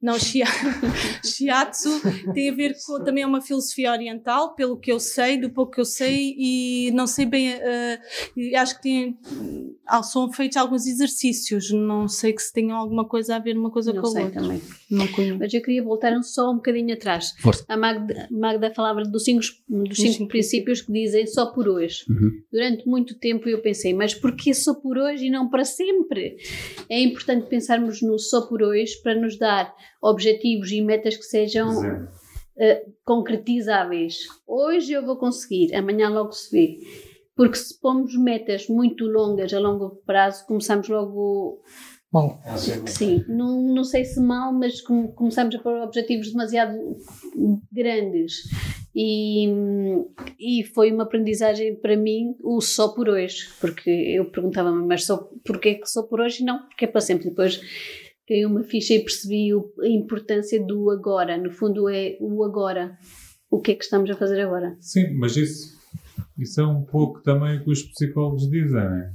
[0.03, 0.17] Não,
[1.23, 2.01] shiatsu
[2.33, 5.73] tem a ver com também é uma filosofia oriental, pelo que eu sei, do pouco
[5.73, 10.87] que eu sei, e não sei bem, uh, acho que tem, uh, são feitos alguns
[10.87, 14.23] exercícios, não sei que se tenham alguma coisa a ver uma coisa não com a
[14.23, 14.41] outra.
[14.41, 14.63] Também.
[14.91, 15.39] Não conheço.
[15.39, 17.35] Mas eu queria voltar só um bocadinho atrás.
[17.39, 17.65] Força.
[17.69, 22.05] A Magda, Magda falava dos cinco, dos cinco, cinco princípios que dizem só por hoje.
[22.09, 22.43] Uhum.
[22.51, 26.39] Durante muito tempo eu pensei, mas porquê só por hoje e não para sempre?
[26.89, 31.81] É importante pensarmos no só por hoje para nos dar objetivos e metas que sejam
[31.81, 34.27] uh, concretizáveis.
[34.47, 36.79] Hoje eu vou conseguir, amanhã logo se vê.
[37.35, 41.63] Porque se pomos metas muito longas a longo prazo, começamos logo.
[42.13, 42.41] Mal.
[42.87, 46.77] Sim, não, não sei se mal, mas começamos a pôr objetivos demasiado
[47.73, 48.43] grandes.
[48.95, 49.49] E,
[50.39, 55.31] e foi uma aprendizagem para mim o só por hoje, porque eu perguntava-me, mas só
[55.45, 56.45] porquê que só por hoje?
[56.45, 57.31] Não, porque é para sempre.
[57.31, 57.61] Depois
[58.31, 61.37] caiu uma ficha e percebi a importância do agora.
[61.37, 62.97] No fundo, é o agora.
[63.51, 64.77] O que é que estamos a fazer agora?
[64.79, 65.77] Sim, mas isso,
[66.39, 69.13] isso é um pouco também o que os psicólogos dizem, não é?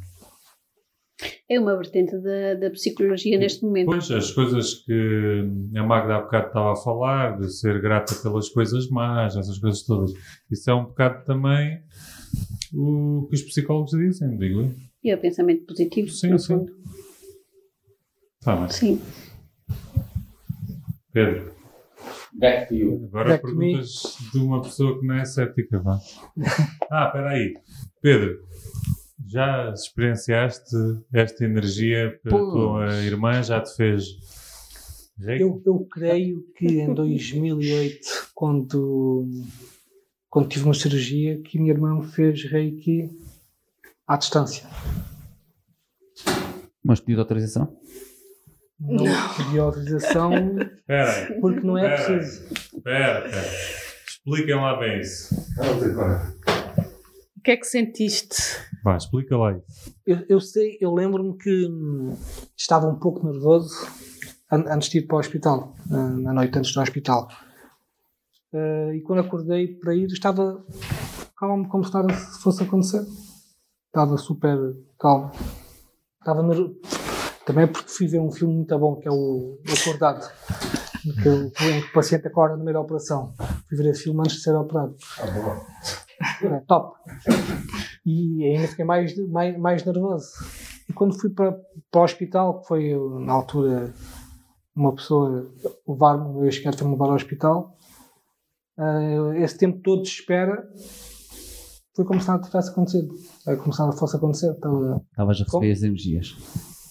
[1.47, 3.85] É uma vertente da, da psicologia neste momento.
[3.85, 5.45] Pois, as coisas que
[5.77, 9.83] a Magda há bocado estava a falar, de ser grata pelas coisas más, essas coisas
[9.83, 10.11] todas,
[10.51, 11.81] isso é um bocado também
[12.73, 14.75] o que os psicólogos dizem, digo eu.
[15.03, 16.47] E é o pensamento positivo, sim, no sim.
[16.47, 16.73] fundo.
[18.45, 18.69] Tá.
[18.69, 19.01] Sim.
[21.11, 21.51] Pedro.
[22.31, 23.05] Back to you.
[23.05, 25.99] Agora Back perguntas de uma pessoa que não é cética, vá.
[26.91, 27.55] ah, espera aí.
[28.01, 28.38] Pedro,
[29.26, 30.76] já experienciaste
[31.11, 33.41] esta energia pela tua irmã?
[33.41, 34.05] Já te fez
[35.17, 39.26] eu, eu, creio que em 2008, quando,
[40.30, 43.09] quando tive uma cirurgia, que minha irmã fez reiki
[44.05, 44.69] à distância.
[46.84, 47.76] Mas pediu autorização?
[48.80, 49.34] Não, não.
[49.38, 50.31] pedi autorização
[50.85, 52.53] Pera porque não é pera preciso.
[52.53, 53.52] Espera, espera.
[54.07, 55.35] Expliquem lá bem isso.
[57.38, 58.35] O que é que sentiste?
[58.84, 59.95] Vá, explica lá isso.
[60.06, 62.15] Eu, eu sei, eu lembro-me que hum,
[62.57, 63.73] estava um pouco nervoso
[64.52, 67.27] an- antes de ir para o hospital, na, noite antes do hospital.
[68.53, 70.64] Eh, e quando acordei para ir, estava
[71.38, 73.03] calmo, como se nada fosse acontecer.
[73.88, 74.57] Estava super
[74.99, 75.31] calmo.
[76.19, 76.72] Estava ner-
[77.45, 80.26] Também porque fui ver um filme muito bom, que é o, Acordado.
[81.05, 83.34] em Que o, em que o paciente acorda no meio da operação.
[83.69, 84.95] Fui ver esse filme antes de ser operado.
[86.43, 86.97] É top.
[88.05, 90.27] E ainda fiquei mais, mais, mais nervoso.
[90.89, 91.51] E quando fui para,
[91.91, 92.93] para o hospital, que foi
[93.26, 93.93] na altura
[94.76, 95.47] uma pessoa
[95.88, 97.77] levar-me, o meu ex-chefe foi-me levar ao hospital,
[98.77, 100.67] uh, esse tempo todo de espera
[101.95, 103.13] foi como se nada tivesse acontecido.
[103.61, 104.51] Como se nada fosse acontecer.
[104.51, 105.63] Estava, Estavas a Como?
[105.63, 106.35] receber as energias.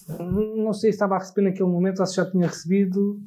[0.07, 3.19] Não sei se estava a receber naquele momento ou se já tinha recebido,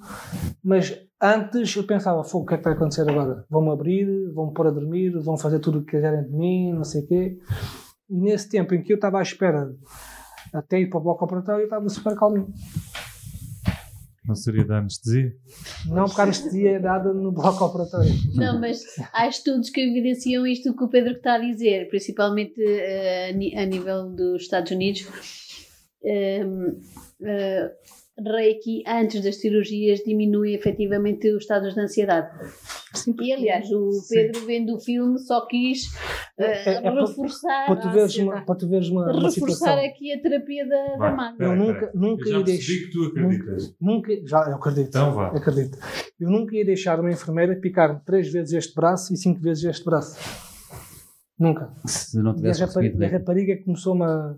[0.63, 3.45] mas antes eu pensava, "Fogo, o que é que vai acontecer agora?
[3.51, 6.85] Vão-me abrir, vão-me pôr a dormir, vão fazer tudo o que quiserem de mim, não
[6.85, 7.39] sei o quê.
[8.09, 9.71] E nesse tempo em que eu estava à espera
[10.55, 12.53] até ir para o bloco operatório, eu estava super calmo.
[14.29, 15.33] Não seria da anestesia?
[15.87, 18.13] Não porque a anestesia é dada no bloco operatório.
[18.35, 18.85] Não, mas
[19.15, 24.11] há estudos que evidenciam isto que o Pedro está a dizer, principalmente eh, a nível
[24.11, 25.07] dos Estados Unidos.
[26.05, 26.77] Ehm,
[27.25, 27.71] eh,
[28.21, 32.29] Reiki, antes das cirurgias, diminui efetivamente os estados de ansiedade.
[33.23, 35.85] E aliás, o Pedro, vendo o filme, só quis
[36.37, 39.85] eh, É- é reforçar, Para tu veres uma, para tu veres uma, uma reforçar situação.
[39.87, 41.31] aqui a terapia da, da Vai, máquina.
[41.33, 41.93] espera, Eu nunca- espera.
[41.95, 43.75] nunca Eu já ia que tu acreditas.
[43.81, 44.89] Nunca, já, eu acredito.
[44.89, 45.29] Então vá.
[45.29, 45.79] Acredito.
[46.19, 49.85] Eu nunca ia deixar uma enfermeira picar três vezes este braço e cinco vezes este
[49.85, 50.19] braço.
[51.39, 51.73] Nunca.
[51.87, 53.15] Se não E a, tivesse rapariga, a Reiki.
[53.17, 54.35] rapariga começou-me a,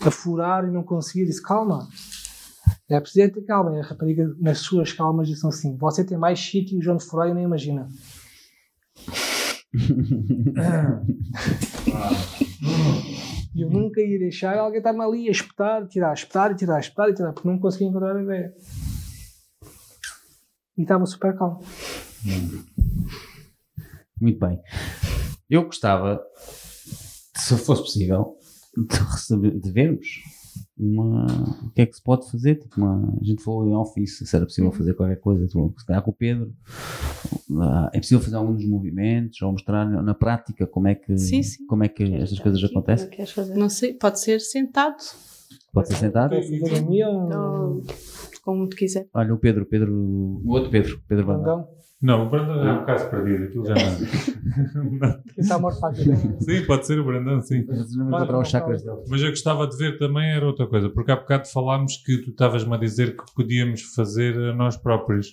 [0.00, 1.26] a furar e não conseguia.
[1.26, 1.88] Disse: Calma,
[2.88, 3.76] é preciso ter calma.
[3.76, 7.34] E a rapariga, nas suas calmas, disse assim: Você tem mais sítios onde furar e
[7.34, 7.88] nem imagina.
[13.56, 17.48] Eu nunca ia deixar alguém estar-me ali a espetar, tirar, espetar tirar, espetar tirar, porque
[17.48, 18.52] não conseguia encontrar a ideia.
[20.76, 21.60] E estava super calmo.
[24.20, 24.60] Muito bem.
[25.48, 26.20] Eu gostava,
[27.36, 28.36] se fosse possível,
[28.76, 30.06] de, receber, de vermos
[30.78, 31.26] uma,
[31.66, 32.56] o que é que se pode fazer.
[32.56, 35.86] Tipo uma, a gente falou em office, se era possível fazer qualquer coisa, tipo, se
[35.86, 36.52] calhar com o Pedro.
[37.60, 41.66] Ah, É possível fazer alguns movimentos ou mostrar na prática como é que, Sim, sim.
[41.66, 43.08] Como é que estas coisas acontecem.
[43.10, 43.54] Queres fazer?
[43.54, 44.96] Não sei, pode ser sentado,
[45.72, 46.34] Pode ser sentado.
[46.34, 47.82] Ou
[48.44, 49.08] como te quiser.
[49.12, 51.66] Olha, o Pedro, Pedro, o outro Pedro, Pedro Bandão.
[52.02, 55.20] Não, o Brandão é um caso perdido, aquilo já não.
[55.38, 56.16] Está morto para a vida.
[56.40, 57.64] sim, pode ser o Brandão, sim.
[57.64, 58.98] Vamos encontrar os chakras dele.
[59.08, 62.30] Mas eu gostava de ver também era outra coisa, porque há bocado falámos que tu
[62.30, 65.32] estavas-me a dizer que podíamos fazer a nós próprios.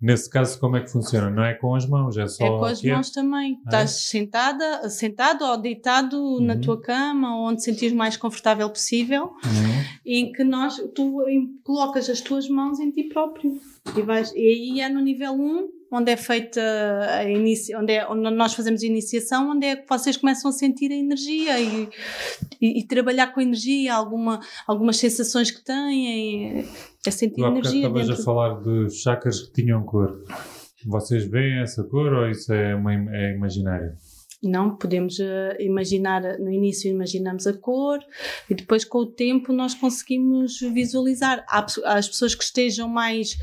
[0.00, 1.28] Nesse caso, como é que funciona?
[1.28, 2.44] Não é com as mãos, é só.
[2.44, 2.94] é com as que é?
[2.94, 3.54] mãos também.
[3.56, 6.60] Ah, Estás senttada, sentado ou deitado na Uhum.
[6.60, 9.84] tua cama, onde sentires mais confortável possível, Uhum.
[10.06, 13.58] em que nós, tu em- colocas as tuas mãos em ti próprio.
[13.96, 16.60] E, vais, e aí é no nível 1, onde é feita
[17.10, 20.52] a inici, onde, é, onde nós fazemos a iniciação, onde é que vocês começam a
[20.52, 21.88] sentir a energia e,
[22.60, 26.66] e, e trabalhar com a energia, alguma, algumas sensações que têm,
[27.06, 28.22] é, sentir bocado energia estavas dentro.
[28.22, 30.22] a falar dos chakras que tinham cor.
[30.86, 33.92] Vocês veem essa cor ou isso é, uma, é imaginário?
[34.40, 37.98] Não, podemos eh, imaginar, no início imaginamos a cor
[38.48, 41.44] e depois com o tempo nós conseguimos visualizar.
[41.48, 43.36] Há, as pessoas que estejam mais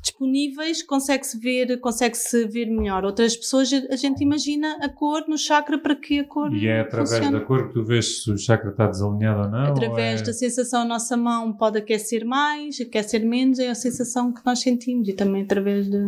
[0.00, 3.04] disponíveis consegue-se ver, consegue-se ver melhor.
[3.04, 6.80] Outras pessoas a gente imagina a cor no chakra para que a cor E é
[6.80, 7.38] através funcione.
[7.38, 9.66] da cor que tu vês se o chakra está desalinhado ou não?
[9.66, 10.26] Através ou é...
[10.26, 14.60] da sensação, a nossa mão pode aquecer mais, aquecer menos, é a sensação que nós
[14.60, 15.98] sentimos e também através de.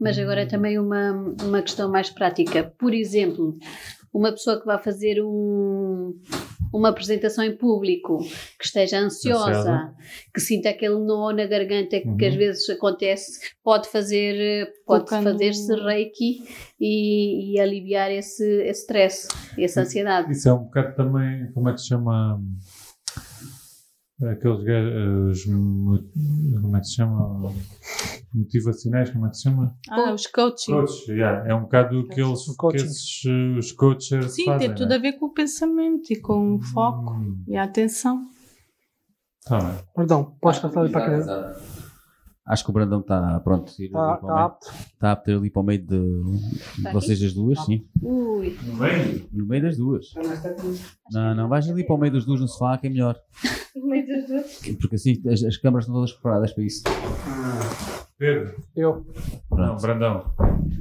[0.00, 1.12] Mas agora é também uma,
[1.42, 2.72] uma questão mais prática.
[2.78, 3.58] Por exemplo,
[4.12, 6.18] uma pessoa que vai fazer um,
[6.72, 8.18] uma apresentação em público,
[8.58, 9.94] que esteja ansiosa, Ansiosa.
[10.34, 12.28] que sinta aquele nó na garganta que Uhum.
[12.28, 16.42] às vezes acontece, pode fazer pode fazer-se reiki
[16.80, 19.28] e, e aliviar esse, esse stress,
[19.58, 20.32] essa ansiedade.
[20.32, 22.40] Isso é um bocado também, como é que se chama?
[24.22, 24.64] Aqueles
[25.30, 25.98] os mo-
[26.60, 27.54] como é que se chama?
[28.34, 29.74] Motivacionais, como é que se chama?
[29.88, 30.72] Ah, os coaching.
[30.72, 31.48] Coaches, yeah.
[31.48, 34.68] é um bocado o que eles, que esses, uh, os coaches Sim, fazem.
[34.68, 34.96] tem tudo né?
[34.96, 38.26] a ver com o pensamento e com o foco Hum, e a atenção.
[39.46, 39.78] tá bem.
[39.96, 41.60] Perdão, podes passar ali para a cadeira?
[42.50, 43.68] Acho que o Brandão está pronto.
[43.68, 44.38] Está ali para o está meio.
[44.38, 44.66] apto.
[44.92, 46.22] Está apto a ir ali para o meio de,
[46.78, 47.86] de Tá vocês as duas, sim.
[48.02, 50.12] Ui, Bem, No meio das duas.
[51.12, 53.16] Não, não, vais ali para o meio das duas no sofá, que é melhor.
[53.76, 54.76] no meio das duas.
[54.80, 56.82] Porque assim as, as câmaras estão todas preparadas para isso.
[58.20, 58.54] Pedro.
[58.76, 59.06] Eu.
[59.50, 60.30] Não, Brandão.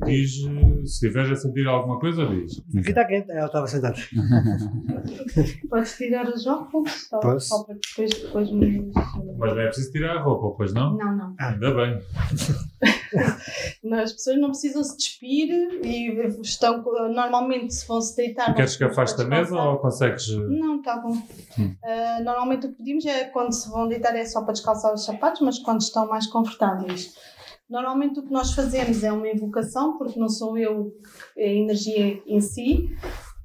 [0.06, 0.42] Diz,
[0.86, 2.62] se tiveres a sentir alguma coisa, diz.
[2.78, 3.32] Aqui está quente.
[3.32, 3.96] Ela estava sentada.
[5.70, 7.48] Podes tirar os óculos só, Posso?
[7.48, 8.92] só para depois, depois me.
[9.38, 10.98] Mas não é preciso tirar a roupa, pois não?
[10.98, 11.36] Não, não.
[11.40, 12.02] Ainda bem.
[14.04, 15.50] As pessoas não precisam se despir
[15.84, 16.84] e estão
[17.14, 18.54] normalmente se vão se deitar.
[18.56, 20.30] Queres que afaste a mesa ou consegues.
[20.30, 21.18] eh, Não, está bom.
[21.84, 25.06] Ah, normalmente o que pedimos é quando se vão deitar é só para descalçar os
[25.06, 27.14] sapatos, mas quando estão mais confortáveis.
[27.70, 30.92] Normalmente o que nós fazemos é uma invocação, porque não sou eu
[31.38, 32.90] a energia em si.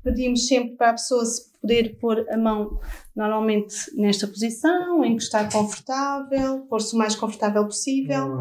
[0.02, 2.78] Pedimos sempre para a pessoa se poder pôr a mão
[3.16, 8.38] normalmente nesta posição, em que está confortável, pôr-se o mais confortável possível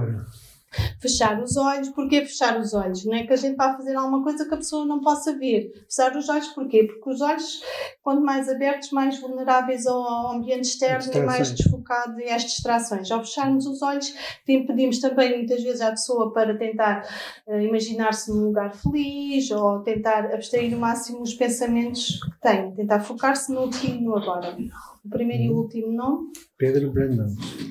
[1.00, 1.90] fechar os olhos.
[1.90, 3.06] Porquê fechar os olhos?
[3.06, 5.72] Não é que a gente vá fazer alguma coisa que a pessoa não possa ver.
[5.90, 6.84] Fechar os olhos porquê?
[6.86, 7.62] Porque os olhos,
[8.02, 13.10] quanto mais abertos, mais vulneráveis ao ambiente externo e mais desfocado e às distrações.
[13.12, 14.14] Ao fecharmos os olhos,
[14.46, 17.08] tem- pedimos também muitas vezes à pessoa para tentar
[17.48, 22.72] eh, imaginar-se num lugar feliz ou tentar abstrair o máximo os pensamentos que tem.
[22.76, 24.56] Tentar focar-se no aqui e no agora.
[25.04, 26.32] O primeiro e o último nome.
[26.58, 27.28] Pedro Brandão.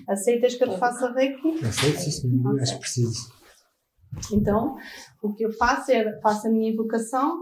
[0.06, 1.64] Aceitas que eu te faça reiki?
[1.64, 2.60] Aceito, sim, senhor.
[2.60, 3.32] Acho preciso.
[4.30, 4.76] Então,
[5.22, 7.38] o que eu faço é faço a minha invocação.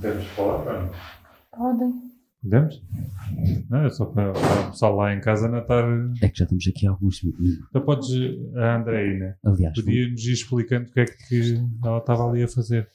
[0.00, 0.90] Podemos falar, não?
[1.50, 2.10] Podem.
[2.42, 2.82] Podemos?
[3.68, 5.84] Não, é só para, para o pessoal lá em casa não estar.
[6.22, 7.58] É que já estamos aqui há alguns minutos.
[7.68, 8.08] Então podes,
[8.56, 11.54] a Andreina, Aliás, podia-nos ir explicando o que é que
[11.84, 12.88] ela estava ali a fazer.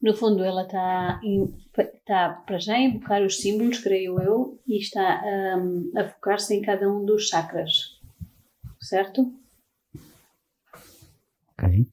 [0.00, 4.78] No fundo, ela está em- está para já a invocar os símbolos, creio eu, e
[4.78, 5.22] está
[5.58, 8.00] hum, a focar-se em cada um dos chakras.
[8.80, 9.32] Certo?
[11.58, 11.86] ok.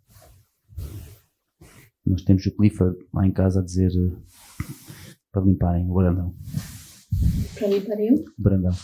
[2.06, 3.92] Nós temos o Clifford lá em casa a dizer
[5.32, 6.36] para limparem o brandão.
[7.58, 8.16] Para eu.
[8.16, 8.72] O brandão.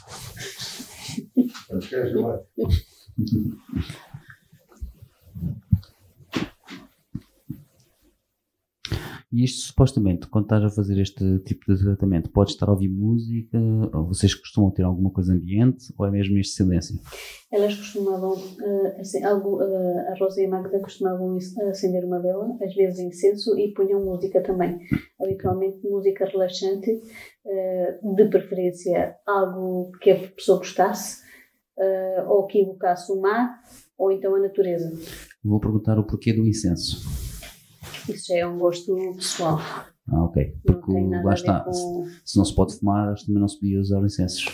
[1.69, 2.39] Mas queres lá?
[9.29, 12.87] E isto supostamente, quando estás a fazer este tipo de tratamento, podes estar a ouvir
[12.87, 13.59] música,
[13.93, 16.97] ou vocês costumam ter alguma coisa ambiente, ou é mesmo este silêncio?
[17.51, 21.37] Elas costumavam, eh, assim, algo, eh, a Rosa e a Magda costumavam
[21.69, 24.79] acender uma vela, às vezes incenso, e punham música também.
[25.21, 26.89] Habitualmente música relaxante,
[27.45, 31.27] eh, de preferência algo que a pessoa gostasse,
[32.27, 33.61] ou que evocasse o mar,
[33.97, 34.91] ou então a natureza.
[35.43, 37.26] Vou perguntar o porquê do incenso.
[38.09, 39.59] Isso já é um gosto pessoal.
[40.09, 40.53] Ah, ok.
[40.65, 41.59] Não Porque tem nada lá a ver está.
[41.61, 42.07] com...
[42.25, 44.45] Se não se pode fumar, acho que também não se podia usar incensos.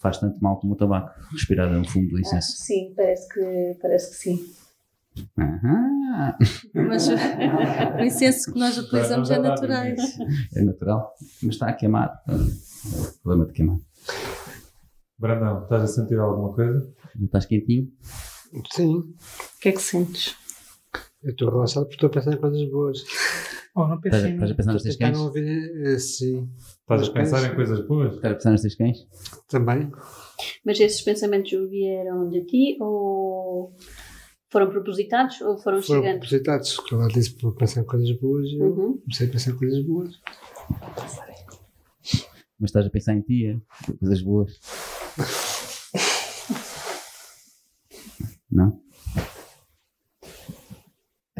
[0.00, 2.52] Faz tanto mal como o tabaco, respirar o fumo do Ah, incenso.
[2.56, 4.46] sim, parece que, parece que sim.
[5.38, 6.34] Aham.
[6.74, 10.00] Mas o incenso que nós utilizamos é naturais.
[10.56, 12.22] É natural, mas está a queimar.
[12.26, 12.32] Ah,
[13.22, 13.76] Problema de queimar.
[15.18, 16.90] Brandão, estás a sentir alguma coisa?
[17.18, 17.92] Já estás quentinho?
[18.72, 18.96] Sim.
[18.96, 20.34] O que é que sentes?
[21.22, 23.04] Eu estou relaxado porque estou a pensar em coisas boas.
[23.72, 25.16] Oh, não Estás a, pensei estás a pensar tentar cães?
[25.18, 26.50] não ouvir assim.
[26.80, 28.14] Estás a pensar em coisas boas?
[28.16, 29.06] Estás a pensar nos teus cães?
[29.48, 29.92] Também.
[30.64, 33.72] Mas esses pensamentos vieram de ti ou
[34.50, 36.18] foram propositados ou foram, Foram chegando?
[36.18, 36.74] propositados.
[36.74, 38.98] Porque ela disse para pensar em coisas boas e eu Uhum.
[38.98, 40.20] comecei a pensar em coisas boas.
[42.58, 43.56] Mas estás a pensar em ti, é?
[44.00, 44.58] coisas boas.
[48.50, 48.82] Não?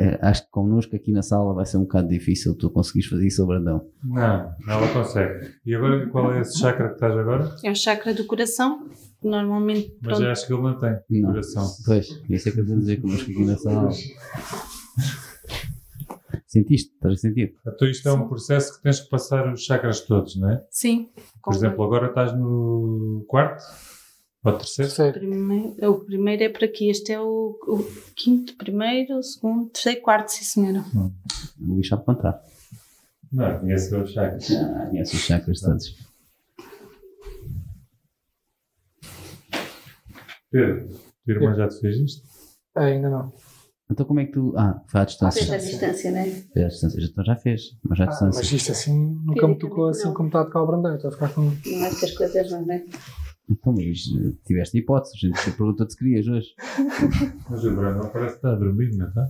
[0.01, 3.27] É, acho que connosco aqui na sala vai ser um bocado difícil tu conseguires fazer
[3.27, 3.87] isso ao Brandão.
[4.03, 5.53] Não, ela consegue.
[5.67, 7.55] E agora, qual é esse chakra que estás agora?
[7.63, 8.89] É o chakra do coração.
[9.23, 11.29] Normalmente, Mas pronto, eu acho que ele não tem Não.
[11.29, 11.69] coração.
[11.85, 13.91] Pois, isso é que eu estou a dizer connosco aqui na sala.
[16.47, 16.95] Sentiste?
[16.95, 17.55] Estás a sentir?
[17.67, 20.65] Então isto é um processo que tens que passar os chakras todos, não é?
[20.71, 21.11] sim.
[21.45, 23.63] Por exemplo, agora estás no quarto
[24.45, 24.91] ou terceiro?
[24.93, 25.19] Terceiro.
[25.21, 26.89] Primeiro, o primeiro é por aqui.
[26.91, 27.85] Este é o, o
[28.17, 30.85] quinto, primeiro, o segundo, terceiro, quarto, sim senhora.
[30.95, 32.43] O Luís sabe contar.
[33.33, 34.51] Não, conheço os chakras.
[34.51, 35.95] Ah, conhece os chakras todos.
[40.51, 40.89] Pedro,
[41.25, 42.23] tua irmã já te fez isto?
[42.75, 43.33] Ah, ainda não.
[43.91, 44.53] Então como é que tu.
[44.57, 45.45] Ah, foi à distância.
[45.47, 46.25] Fez a distância, não é?
[46.25, 47.01] Fez à distância.
[47.05, 48.41] Então já fez, mas já à Ah, distância.
[48.41, 50.97] mas isto assim nunca me tocou assim como está a tocar o brandeiro.
[50.97, 51.43] Estou a ficar com.
[51.43, 52.85] Não é que as coisas não, é?
[53.51, 53.99] Então, mas
[54.47, 55.15] tiveste hipótese.
[55.17, 56.49] A gente te perguntou se querias hoje.
[57.49, 59.27] Mas o Bruno parece que está a dormir, não está?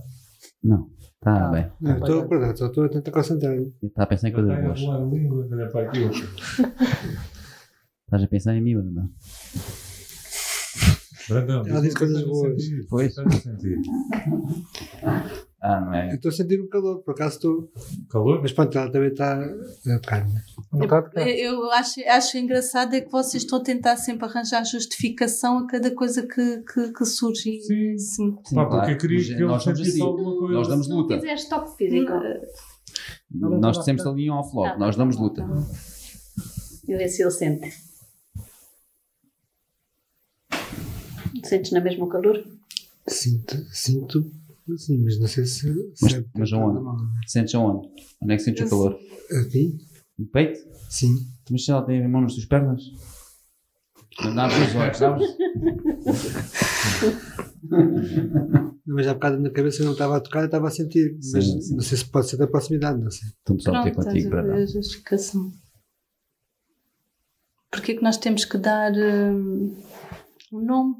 [0.63, 1.51] Não, está Ah.
[1.51, 1.71] bem.
[1.81, 3.73] Não, estou a só estou a tentar concentrar-me.
[3.81, 4.79] Está a pensar em coisas está boas.
[5.01, 6.11] a língua, para aquilo.
[6.11, 9.09] Estás a pensar em mim, Brandão?
[11.29, 12.61] Brandão, Ela disse coisas boas.
[12.89, 13.15] Pois.
[15.63, 16.15] Ah, não Eu é?
[16.15, 17.71] estou a sentir um calor, por acaso estou.
[18.09, 18.41] Calor?
[18.41, 20.25] Mas pronto, ela também está a tocar?
[20.73, 21.27] Não está a tocar.
[21.27, 25.91] Eu acho, acho engraçado é que vocês estão a tentar sempre arranjar justificação a cada
[25.93, 27.57] coisa que, que, que surge.
[27.57, 27.97] E- Sim.
[27.99, 28.37] Sim.
[28.43, 28.69] Sim, Pá, claro.
[28.79, 30.09] porque eu queria Mas que ele nós somos sentisse assim.
[30.09, 30.53] alguma coisa.
[30.55, 31.19] Nós damos luta.
[31.19, 32.11] Fizeste toque físico.
[33.31, 34.79] Nós dissemos ali em off-log.
[34.79, 35.43] Nós damos luta.
[36.87, 37.71] Eu ver se ele sente.
[41.43, 42.43] Sentes na mesma calor?
[43.07, 44.31] Sinto, sinto,
[44.77, 45.67] sim, mas não sei se.
[46.01, 46.97] Mas- se é mas não.
[47.27, 47.87] Sentes aonde?
[48.21, 48.99] Onde é que sentes o calor?
[49.45, 49.77] Aqui?
[50.17, 50.59] No peito?
[50.89, 51.15] Sim.
[51.49, 52.81] Mas se ela tem a mão nas tuas pernas?
[54.23, 55.27] Não dá os olhos, sabes?
[58.85, 61.13] Mas há bocado na cabeça eu não estava a tocar, eu estava a sentir.
[61.33, 61.75] Mas Sim, sim.
[61.75, 63.29] não sei se pode ser da proximidade, não sei.
[63.29, 64.63] Estou-me só a meter Pronto, contigo, estás a ver Brandão.
[64.63, 65.51] a justificação.
[67.71, 69.77] Porquê que nós temos que dar hum,
[70.51, 70.95] um nome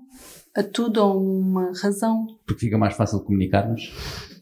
[0.56, 2.28] a tudo ou uma razão?
[2.46, 3.92] Porque fica mais fácil comunicarmos.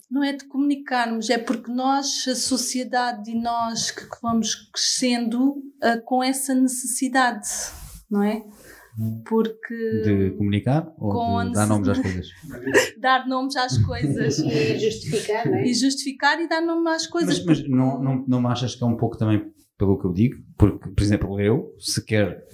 [0.09, 5.99] Não é de comunicarmos, é porque nós, a sociedade e nós que vamos crescendo ah,
[6.03, 7.47] com essa necessidade,
[8.09, 8.43] não é?
[9.25, 12.27] Porque De comunicar ou Com de dar nomes às coisas?
[12.99, 15.67] dar nomes às coisas E justificar, não é?
[15.67, 17.45] e justificar e dar nome às coisas.
[17.45, 20.11] Mas, mas não, não, não me achas que é um pouco também pelo que eu
[20.11, 20.43] digo?
[20.57, 22.45] Porque, por exemplo, eu, se quer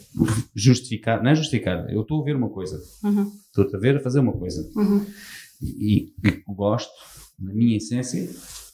[0.53, 3.31] justificar, não é justificar, eu estou a ver uma coisa, Uhum,
[3.63, 5.05] estou a ver a fazer uma coisa uhum.
[5.61, 6.91] e, e gosto,
[7.39, 8.29] na minha essência,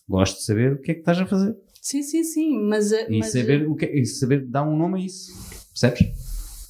[0.08, 3.18] gosto de saber o que é que estás a fazer Sim, sim, sim, mas, e
[3.18, 5.32] mas saber, o que, é- e saber dar um nome a isso,
[5.70, 6.14] percebes?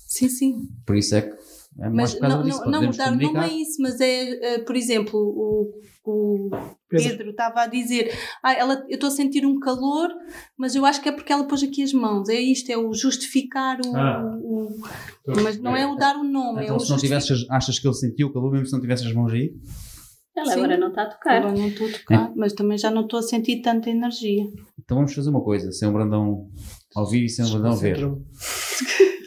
[0.07, 0.69] sim, sim.
[0.85, 1.35] Por isso é que
[1.79, 3.43] é mais Mas por causa não, disso, não, não podermos dar nome comunicar.
[3.45, 5.71] a isso, mas é, eh, por exemplo, o,
[6.03, 6.49] o
[6.89, 10.09] Pedro estava a dizer: ah, ela, eu estou a sentir um calor,
[10.57, 12.27] mas eu acho que é porque ela pôs aqui as mãos.
[12.29, 13.95] É isto, é o justificar o.
[13.95, 14.37] Ah.
[14.41, 14.75] o-
[15.43, 17.87] mas não é o dar o nome, Então, é o se não tivesses, achas que
[17.87, 19.53] ele sentiu o calor mesmo se não tivesse as mãos aí?
[20.35, 20.59] Ela Sim.
[20.59, 21.37] agora não está a tocar.
[21.37, 24.43] Agora não estou a tocar, mas também já não estou a sentir tanta energia.
[24.83, 26.47] Então vamos fazer uma coisa, sem o Brandão
[26.95, 27.97] ouvir e sem o Brandão ver.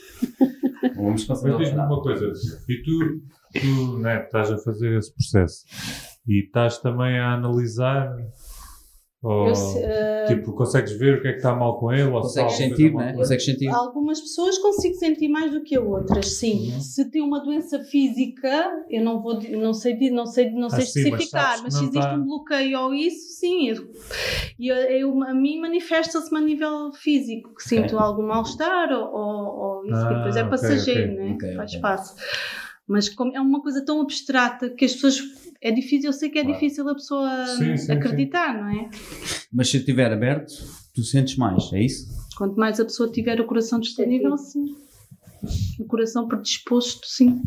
[1.05, 1.59] Vamos Mas concentrar.
[1.63, 2.33] diz-me uma coisa,
[2.69, 3.21] e tu,
[3.61, 5.65] tu né, estás a fazer esse processo
[6.27, 8.17] e estás também a analisar
[9.25, 12.57] ou Eu eh, tipo, consegues ver o que é que está mal com ele Consegues
[12.57, 13.13] sentir, né?
[13.15, 13.69] Consegues sentir.
[13.69, 16.73] Algumas pessoas consigo sentir mais do que outras, sim.
[16.73, 16.81] Uhum.
[16.81, 20.87] Se tem uma doença física, eu não vou, não sei, não sei, não sei Ah,
[20.87, 23.69] sim, mas especificar, sabes que mas, se existe tá- um bloqueio ou isso, sim.
[23.71, 23.89] eu-
[24.59, 29.59] E eu, eu- a mim manifesta-se a nível físico, que sinto algum mal-estar ou, ou,
[29.79, 31.33] ou isso, que Ah, depois é passageiro, ok, né?
[31.35, 31.77] ok, faz ok.
[31.77, 32.15] espaço.
[32.87, 35.19] Mas como é uma coisa tão abstrata que as pessoas.
[35.65, 36.59] É difícil, eu sei que é Claro.
[36.61, 38.91] difícil a pessoa Sim, sim, acreditar, não é?
[39.51, 40.53] Mas se estiver aberto,
[40.95, 42.07] tu sentes mais, é isso?
[42.37, 44.77] Quanto mais a pessoa tiver o coração disponível, sim.
[45.79, 47.41] O coração predisposto, sim.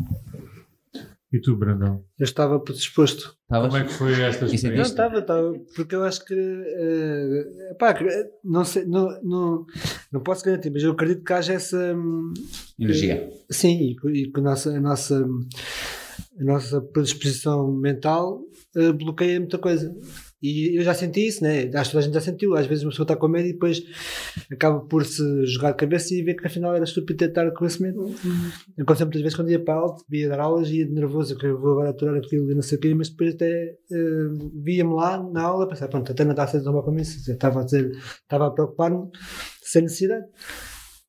[1.32, 2.02] E tu, Brandão?
[2.18, 3.36] Eu estava predisposto.
[3.42, 3.68] Estavas?
[3.70, 4.90] Como é que foi esta é Não, experiência?
[4.90, 5.52] estava, estava.
[5.76, 6.34] Porque eu acho que.
[6.34, 9.66] eh, pá, eh, não sei, não, não,
[10.10, 11.94] não posso garantir, mas eu acredito que haja essa.
[11.94, 12.32] hum,
[12.80, 13.30] Energia.
[13.50, 15.28] Sim, e, que- e que a nossa, a nossa,
[16.40, 18.40] a nossa predisposição mental
[18.76, 19.94] eh, bloqueia muita coisa.
[20.40, 21.62] E eu já senti isso, né?
[21.74, 22.54] Acho que toda a gente já sentiu.
[22.54, 23.82] Às vezes uma pessoa está com medo e depois
[24.52, 27.82] acaba por se jogar de cabeça e ver que afinal era estúpido tentar com esse
[27.82, 28.14] medo.
[28.76, 30.92] Eu aconteceu muitas vezes quando ia para a aula, ia dar aulas e ia de
[30.92, 33.50] nervoso, que eu vou agora aturar aquilo e não sei o quê, mas depois até
[33.90, 34.28] eh,
[34.62, 37.00] via-me lá na aula e pensava, pronto, até não está a ser tão bom como
[37.00, 37.28] isso.
[37.28, 37.90] Eu Estava a dizer,
[38.22, 39.08] estava a preocupar-me
[39.64, 40.24] sem necessidade.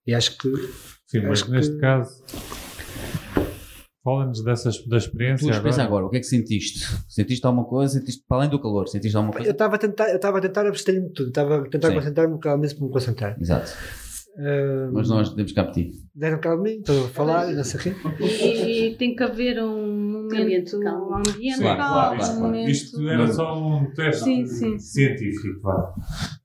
[0.07, 0.49] E acho que
[1.05, 2.23] Sim, mas acho neste que- caso
[4.03, 5.83] Fala-nos dessas, da experiência experiência agora.
[5.83, 6.79] agora, o que é que sentiste?
[7.07, 7.99] Sentiste alguma coisa?
[7.99, 9.51] Sentiste, para além do calor, sentiste alguma Eu coisa?
[9.51, 12.39] estava a tentar, eu estava a tentar abstrair-me de tudo, estava a tentar concentrar-me no
[12.39, 13.37] calmo para me concentrar.
[13.41, 13.71] Exato.
[14.37, 15.91] Ah, Mas nós temos cá ti.
[16.15, 17.95] Deram calmo de mim, estou a falar e não sei o quê.
[18.23, 21.09] E, e tem que haver um Ambiente momento, calmo.
[21.11, 22.69] um ambiente Sim, calmo, claro, um isto, momento...
[22.69, 24.79] isto era só um teste Sim, sim.
[24.79, 25.59] científico.
[25.61, 25.93] Vá.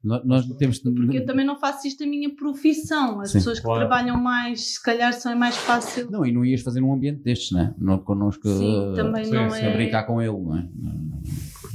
[0.04, 0.78] Nós, temos.
[0.80, 3.20] Porque eu também não faço isto a minha profissão.
[3.20, 3.38] As Sim.
[3.38, 3.80] pessoas que Claro.
[3.80, 6.10] trabalham mais, se calhar, são é mais fácil.
[6.10, 7.74] Não, e não ias fazer num ambiente destes, né?
[7.78, 7.96] não é?
[7.96, 9.74] Não connosco Sim, uh, também sim, não sim, a é.
[9.76, 10.68] brincar com ele, não é?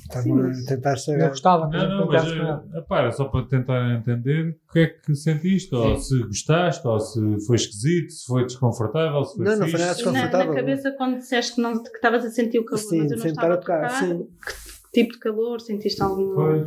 [0.04, 1.30] Estavam a tentar Eu chegar.
[1.30, 4.88] gostava, mas Não, não, mas eh, epá, era só para tentar entender o que é
[4.88, 9.52] que sentiste, ou se gostaste, ou se foi esquisito, se foi desconfortável, se foi Não,
[9.58, 10.54] não foi nada Na, na desconfortável.
[10.56, 13.26] cabeça, quando disseste que não que estavas a sentir o calor, Sim, mas eu não
[13.26, 14.28] estava a tocar, tocar, sim.
[14.46, 15.62] que tipo de calor?
[15.62, 16.34] Sentiste algum.
[16.34, 16.66] Foi.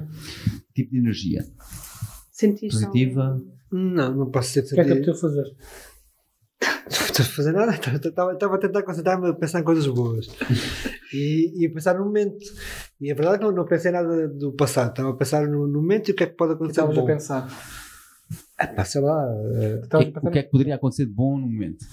[0.74, 1.44] Tipo de energia.
[2.30, 3.40] Sentiste Positiva.
[3.70, 5.44] Não, não posso ser O que é que apeteceu fazer?
[6.62, 10.26] Não estou a fazer nada, estava a tentar concentrar-me a pensar em coisas boas
[11.12, 12.44] e, e a pensar no momento.
[13.00, 15.66] E a verdade é que não, não pensei nada do passado, estava a pensar no,
[15.66, 16.80] no momento e o que é que pode O que acontecer.
[16.80, 17.48] estavas a pensar?
[18.58, 19.24] Ah, pá, sei lá,
[19.54, 19.96] eh, O
[20.26, 21.84] a o que é que poderia acontecer de bom no momento?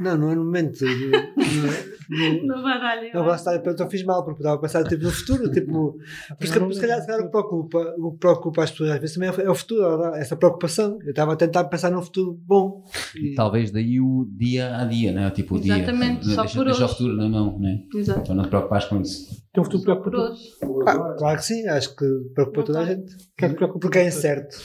[0.00, 0.84] Não, não é no momento.
[0.84, 3.10] Não, No baralho.
[3.14, 5.50] não, não estar eu fiz mal, porque estava a pensar tipo, no futuro.
[5.50, 5.92] Tipo,
[6.38, 8.90] por isso que, se calhar, se calhar o, que preocupa, o que preocupa as pessoas
[8.90, 10.98] às vezes também é o- é futuro, essa preocupação.
[11.02, 12.84] Eu estava a tentar pensar num futuro bom.
[13.16, 15.30] E- Talvez daí o dia a dia, né?
[15.30, 16.34] Tipo o Exatamente, dia.
[16.34, 16.94] só deixa, por deixa o hoje.
[16.94, 17.78] futuro na mão, né?
[17.94, 18.22] Exato.
[18.22, 19.40] Para não te preocupares com isso.
[19.52, 20.40] Tem um futuro por hoje.
[20.86, 22.04] Ah, claro que sim, acho que
[22.34, 23.16] preocupa Não toda a gente.
[23.40, 23.48] É
[23.80, 24.56] Porque é incerto.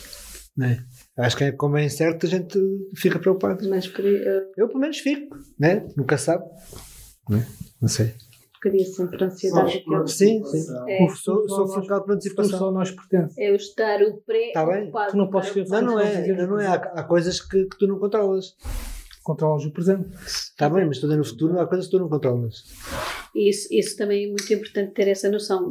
[0.58, 0.84] Né?
[1.18, 2.60] Acho que é, como é incerto, a gente
[2.96, 3.68] fica preocupado.
[3.70, 5.38] Mas queria, Eu, pelo menos, fico.
[5.58, 5.88] Né?
[5.96, 6.44] Nunca sabe.
[7.30, 7.46] Né?
[7.82, 8.14] Não sei.
[8.62, 9.84] queria sempre ansiedade.
[10.08, 10.66] Sim, sim.
[10.88, 12.60] É, Sou, sou focado Tu antecipação.
[12.60, 13.42] só nós pertence.
[13.42, 14.12] é o estar o
[14.54, 14.74] Tá bem.
[14.76, 15.12] pré-ocupado.
[15.12, 16.28] Tu não podes Não, não é.
[16.34, 16.68] Não, não é.
[16.68, 18.56] Há, há coisas que, que tu não controlas.
[19.24, 20.08] Controlas o presente.
[20.26, 22.64] Está bem, mas estou no futuro, há coisas que tu não controlas.
[23.34, 25.68] Isso, isso também é muito importante ter essa noção.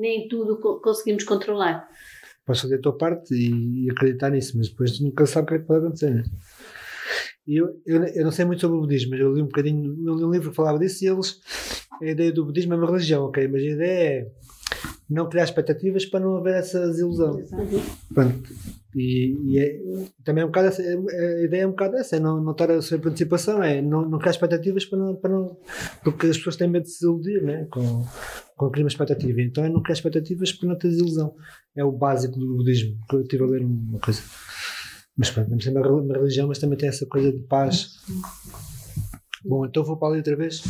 [0.00, 1.88] Nem tudo co- conseguimos controlar.
[2.44, 5.54] Podes fazer a tua parte e, e acreditar nisso, mas depois nunca sabes o que
[5.54, 6.10] é que pode acontecer.
[6.10, 6.24] Né?
[7.46, 10.08] E eu, eu, eu não sei muito sobre o budismo, mas eu li um bocadinho,
[10.08, 11.40] eu li um livro que falava disso e eles.
[12.00, 13.46] A ideia do budismo é uma religião, ok?
[13.48, 14.26] Mas a ideia é
[15.08, 17.42] não criar expectativas para não haver essa desilusão.
[18.14, 18.50] Pronto.
[18.94, 19.80] E, e é-
[20.24, 22.70] também é um bocado essa, a ideia é um bocado essa, é não, não estar
[22.70, 25.56] a sofrer por antecipação, é não, não criar expectativas para não, para não.
[26.04, 27.66] Porque as pessoas têm medo de se desiludir, né?
[27.70, 28.04] Com,
[28.56, 29.40] com criar uma expectativa.
[29.40, 31.34] Então é não criar expectativas para não ter desilusão.
[31.76, 32.98] É o básico do budismo.
[33.08, 34.20] que Eu estive a ler uma coisa.
[35.16, 37.96] Mas pronto, não é uma rel- uma religião, mas também tem essa coisa de paz.
[39.44, 40.62] Bom, então vou para ali outra vez.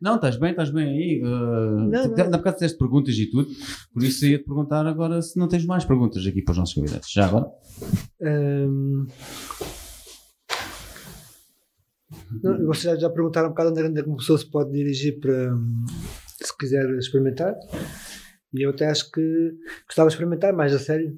[0.00, 1.22] Não, estás bem, estás bem aí.
[1.24, 2.30] Uh, Não, não.
[2.30, 3.48] Na bocado fizeste perguntas e tudo,
[3.92, 7.10] por isso ia-te perguntar agora se não tens mais perguntas aqui para os nossos convidados.
[7.10, 7.46] Já agora?
[8.20, 9.06] Hum,
[12.42, 15.18] não, vocês já, já perguntaram um bocado onde é que uma pessoa se pode dirigir
[15.20, 15.84] para hum,
[16.40, 17.54] se quiser experimentar.
[18.54, 19.54] E eu até acho que
[19.86, 21.16] gostava de experimentar mais a sério.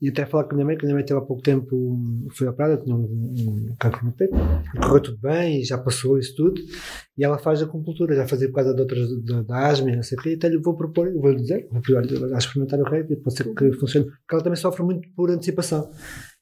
[0.00, 1.96] E até falar com a minha mãe, que a minha mãe teve há pouco tempo,
[2.32, 4.34] foi operada, tinha um, um cancro no peito,
[4.80, 6.60] correu tudo bem, e já passou isso tudo.
[7.16, 10.18] E ela faz acupuntura, já fazia por causa de outras, da, da asma não sei
[10.18, 11.98] o quê, até lhe vou propor, vou lhe dizer, vou
[12.34, 14.06] a experimentar o rei, pode ser que funcione.
[14.06, 15.88] Porque ela também sofre muito por antecipação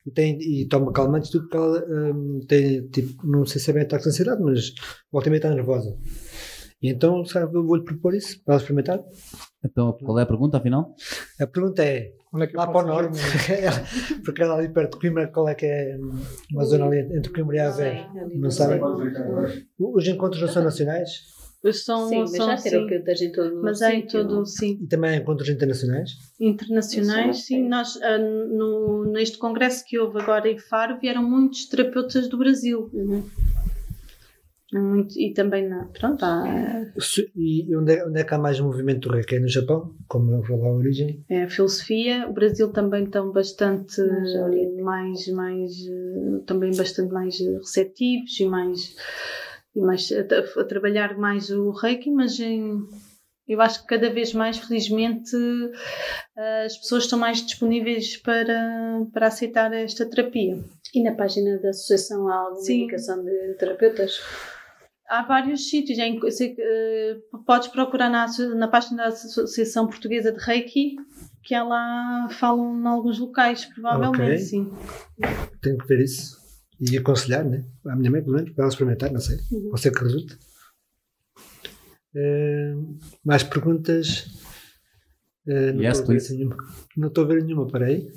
[0.07, 1.85] e, tem, e toma calmantes tudo porque ela
[2.15, 4.73] hum, tem tipo, não sei se é bem ataque de ansiedade, mas
[5.13, 5.97] volta e meia está nervosa.
[6.83, 9.01] E então sabe, eu vou-lhe propor isso para ela experimentar.
[9.65, 10.95] Então, qual é a pergunta, afinal?
[11.39, 13.19] A pergunta é Onde é que lá para o norte,
[14.25, 16.13] porque ela ali perto de Coimbra, qual é que é hum,
[16.53, 18.07] uma zona ali entre Coimbra e Aveiro?
[18.37, 18.81] Não sabem?
[19.77, 21.11] Os encontros não são nacionais
[21.73, 22.71] São, Sim, mas são já sim.
[22.71, 24.79] terapeutas em todo o Mas é em todo, sim.
[24.81, 26.13] e também há encontros internacionais.
[26.39, 27.69] Internacionais, sim.
[27.69, 32.89] Nós, ah, no, neste congresso que houve agora em Faro, vieram muitos terapeutas do Brasil.
[32.93, 33.25] Uhum.
[34.73, 38.61] Muito, e também, na, pronto, há Se- E onde é, onde é que há mais
[38.61, 39.35] movimento do reiki?
[39.37, 41.25] É no Japão, como eu vou lá a origem.
[41.29, 42.29] é, a filosofia.
[42.29, 45.73] O Brasil também estão bastante Mais mais, mais,
[46.47, 48.95] também bastante mais receptivos e mais,
[49.75, 52.79] e mais a, a trabalhar mais o reiki, mas em,
[53.49, 55.37] eu acho que cada vez mais, felizmente,
[56.37, 60.59] eh, as pessoas estão mais disponíveis para, para aceitar esta terapia.
[60.95, 62.83] E na página da associação há alguma Sim.
[62.83, 64.21] indicação de terapeutas?
[65.11, 70.95] Há vários sítios, eh, podes procurar na, na página da Associação Portuguesa de Reiki,
[71.43, 74.39] que ela falam em alguns locais, provavelmente, Ok.
[74.39, 74.71] sim.
[75.61, 76.39] Tenho que ver isso.
[76.81, 77.65] E aconselhar, né?
[77.87, 79.39] À minha mãe, pelo menos, para ela experimentar, não sei.
[79.51, 79.71] Uhum.
[79.71, 80.39] Pode ser que resulte.
[82.15, 82.75] Eh,
[83.25, 84.27] mais perguntas?
[85.47, 86.35] Eh, não Yes, estou a ver please.
[86.37, 86.57] nenhuma.
[86.97, 88.13] Não estou a ver nenhuma, para aí.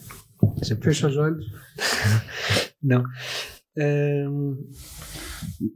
[0.58, 1.44] Deixa eu Fecha os olhos.
[2.84, 3.04] Não.
[3.78, 4.58] Hum,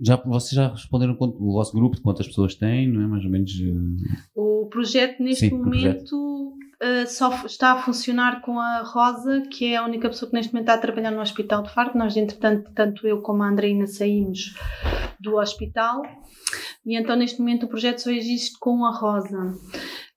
[0.02, 3.08] Já, vocês já responderam quanto- o vosso grupo de quantas pessoas tem, não é?
[3.08, 3.52] Mais ou menos.
[3.60, 9.66] eh, O projeto, neste Sim, momento, eh, só está a funcionar com a Rosa, que
[9.74, 11.98] é a única pessoa que neste momento está a trabalhar no Hospital de Faro.
[11.98, 14.54] Nós, entretanto, tanto eu como a Andreina saímos
[15.20, 16.02] do hospital.
[16.86, 19.54] E então, neste momento, o projeto só existe com a Rosa.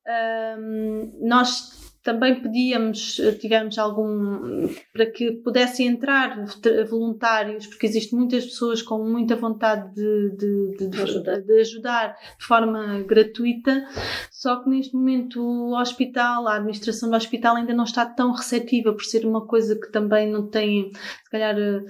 [0.06, 6.44] Ahm, nós também pedíamos, eh, tivemos algum, para que pudessem entrar
[6.88, 11.40] voluntários, porque existem muitas pessoas com muita vontade de, de, de, ajudar.
[11.40, 13.84] de ajudar de forma gratuita,
[14.30, 18.92] só que neste momento o hospital, a administração do hospital ainda não está tão receptiva
[18.92, 21.82] por ser uma coisa que também não tem, se calhar, eh,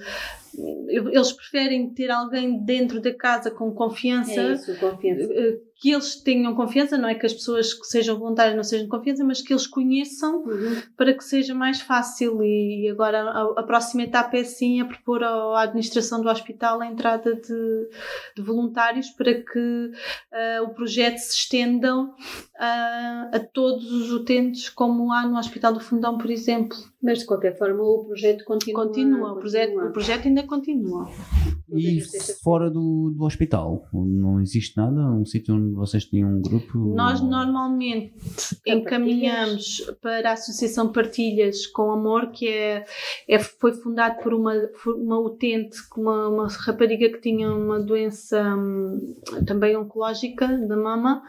[0.89, 5.33] eles preferem ter alguém dentro da casa com confiança É isso, confiança.
[5.81, 8.91] Que eles tenham confiança, não é que as pessoas que sejam voluntárias não sejam de
[8.91, 10.79] confiança, mas que eles conheçam Uhum.
[10.95, 12.43] para que seja mais fácil.
[12.43, 16.85] E agora a, a próxima etapa é sim a propor à administração do hospital a
[16.85, 17.89] entrada de,
[18.35, 19.91] de voluntários para que
[20.31, 22.13] ah, o projeto se estendam
[22.59, 26.77] ah, a todos os utentes, como há no Hospital do Fundão, por exemplo.
[27.01, 28.85] Mas de qualquer forma o projeto continua.
[28.85, 31.09] Continua, o projeto, o projeto ainda continua.
[31.73, 32.01] E
[32.43, 33.87] fora do, do hospital?
[33.93, 34.99] Não existe nada?
[35.11, 36.77] Um sítio onde vocês têm um grupo?
[36.77, 38.13] Nós normalmente
[38.65, 42.85] encaminhamos para a Associação Partilhas com Amor, que é,
[43.27, 44.53] é- foi fundado por uma,
[44.83, 49.15] por uma utente, uma, uma rapariga que tinha uma doença hum,
[49.45, 51.23] também oncológica da mama.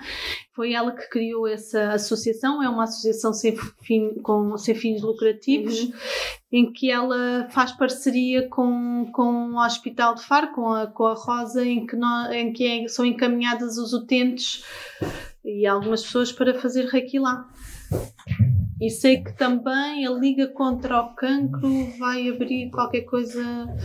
[0.55, 5.91] Foi ela que criou essa associação, é uma associação sem, fim, com, sem fins lucrativos,
[6.53, 11.15] em que ela faz parceria com, com o Hospital de Faro, com a, com a
[11.15, 14.63] Rosa, em que, nó- em que é- são encaminhadas os utentes
[15.45, 17.49] e algumas pessoas para fazer reiki lá.
[18.81, 23.43] E sei que também a Liga contra o Cancro vai abrir qualquer coisa,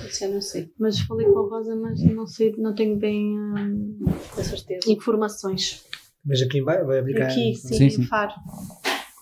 [0.08, 3.38] Isso eu não sei, mas falei com a Rosa, mas não sei, não tenho bem
[3.40, 3.98] hum,
[4.36, 4.92] com certeza.
[4.92, 5.86] informações.
[6.26, 7.28] mas aqui vai, vai aplicar.
[7.32, 8.04] Aqui, sim, Sim, em sim.
[8.06, 8.34] Faro.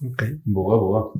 [0.03, 0.39] Ok.
[0.45, 1.13] Boa, boa.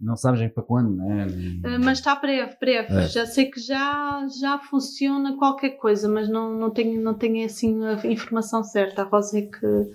[0.00, 1.26] Não sabes é para quando, né?
[1.26, 2.94] Uh, mas está breve, breve.
[2.94, 3.08] É.
[3.08, 7.84] Já sei que já, já funciona qualquer coisa, mas não, não, tenho, não tenho assim
[7.84, 9.02] a informação certa.
[9.02, 9.92] A Rosa é que,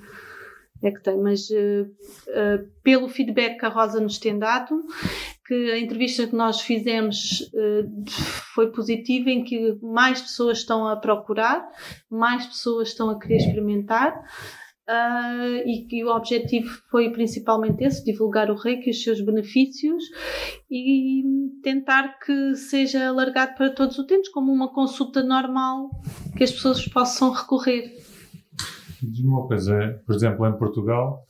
[0.84, 1.18] é que tem.
[1.22, 4.84] Mas uh, uh, pelo feedback que a Rosa nos tem dado,
[5.46, 8.10] que a entrevista que nós fizemos uh,
[8.54, 11.70] foi positiva, em que mais pessoas estão a procurar,
[12.10, 14.24] mais pessoas estão a querer experimentar.
[14.94, 20.04] Ah, e que o objetivo foi principalmente esse, divulgar o reiki e os seus benefícios
[20.70, 21.24] e
[21.64, 25.90] tentar que seja alargado para todos os utentes, como uma consulta normal
[26.36, 27.90] que as pessoas possam recorrer.
[29.02, 31.26] Diz-me uma coisa, por exemplo, em Portugal,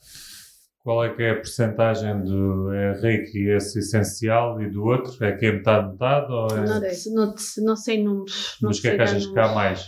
[0.82, 5.24] qual é que é a percentagem do é Reiki esse essencial e do outro?
[5.24, 6.32] É que é metade, metade?
[6.32, 6.66] Ou é...
[6.66, 6.80] Não,
[7.14, 8.58] não, não sei números.
[8.60, 9.84] Mas o que é que achas que há mais?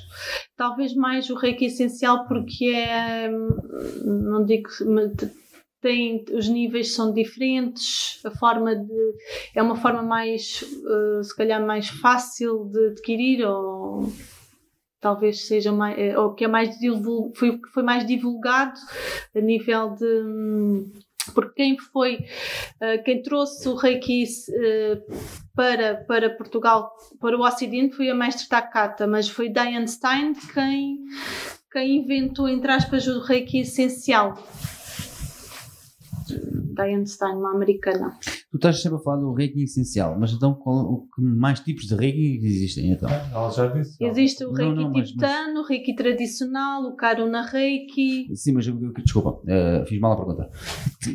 [0.57, 3.49] Talvez mais o reiki essencial porque é, hum,
[4.05, 4.69] não digo,
[5.85, 9.15] tem, os níveis são diferentes, a forma de,
[9.55, 14.11] é uma forma mais, eh, se calhar mais fácil de adquirir ou
[15.05, 16.75] talvez seja mais, eh, ou que é mais
[17.35, 18.81] foi, foi mais divulgado
[19.37, 20.91] a nível de,
[21.35, 22.25] porque quem foi,
[22.81, 25.03] eh, quem trouxe o Reiki eh,
[25.55, 26.91] para, para Portugal,
[27.21, 31.01] para o Ocidente, foi a mestre Takata, mas foi Diane Stein quem,
[31.71, 34.43] quem inventou, entre aspas, o Reiki essencial.
[36.75, 38.17] Diane Stein, uma americana.
[38.51, 41.85] Tu estás sempre a falar do reiki essencial, mas então qual, o que mais tipos
[41.87, 43.09] de reiki existem então?
[43.09, 43.97] Ela já disse.
[44.03, 48.29] Existe o Não, Reiki não, mas- tibetano, o Reiki tradicional, o Karuna Reiki.
[48.37, 48.67] Sim, mas
[49.03, 50.51] desculpa, eh, fiz mal a pergunta.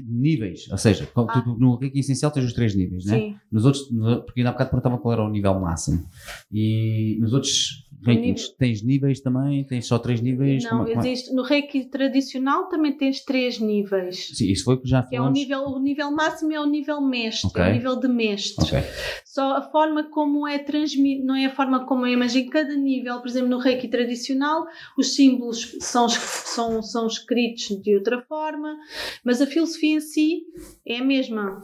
[0.08, 1.42] Níveis, ou seja, Ah.
[1.42, 3.18] tu no reiki essencial tens os três níveis, né?
[3.18, 3.36] Sim.
[3.52, 3.84] Nos outros,
[4.26, 6.06] porque ainda há bocado perguntava qual era o nível máximo.
[6.52, 9.64] E nos outros rankings tens níveis também?
[9.66, 10.64] Tens só três níveis?
[10.64, 11.12] Não, Como é- como é?
[11.12, 11.34] existe.
[11.34, 14.30] No Reiki tradicional também tens três níveis.
[14.34, 15.40] Sim, isso foi o que já Que é o falamos.
[15.40, 17.62] nível, o nível máximo é o nível mestre, Ok.
[17.64, 18.66] é o nível de mestre.
[18.66, 18.80] Ok.
[19.26, 22.76] Só a forma como é transmitido, não é a forma como é, mas em cada
[22.76, 24.66] nível, por exemplo, no Reiki tradicional,
[24.98, 28.76] os símbolos são, são, são escritos de outra forma,
[29.24, 30.42] mas a filosofia em si
[30.86, 31.62] é a mesma.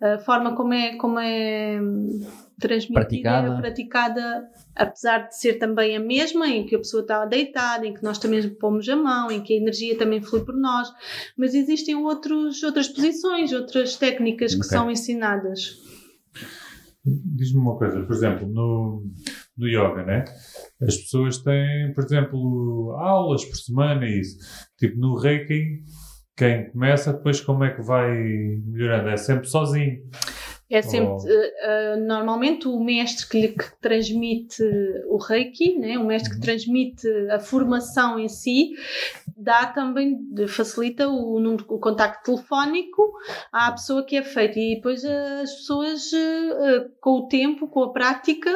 [0.00, 1.80] A forma como é, como é
[2.58, 3.54] transmitida, Praticada.
[3.54, 7.94] é praticada, apesar de ser também a mesma, em que a pessoa está deitada, em
[7.94, 10.88] que nós também pomos a mão, em que a energia também flui por nós,
[11.36, 15.76] mas existem outros, outras posições, outras técnicas que são ensinadas.
[17.04, 19.04] Diz-me uma coisa, por exemplo, no,
[19.56, 20.24] no yoga, né?
[20.82, 24.36] As pessoas têm, por exemplo, aulas por semana e isso.
[24.76, 25.84] Tipo, no Reiki,
[26.36, 28.10] quem começa, depois como é que vai
[28.66, 29.08] melhorando?
[29.08, 30.02] É sempre sozinho.
[30.70, 31.28] É sempre, Oh.
[31.28, 34.62] eh, normalmente, o mestre que lhe que transmite
[35.08, 35.98] o Reiki, né?
[35.98, 38.74] o mestre que transmite a formação em si,
[39.34, 43.12] dá também, facilita o, número, o contacto telefónico
[43.50, 44.58] à pessoa que é feito.
[44.58, 48.50] E depois as pessoas, eh, com o tempo, com a prática,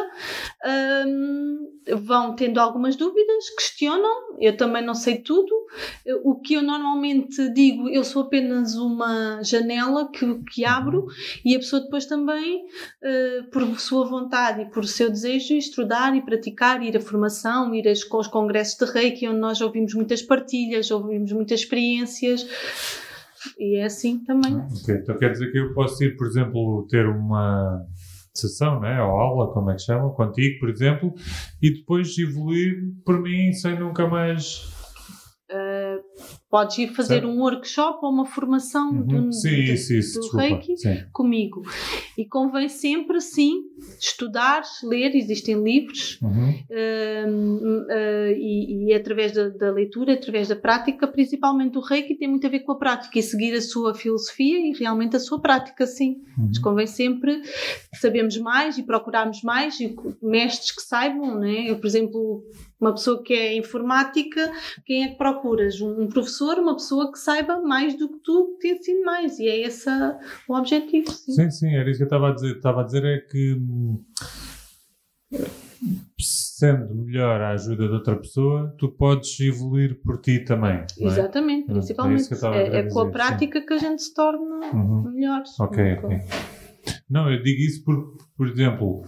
[1.07, 1.69] hum,
[2.03, 4.37] vão tendo algumas dúvidas, questionam.
[4.39, 5.53] Eu também não sei tudo.
[6.25, 11.07] O que eu normalmente digo, eu sou apenas uma janela que, que abro
[11.45, 12.65] e a pessoa depois também,
[13.03, 17.87] eh, por sua vontade e por seu desejo, estudar e praticar, ir à formação, ir
[17.89, 22.47] aos, congressos de Reiki, onde nós ouvimos muitas partilhas, ouvimos muitas experiências.
[23.59, 24.55] E é assim também.
[24.57, 27.85] Ok, Então quer dizer que eu posso ir, por exemplo, ter uma
[28.35, 31.15] sessão, né, ou aula, como é que chama, contigo, por exemplo,
[31.61, 34.63] e depois evoluir por mim sem nunca mais.
[35.51, 35.99] Eh,
[36.51, 37.29] podes ir fazer Certo.
[37.29, 39.07] um workshop ou uma formação Uhum.
[39.29, 40.37] do, Sim, do- isso, isso, do.
[40.37, 41.03] Reiki Sim.
[41.13, 41.63] comigo.
[42.19, 43.63] E convém sempre, sim,
[43.99, 46.53] estudar, ler, existem livros, Uhum.
[47.27, 52.29] Hum, eh, e, e através da, da leitura, através da prática, principalmente o Reiki tem
[52.29, 55.41] muito a ver com a prática e seguir a sua filosofia e realmente a sua
[55.41, 56.17] prática, sim.
[56.37, 57.43] Mas convém sempre
[57.95, 61.71] sabermos mais e procurarmos mais e mestres que saibam, né?
[61.71, 62.43] Eu, por exemplo,
[62.81, 64.51] uma pessoa que é informática,
[64.85, 65.81] quem é que procuras?
[65.81, 69.39] Um, um professor, uma pessoa que saiba mais do que tu, que te ensine mais.
[69.39, 69.89] E é esse
[70.49, 71.33] o objetivo, sim.
[71.33, 72.57] Sim, sim, era isso que eu estava a dizer.
[72.57, 73.61] Estava a dizer é que
[76.19, 80.75] sendo melhor a ajuda de outra pessoa, tu podes evoluir por ti também.
[80.75, 80.87] é?
[80.99, 82.29] Exatamente, é principalmente.
[82.33, 85.11] É, é com a prática que a gente se torna Uhum.
[85.11, 85.43] melhor.
[85.59, 86.19] Ok, ok.
[87.11, 89.05] Não, eu digo isso por, por exemplo,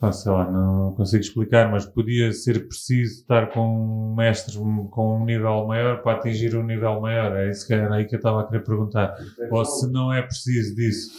[0.00, 5.24] pá, sei lá, não consigo explicar, mas podia ser preciso estar com mestres com um
[5.24, 7.36] nível maior para atingir um nível maior.
[7.36, 9.14] É isso que era aí que eu estava a querer perguntar.
[9.50, 11.10] Ou se não é preciso disso.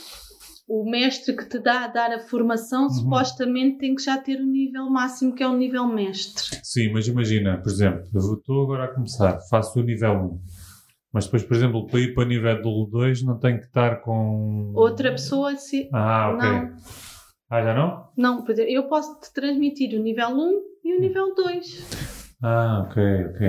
[0.67, 2.89] O mestre que te dá a dar a formação Uhum.
[2.91, 6.59] supostamente tem que já ter o nível máximo, que é o nível mestre.
[6.63, 10.39] Sim, mas imagina, por exemplo, eu estou agora a começar, faço o nível 1.
[11.11, 12.61] Mas depois, por exemplo, para ir para o nível
[12.91, 14.71] 2 não tenho que estar com.
[14.75, 15.89] Outra pessoa, se.
[15.91, 16.49] Ah, ok.
[16.49, 16.75] Não,
[17.49, 18.07] Ah, já não?
[18.15, 22.35] não, por exemplo, eu posso te transmitir o nível 1 e o nível 2.
[22.43, 23.47] Ah, ok, ok.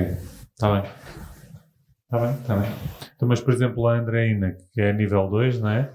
[0.54, 0.90] Está bem.
[2.04, 2.70] Está bem, está bem.
[3.14, 5.92] Então, mas, por exemplo, a Andreina, que é nível 2, não é?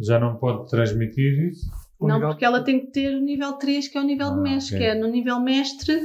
[0.00, 1.68] Já não pode transmitir isso?
[2.00, 4.34] Não, nível- porque ela tem que ter o nível 3, que é o nível Ah,
[4.34, 4.86] de mestre, ok.
[4.86, 6.02] que é no nível mestre,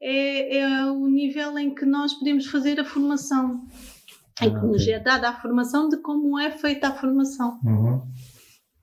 [0.00, 3.62] é, é o nível em que nós podemos fazer a formação.
[4.40, 7.58] Em que Ah, nos é dada a formação de como é feita a formação.
[7.64, 8.02] Uhum.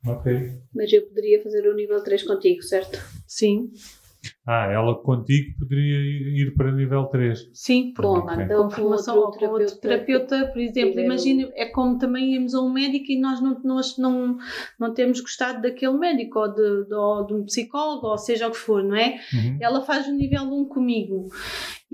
[0.06, 0.52] Ok.
[0.73, 2.99] Mas eu poderia fazer o nível 3 contigo, certo?
[3.27, 3.72] Sim,
[4.48, 5.99] Ah, ela contigo poderia
[6.41, 7.48] ir para nível 3.
[7.53, 8.44] sim, porque Bom, Ok.
[8.44, 12.72] então outro ou com outro terapeuta, por exemplo, imagina, é como também irmos a um
[12.73, 14.38] médico e nós não, nós não,
[14.80, 18.52] não temos gostado daquele médico ou de, de, ou de um psicólogo, ou seja o
[18.52, 19.19] que for, não é?
[19.34, 19.57] Uhum.
[19.61, 21.27] Ela faz o nível 1 comigo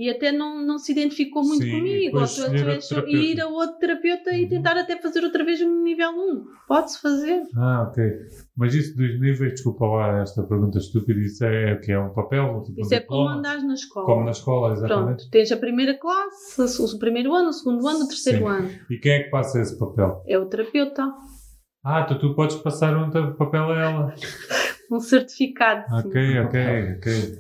[0.02, 2.34] e até não, não se identificou muito Sim, comigo, ou tu,
[3.04, 4.50] tu ir a outro terapeuta e Uhum.
[4.50, 6.44] tentar até fazer outra vez o nível 1.
[6.68, 7.44] Pode-se fazer.
[7.56, 8.04] Ah, ok.
[8.58, 11.92] Mas isso dos níveis, desculpa lá esta pergunta estúpida, isso é o que?
[11.92, 12.64] É um papel?
[12.66, 13.38] Tipo um Isso é como diploma?
[13.40, 14.06] andares na escola.
[14.08, 15.18] Como na escola, exatamente.
[15.18, 18.46] Pronto, tens a primeira classe, o primeiro ano, o segundo ano, o terceiro Sim.
[18.48, 18.70] ano.
[18.90, 20.24] E quem é que passa esse papel?
[20.28, 21.14] É o terapeuta.
[21.84, 24.14] Ah, então tu podes passar um papel a ela.
[24.92, 25.86] Um certificado.
[26.02, 26.10] sim.
[26.10, 27.40] Ok, ok, ok.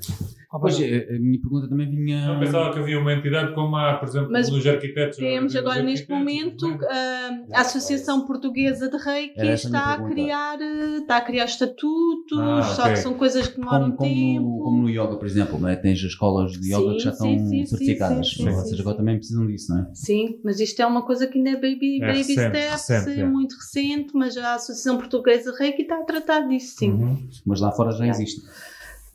[0.59, 2.25] Pois, bem, a, a minha pergunta também vinha.
[2.27, 5.17] Eu pensava que havia uma entidade como há, por exemplo, Mas nos arquitetos.
[5.17, 6.87] Temos agora neste momento é?
[6.89, 12.37] ah, a Associação Portuguesa de Reiki a está a criar eh, está a criar estatutos,
[12.37, 14.41] Ah, só que são coisas que demoram Como, como, tempo.
[14.57, 15.75] no, como no yoga, por exemplo, não é?
[15.75, 18.29] tens as escolas de yoga Sim, que já sim, estão sim, certificadas.
[18.29, 18.97] sim, sim, Vocês sim, agora sim.
[19.01, 19.87] também precisam disso, não é?
[19.93, 23.19] Sim, mas isto é uma coisa que ainda é baby, É baby recente, steps, recente,
[23.19, 23.25] é é.
[23.25, 26.91] muito recente, mas a Associação Portuguesa de Reiki está a tratar disso, sim.
[26.91, 27.17] Uhum.
[27.45, 28.41] Mas lá fora já existe.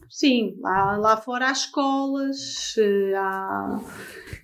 [0.09, 3.81] Sim, lá, lá fora há escolas, eh, há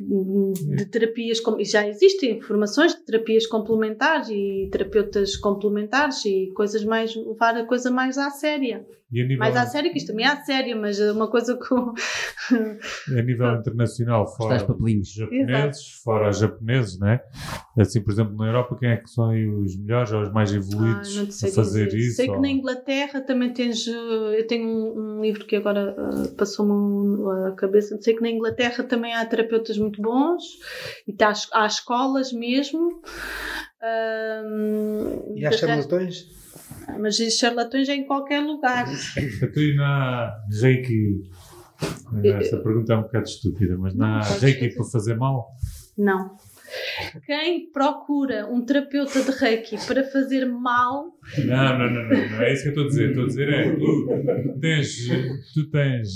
[0.01, 7.56] de terapias, já existem formações de terapias complementares e terapeutas complementares e coisas mais, levar
[7.56, 8.84] a coisa mais à séria.
[9.12, 11.28] E a nível, Mais à séria, que isto também é à séria, mas é uma
[11.30, 11.93] coisa com.
[13.18, 15.09] a nível internacional, fora papelinhos.
[15.09, 17.22] os japoneses, fora os japoneses, não é?
[17.78, 19.28] Assim, por exemplo, na Europa, quem é que são
[19.62, 21.98] os melhores ou os mais Ah, evoluídos sei a fazer dizer.
[21.98, 22.16] isso?
[22.16, 23.86] Sei que ou- na Inglaterra também tens.
[23.86, 27.98] eh, Eu tenho um, um livro que agora eh, passou-me um- a cabeça.
[28.01, 30.43] Sei que na Inglaterra também há terapeutas muito bons
[31.06, 33.02] e tá, há escolas mesmo.
[35.36, 35.56] E há de
[36.99, 38.87] mas os charlatões é em qualquer lugar.
[39.43, 41.23] Então, e na Reiki?
[42.25, 44.75] Essa pergunta é um bocado estúpida, mas Não, na Reiki fazer.
[44.77, 45.49] para fazer mal?
[45.99, 46.37] Não.
[47.27, 51.13] Quem procura um terapeuta de reiki para fazer mal.
[51.45, 53.09] Não, não, não, não, não é isso que eu estou a dizer.
[53.11, 55.09] Estou a dizer é tu tens,
[55.53, 56.09] tu tens,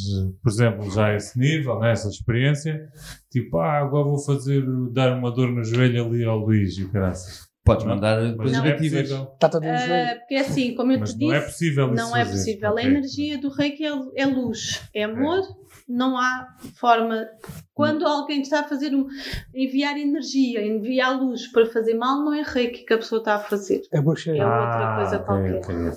[0.43, 2.89] por exemplo, já esse nível, né, essa experiência,
[3.31, 6.91] tipo, ah, agora vou fazer, dar uma dor no joelho ali ao Luís e o
[6.91, 7.46] caraças.
[7.67, 9.31] Podes Não, mandar coisas não é possível.
[9.35, 11.95] Está todo um ah, porque assim, como eu Mas te não é disse, possível isso
[11.97, 12.71] não é possível.
[12.71, 12.85] Ok.
[12.85, 15.43] A energia do reiki é, é luz, é amor.
[15.89, 17.27] Não há forma.
[17.75, 19.09] Quando alguém está a fazer um.
[19.53, 23.41] enviar energia, enviar luz para fazer mal, não é reiki que a pessoa está a
[23.41, 23.83] fazer.
[23.93, 24.41] É bocheiro.
[24.41, 25.97] É outra coisa ok, qualquer.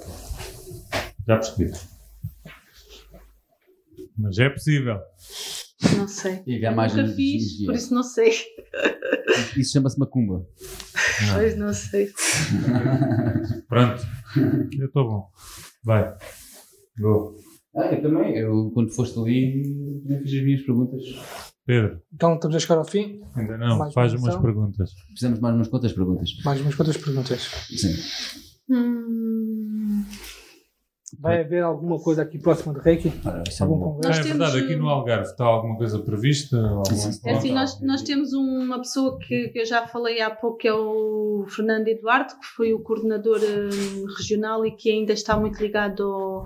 [1.27, 1.71] Já percebi.
[4.17, 4.99] Mas é possível.
[5.97, 6.41] Não sei.
[6.45, 8.31] E Eu nunca fiz, por isso não sei.
[9.57, 10.45] Isso chama-se macumba.
[11.33, 12.07] Pois não sei.
[13.67, 14.01] Pronto.
[14.79, 15.29] Eu estou bom.
[15.83, 16.15] Vai.
[16.97, 17.35] Go.
[17.75, 18.37] Ah, eu também.
[18.37, 21.01] Eu, quando foste ali, também fiz as minhas perguntas.
[21.65, 23.21] Pedro, Então estamos a chegar ao fim.
[23.35, 23.77] ainda não.
[23.77, 24.91] Mais Faz uma umas perguntas.
[25.13, 26.29] Fizemos mais umas quantas perguntas.
[26.45, 27.41] Mais umas quantas perguntas.
[27.69, 27.95] Sim.
[28.73, 30.05] Hum,
[31.17, 33.11] Vai haver alguma coisa aqui próxima de Reiki?
[33.25, 34.09] É Algum congresso?
[34.09, 36.57] Nós é temos, verdade, aqui uh, no Algarve está alguma coisa prevista?
[36.57, 40.29] Alguma Sim, É assim, nós, nós temos uma pessoa que, que eu já falei há
[40.29, 45.13] pouco, que é o Fernando Eduardo, que foi o coordenador hum, regional e que ainda
[45.13, 46.45] está muito ligado ao,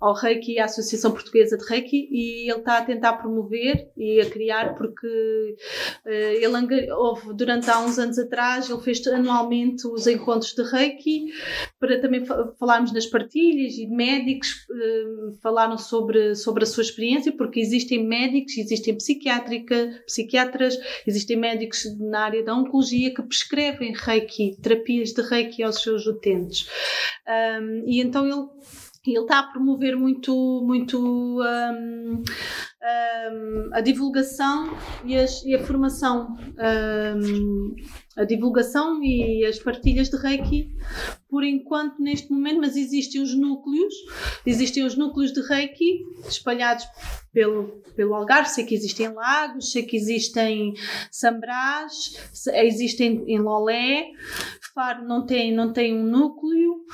[0.00, 4.30] ao Reiki à Associação Portuguesa de Reiki, e ele está a tentar promover e a
[4.30, 5.56] criar, porque
[6.06, 11.26] eh, ele houve, durante há uns anos atrás, ele fez anualmente os encontros de Reiki,
[11.78, 17.32] para também fa- falarmos nas partilhas e médicos eh, falaram sobre, sobre a sua experiência,
[17.32, 24.56] porque existem médicos, existem psiquiátrica, psiquiatras, existem médicos na área da oncologia que prescrevem reiki,
[24.62, 26.68] terapias de reiki aos seus utentes.
[27.28, 28.48] Um, e então ele
[29.06, 34.70] ele está a promover muito, muito um, um, a divulgação
[35.04, 36.36] e, as- e a formação,
[37.16, 37.74] um,
[38.16, 40.74] a divulgação e as partilhas de Reiki,
[41.30, 43.94] por enquanto, neste momento, mas existem os núcleos,
[44.44, 46.84] existem os núcleos de Reiki espalhados
[47.32, 50.74] pelo, pelo Algarve, sei que existem em Lagos, sei que existem em
[51.10, 52.16] Sambrás,
[52.54, 54.06] existem em Lolé,
[54.74, 56.84] Faro não tem, não tem um núcleo,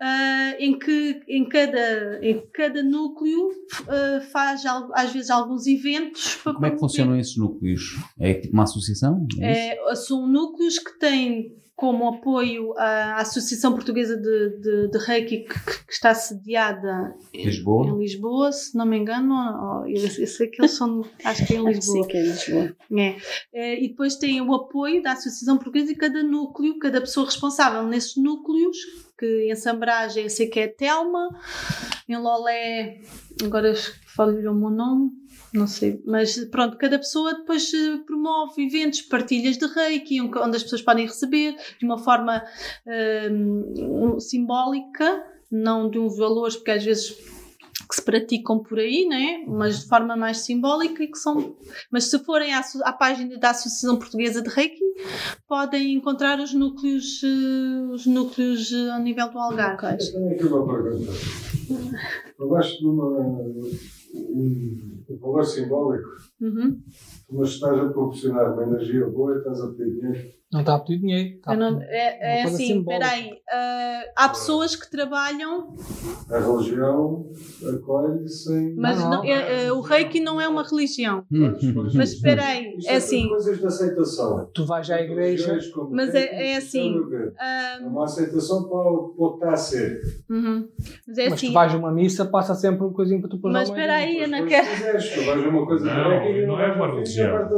[0.00, 3.50] ah, em que em cada, em cada núcleo
[3.88, 7.82] ah, faz al- às vezes alguns eventos Como é que funcionam esses núcleos?
[8.20, 9.26] É tipo uma associação?
[9.40, 9.76] É?
[9.90, 15.54] É, são núcleos que têm como apoio a Associação Portuguesa de, de, de Reiki, que,
[15.86, 17.86] que está sediada em Lisboa?
[17.88, 19.34] em Lisboa, se não me engano.
[19.34, 22.02] ou- Eu, eu sei que eles são, acho que é em Lisboa.
[22.02, 22.76] Sim, que é Lisboa.
[22.96, 23.16] É.
[23.52, 27.82] Eh, E depois tem o apoio da Associação Portuguesa e cada núcleo, cada pessoa responsável
[27.88, 28.76] nesses núcleos,
[29.18, 31.28] que em Sambragem sei que é Telma,
[32.08, 33.00] em Lolé,
[33.42, 33.74] agora
[34.14, 35.10] falhou-me o nome,
[35.52, 40.62] não sei, mas pronto, cada pessoa depois eh, promove eventos, partilhas de reiki, onde as
[40.62, 42.44] pessoas podem receber de uma forma
[43.30, 47.16] hum, simbólica, não de um valores, porque às vezes
[47.88, 49.44] que se praticam por aí, né?
[49.46, 51.56] mas de forma mais simbólica e que são.
[51.90, 54.80] Mas se forem à, à página da Associação Portuguesa de Reiki,
[55.48, 59.84] podem encontrar os núcleos, eh, os núcleos eh, ao nível do Algarve.
[60.04, 61.12] Eu tenho aqui uma pergunta.
[62.38, 63.06] Falaste de uma,
[64.14, 66.08] um, um valor simbólico,
[66.40, 66.78] Uhum.
[67.30, 70.28] mas estás a proporcionar uma energia boa e estás a pedir dinheiro.
[70.54, 71.34] Não está a pedir dinheiro.
[71.36, 73.04] Está a pedir- é é uma assim, simbólica.
[73.06, 73.38] espera aí.
[73.52, 75.74] ah, há pessoas que trabalham,
[76.30, 77.26] A religião
[77.76, 78.74] acolhe sem.
[78.76, 79.24] mas Não, não- não.
[79.24, 81.24] é- é- o Reiki não é uma religião.
[81.32, 81.52] Hum.
[81.94, 83.28] Mas espera aí, Isto é assim.
[83.28, 84.48] coisas de aceitação.
[84.54, 85.58] Tu vais à igreja.
[85.90, 87.34] Mas é- é assim, ver.
[87.38, 90.00] ah, É uma aceitação para o para o que está a ser.
[90.30, 90.68] uhum.
[91.08, 91.48] Mas é Mas assim.
[91.48, 93.82] tu vais a uma missa, passa sempre um coisinho para tu pôr Mas na mão.
[93.84, 94.66] espera aí, eu não Mas quero.
[94.66, 97.48] tu vais a uma coisa Não, de Reiki e não é uma religião.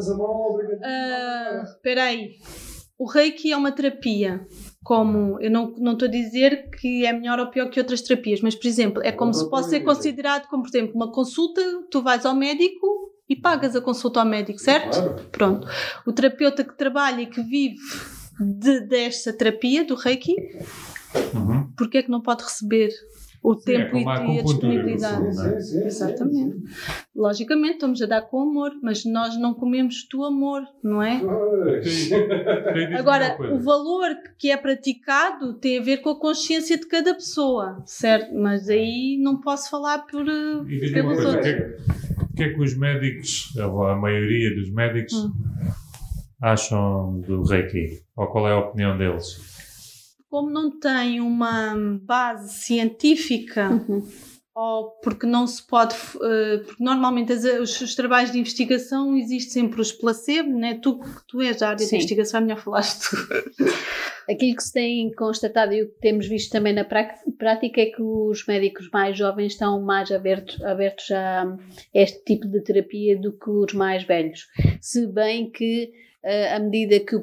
[0.82, 2.30] Ah, Espera aí.
[2.98, 4.46] O reiki é uma terapia.
[4.82, 8.40] Como eu não não estou a dizer que é melhor ou pior que outras terapias,
[8.40, 10.94] mas por exemplo, é como Não se estou a pode ser considerado como, por exemplo,
[10.94, 11.60] uma consulta,
[11.90, 12.86] tu vais ao médico
[13.28, 14.96] e pagas a consulta ao médico, certo?
[14.96, 15.28] Claro.
[15.32, 15.68] Pronto.
[16.06, 17.76] O terapeuta que trabalha e que vive
[18.40, 20.34] de, desta terapia, do reiki,
[21.34, 21.72] Uhum.
[21.76, 22.90] porque é que não pode receber
[23.48, 25.26] o Sim, é tempo e, a e a disponibilidade?
[25.26, 25.30] é?
[25.32, 26.56] Sim, sim, sim, Exatamente.
[27.14, 31.20] Logicamente, estamos a dar com amor, mas nós não comemos do amor, não é?
[32.98, 34.08] Agora, o valor
[34.38, 38.34] que é praticado tem a ver com a consciência de cada pessoa, certo?
[38.34, 41.42] Mas aí não posso falar por, eh, E pelos coisa, o outros.
[41.42, 45.32] que, é, que- o que é que os médicos, a maioria dos médicos, Hum.
[46.42, 48.00] acham do Reiki?
[48.16, 49.55] Ou qual é a opinião deles?
[50.28, 54.06] Como não tem uma base científica Uhum.
[54.54, 59.62] ou porque não se pode, uh, porque normalmente as, os, os, trabalhos de investigação existem
[59.62, 60.78] sempre os placebo, né?
[60.82, 61.90] tu, tu és da área Sim.
[61.90, 63.16] de investigação, é melhor falaste tu.
[64.28, 68.02] Aquilo que se tem constatado e o que temos visto também na prática é que
[68.02, 71.56] os médicos mais jovens estão mais abertos, abertos a
[71.94, 74.48] este tipo de terapia do que os mais velhos.
[74.80, 75.92] Se bem que
[76.54, 77.22] à medida que o,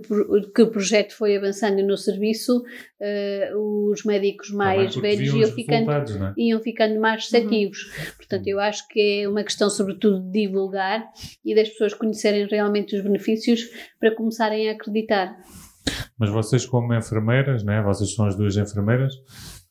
[0.53, 6.33] que o projeto foi avançando no serviço, uh, os médicos mais velhos iam ficando, é?
[6.37, 7.83] iam ficando mais receptivos.
[7.83, 8.15] Uhum.
[8.15, 11.05] Portanto, eu acho que é uma questão, sobretudo, de divulgar
[11.43, 13.69] e das pessoas conhecerem realmente os benefícios
[13.99, 15.35] para começarem a acreditar.
[16.17, 19.13] Mas vocês, como enfermeiras, né, vocês são as duas enfermeiras,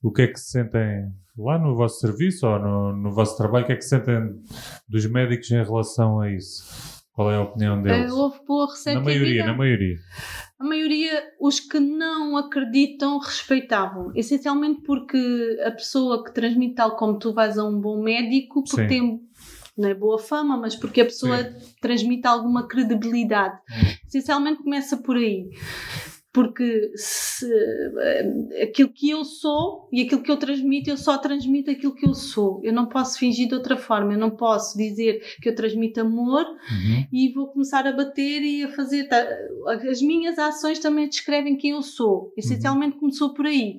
[0.03, 3.65] o que é que se sentem lá no vosso serviço ou no, no vosso trabalho,
[3.65, 4.35] o que é que se sentem
[4.87, 6.92] dos médicos em relação a isso?
[7.15, 8.11] Qual é a opinião deles?
[8.11, 9.05] Uh, houve boa receptividade.
[9.05, 9.97] Na maioria, na maioria.
[10.59, 14.13] A maioria, os que não acreditam, respeitavam.
[14.15, 18.83] Essencialmente porque a pessoa que transmite tal como tu vais a um bom médico, porque
[18.83, 18.89] Sim.
[18.89, 19.21] tem
[19.77, 21.75] não é boa fama, mas porque a pessoa Sim.
[21.81, 23.59] transmite alguma credibilidade.
[23.71, 23.97] Hum.
[24.07, 25.49] Essencialmente começa por aí
[26.33, 31.71] porque se, eh, aquilo que eu sou e aquilo que eu transmito, eu só transmito
[31.71, 32.59] aquilo que eu sou.
[32.65, 36.45] Eu não posso fingir de outra forma, eu não posso dizer que eu transmito amor
[36.45, 37.07] uhum.
[37.13, 39.09] e vou começar a bater e a fazer.
[39.09, 39.23] Tá,
[39.91, 42.33] as minhas ações também descrevem quem eu sou.
[42.35, 43.01] Essencialmente uhum.
[43.01, 43.77] começou por aí.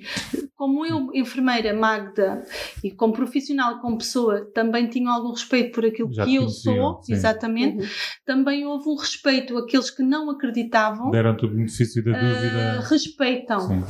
[0.56, 2.44] Como eu, enfermeira Magda,
[2.84, 7.02] e como profissional, como pessoa, também tinha algum respeito por aquilo Já que eu sou,
[7.02, 7.14] sim.
[7.14, 7.90] exatamente, uhum.
[8.24, 11.10] também houve um respeito àqueles que não acreditavam.
[11.10, 13.82] Deram-te o benefício da dúvida uh, respeitam.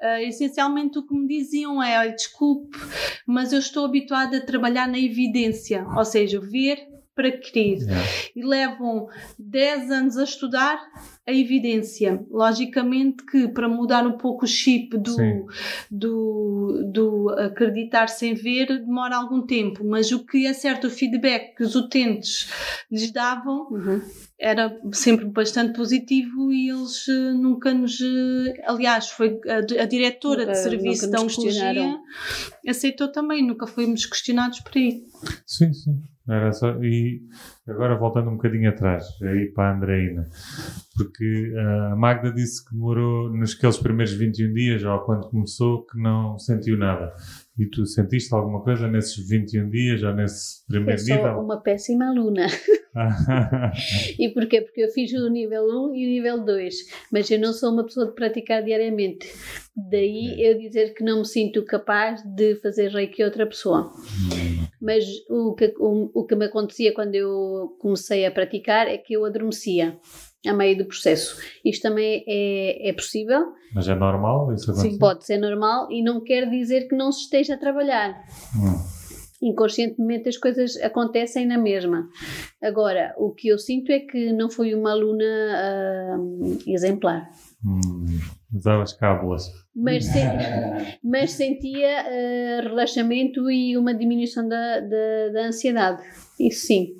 [0.00, 2.78] Uh, essencialmente o que me diziam é: olha, desculpe,
[3.26, 7.78] mas eu estou habituada a trabalhar na evidência, ou seja, ver para crer.
[7.78, 8.08] Yeah.
[8.34, 9.08] E levam
[9.38, 10.80] 10 anos a estudar
[11.26, 12.24] a evidência.
[12.30, 15.46] Logicamente que para mudar um pouco o chip do,
[15.90, 21.56] do, do acreditar sem ver demora algum tempo, mas o que é certo, o feedback
[21.56, 22.50] que os utentes
[22.90, 24.00] lhes davam uhum
[24.40, 28.00] era sempre bastante positivo e eles uh, nunca nos.
[28.00, 31.98] Uh, aliás, foi a, a diretora nunca, de serviço da oncologia
[32.66, 35.04] aceitou também, nunca fomos questionados por aí.
[35.46, 36.02] Sim, sim.
[36.30, 37.22] Era só, e
[37.66, 40.28] agora voltando um bocadinho atrás, aí para a Andreina,
[40.96, 46.00] porque uh, a Magda disse que demorou nos primeiros 21 dias, ou quando começou, que
[46.00, 47.12] não sentiu nada.
[47.58, 51.26] E tu sentiste alguma coisa nesses 21 dias ou nesse primeiro eu nível?
[51.26, 52.46] Eu sou uma péssima aluna.
[54.18, 54.60] e porquê?
[54.60, 56.74] Porque eu fiz o nível 1 e o nível 2,
[57.12, 59.26] mas eu não sou uma pessoa de praticar diariamente.
[59.76, 60.52] Daí é.
[60.52, 63.90] eu dizer que não me sinto capaz de fazer reiki a outra pessoa.
[64.32, 64.59] Hum.
[64.80, 69.14] Mas o que, o, o que me acontecia quando eu comecei a praticar é que
[69.14, 69.98] eu adormecia
[70.46, 71.36] a meio do processo.
[71.64, 73.52] Isto também é, é possível.
[73.74, 77.24] Mas é normal isso Sim, pode ser normal e não quer dizer que não se
[77.24, 78.24] esteja a trabalhar.
[78.56, 79.00] Hum.
[79.42, 82.08] Inconscientemente as coisas acontecem na mesma.
[82.62, 85.24] Agora, o que eu sinto é que não fui uma aluna
[86.18, 87.30] uh, exemplar.
[87.64, 88.18] Hum,
[88.54, 89.44] usava as cábulas.
[89.74, 90.06] Mas,
[91.02, 96.02] mas sentia uh, relaxamento e uma diminuição da, da, da ansiedade.
[96.38, 96.96] Isso sim.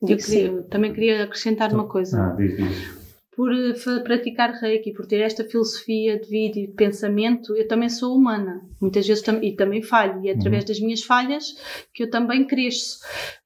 [0.00, 2.20] Eu queria, também queria acrescentar uma coisa.
[2.20, 2.98] Ah, diz, diz.
[3.34, 7.88] Por uh, praticar reiki, por ter esta filosofia de vida e de pensamento, eu também
[7.88, 8.62] sou humana.
[8.80, 10.24] Muitas vezes tam e também falho.
[10.24, 10.68] E é através uhum.
[10.68, 11.54] das minhas falhas
[11.92, 12.98] que eu também cresço.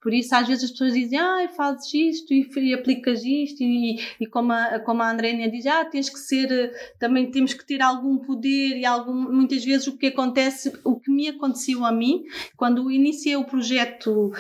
[0.02, 4.00] Por isso, às vezes as pessoas dizem, ah, fazes isto e, e aplicas isto, e,
[4.20, 7.80] e, como, a, como a Andrénia diz, ah, tens que ser, também temos que ter
[7.80, 12.24] algum poder, e algum, muitas vezes o que acontece, o que me aconteceu a mim,
[12.56, 14.32] quando iniciei o projeto,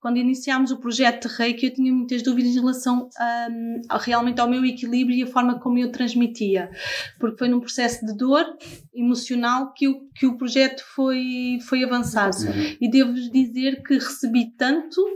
[0.00, 3.08] quando iniciámos o projeto de Reiki, eu tinha muitas dúvidas em relação
[3.50, 6.70] um, realmente ao meu equilíbrio e a forma como eu transmitia,
[7.18, 8.46] porque foi num processo de dor
[8.94, 12.36] emocional que, eu, que o projeto foi, foi avançado.
[12.36, 12.76] Uhum.
[12.80, 15.07] E devo-vos dizer que recebi tanto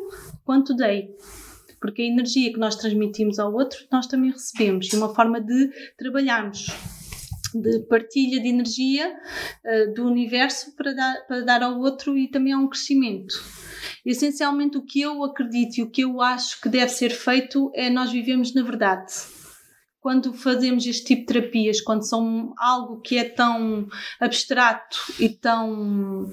[0.45, 1.15] quanto dei.
[1.81, 4.93] Porque a energia que nós transmitimos ao outro, nós também recebemos.
[4.93, 6.67] E uma forma de trabalharmos
[7.55, 12.53] de partilha de energia uh, do universo para dar, para dar ao outro e também
[12.53, 13.35] a um crescimento.
[14.07, 17.91] Essencialmente, o que eu acredito e o que eu acho que deve ser feito é
[17.91, 19.13] nós vivemos na verdade
[20.03, 23.89] quando fazemos este tipo de terapias, quando são algo que é tão
[24.19, 26.29] abstrato e tão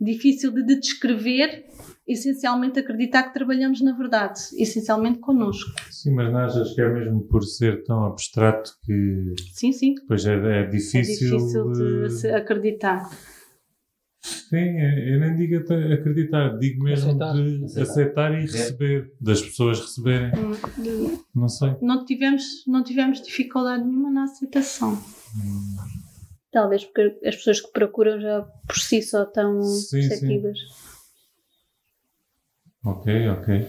[0.00, 1.66] difícil de descrever,
[2.08, 5.70] essencialmente acreditar que trabalhamos na verdade, essencialmente connosco.
[5.90, 9.94] Sim, mas não achas que é mesmo por ser tão abstrato que sim, sim.
[9.94, 13.08] depois é, é difícil, é difícil de acreditar.
[14.20, 15.56] Sim, eu nem digo
[15.92, 17.34] acreditar, digo mesmo aceitar.
[17.34, 20.32] de aceitar, aceitar e receber, das pessoas receberem.
[20.34, 21.76] Hum, não sei.
[21.80, 24.94] Não tivemos, não tivemos dificuldade nenhuma na aceitação.
[25.36, 25.76] Hum.
[26.50, 30.52] Talvez porque as pessoas que procuram já por si só estão Sim, sim.
[32.84, 33.66] Ok, ok.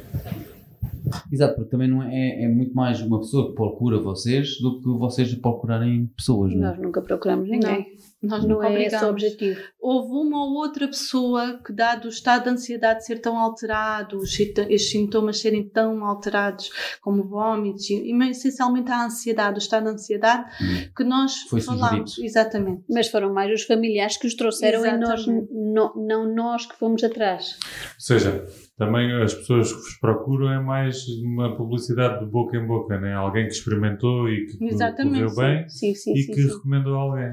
[1.31, 4.90] Exato, porque também não é, é muito mais uma pessoa que procura vocês do que
[4.90, 6.69] vocês procurarem pessoas, não é?
[6.72, 7.88] Nós nunca procuramos ninguém.
[8.21, 9.61] Nós Não é esse o objetivo.
[9.79, 14.37] Houve uma ou outra pessoa que, dado o estado de ansiedade ser tão alterado, os,
[14.69, 16.69] os sintomas serem tão alterados,
[17.01, 20.49] como vômitos, e, e essencialmente a ansiedade, o estado de ansiedade,
[20.95, 21.49] que nós Hum.
[21.49, 22.11] Foi falámos.
[22.11, 22.29] sugerido.
[22.29, 22.83] Exatamente.
[22.89, 25.47] Mas foram mais os familiares que os trouxeram e nós, Exatamente.
[25.53, 27.57] no- não nós que fomos atrás.
[27.95, 28.45] Ou seja,
[28.77, 33.13] também as pessoas que vos procuram é mais uma publicidade de boca em boca, né?
[33.13, 36.31] Alguém que experimentou e que Exatamente, correu bem Sim, sim, e sim.
[36.33, 36.47] que sim.
[36.49, 37.31] recomendou a alguém.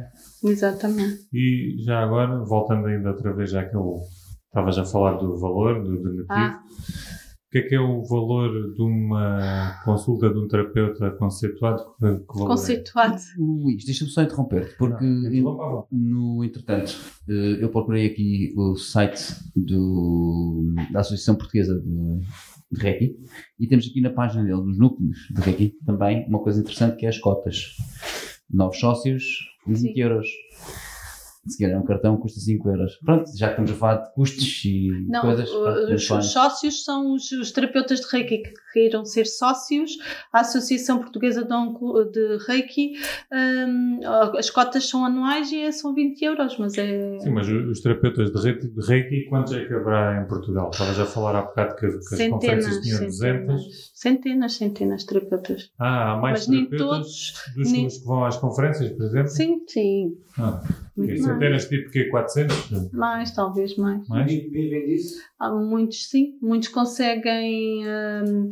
[0.77, 1.28] Exatamente.
[1.32, 3.82] E já agora, voltando ainda outra vez àquele.
[4.47, 6.27] Estavas a falar do valor, do donativo.
[6.31, 6.62] Ah.
[7.47, 11.81] O que é que é o valor de uma consulta de um terapeuta conceituado?
[12.03, 12.16] É?
[12.27, 13.20] Conceituado.
[13.39, 16.97] Luís, deixa-me só interromper, porque Não, interrompa, no entretanto
[17.28, 19.23] eh, eu procurei aqui o site
[19.55, 22.20] do, da Associação Portuguesa de,
[22.73, 23.16] de Reiki
[23.61, 27.07] e temos aqui na página dele, nos núcleos de Reiki, também uma coisa interessante que
[27.07, 27.77] é as cotas.
[28.51, 29.23] Novos sócios,
[29.66, 30.01] 20 Sim.
[30.01, 30.26] euros.
[31.47, 32.97] Se calhar um cartão custa 5 euros.
[33.05, 35.48] Pronto, já que estamos a falar de custos e Não, coisas.
[35.48, 38.43] pronto, os, os sócios são os, os terapeutas de Reiki
[38.77, 39.93] queiram ser sócios.
[40.31, 42.93] A Associação Portuguesa de, Onco- de Reiki,
[43.32, 44.01] hum,
[44.39, 47.19] as cotas são anuais e é- são 20 euros, mas é.
[47.20, 50.69] Sim, mas os terapeutas de Reiki, de Reiki, quantos é que haverá em Portugal?
[50.70, 53.90] Estavas a falar há bocado que, que as Centenas, conferências tinham 200.
[53.94, 55.70] centenas, centenas, de terapeutas.
[55.78, 57.55] Ah, há mais Mas nem terapeutas todos.
[57.57, 59.28] dos nem- que vão às conferências, por exemplo?
[59.31, 60.19] Sim, Sim.
[60.39, 60.61] Ah,
[60.94, 62.90] centenas, tipo que 400?
[62.93, 64.07] Mais, talvez mais.
[64.07, 64.31] Mais?
[64.31, 65.15] Vivem disso?
[65.39, 68.51] Há muitos, sim, muitos conseguem hum,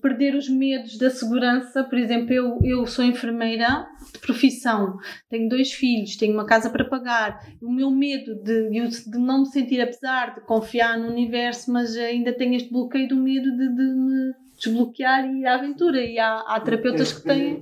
[0.00, 1.82] perder os medos da segurança.
[1.84, 6.84] Por exemplo, eu, eu sou enfermeira de profissão, tenho dois filhos, tenho uma casa para
[6.84, 7.40] pagar.
[7.62, 12.32] O meu medo de, de não me sentir, apesar de confiar no universo, mas ainda
[12.32, 16.04] tenho este bloqueio do medo de, de me desbloquear e ir à aventura.
[16.04, 17.60] E há, há terapeutas que têm.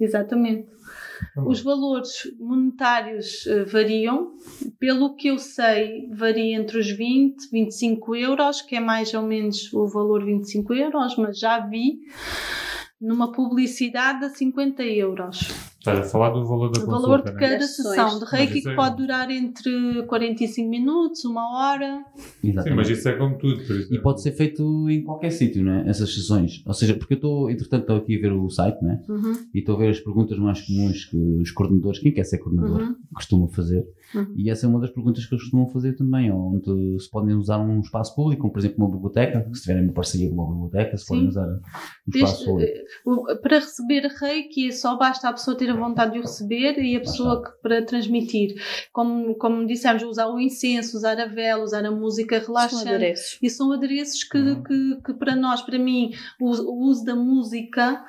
[0.00, 0.68] Exatamente.
[1.36, 4.34] Os valores monetários eh, variam.
[4.78, 9.22] Pelo que eu sei, varia entre os 20 e 25 euros, que é mais ou
[9.22, 12.00] menos o valor 25 euros, mas já vi
[13.00, 15.69] numa publicidade a 50 euros.
[15.80, 17.40] Estás a falar do valor da O consulta, valor de né?
[17.40, 22.04] cada Das sessão de Reiki que é- pode durar entre 45 minutos, uma hora.
[22.16, 22.76] Sim, Exatamente.
[22.76, 23.62] mas isso é como tudo.
[23.90, 25.88] E pode ser feito em qualquer sítio, não é?
[25.88, 26.62] Essas sessões.
[26.66, 29.00] Ou seja, porque eu estou, entretanto, estou aqui a ver o site, não é?
[29.08, 32.36] Uhum, E estou a ver as perguntas mais comuns que os coordenadores, quem quer ser
[32.38, 32.96] coordenador, uhum.
[33.14, 33.82] costumam fazer.
[34.14, 34.34] Uhum.
[34.36, 37.58] E essa é uma das perguntas que eles costumam fazer também, onde se podem usar
[37.58, 40.96] um espaço público, como por exemplo uma biblioteca, se tiverem uma parceria com uma biblioteca,
[40.96, 41.14] se Sim.
[41.14, 41.60] podem usar um
[42.14, 43.30] espaço Desde, público.
[43.30, 46.96] eh, para receber reiki só basta a pessoa ter a vontade de o receber e
[46.96, 48.54] a pessoa que, para transmitir.
[48.92, 52.88] Como, como dissemos, usar o incenso, usar a vela, usar a música São relaxante.
[52.88, 53.38] adereços.
[53.42, 54.62] E são adereços que, Uhum.
[54.62, 56.10] que, que para nós, para mim,
[56.40, 58.04] o, o uso da música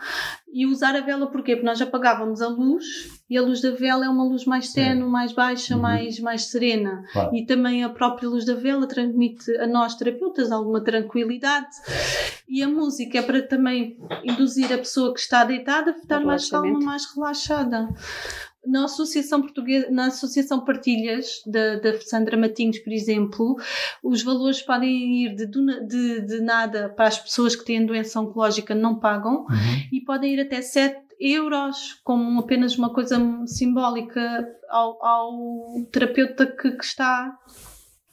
[0.53, 1.53] e usar a vela porquê?
[1.55, 2.85] Porque nós apagávamos a luz
[3.29, 4.81] e a luz da vela é uma luz mais Sim.
[4.81, 5.81] tenue, mais baixa, Uhum.
[5.81, 7.03] mais, mais serena.
[7.13, 7.35] Claro.
[7.35, 11.67] E também a própria luz da vela transmite a nós, terapeutas, alguma tranquilidade.
[12.47, 16.49] E a música é para também induzir a pessoa que está deitada a estar mais
[16.49, 17.87] calma, mais relaxada.
[18.65, 23.55] Na Associação Portuguesa, na Associação Partilhas da, da Sandra Matinhos, por exemplo,
[24.03, 28.75] os valores podem ir de, de, de nada para as pessoas que têm doença oncológica
[28.75, 29.47] não pagam Uhum.
[29.91, 35.31] e podem ir até 7 euros, como apenas uma coisa simbólica ao, ao
[35.91, 37.37] terapeuta que, que está.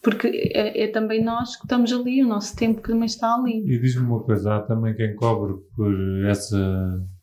[0.02, 3.64] Porque é, é também nós que estamos ali, o nosso tempo que também está ali.
[3.66, 5.92] E diz-me uma coisa, há também quem cobre por
[6.26, 6.56] essa,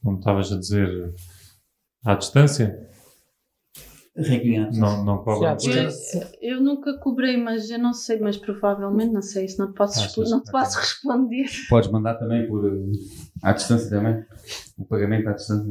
[0.03, 0.89] como estavas a dizer,
[2.05, 2.75] à distância?
[4.17, 6.21] À Não, não cobram por isso?
[6.41, 9.99] Eu nunca cobrei, mas eu não sei, mas provavelmente não sei, isso não te posso,
[9.99, 10.11] Achas?
[10.11, 11.45] expl- não te posso responder.
[11.69, 12.91] Podes mandar também por eh,
[13.43, 14.23] à distância também.
[14.77, 15.65] O pagamento à distância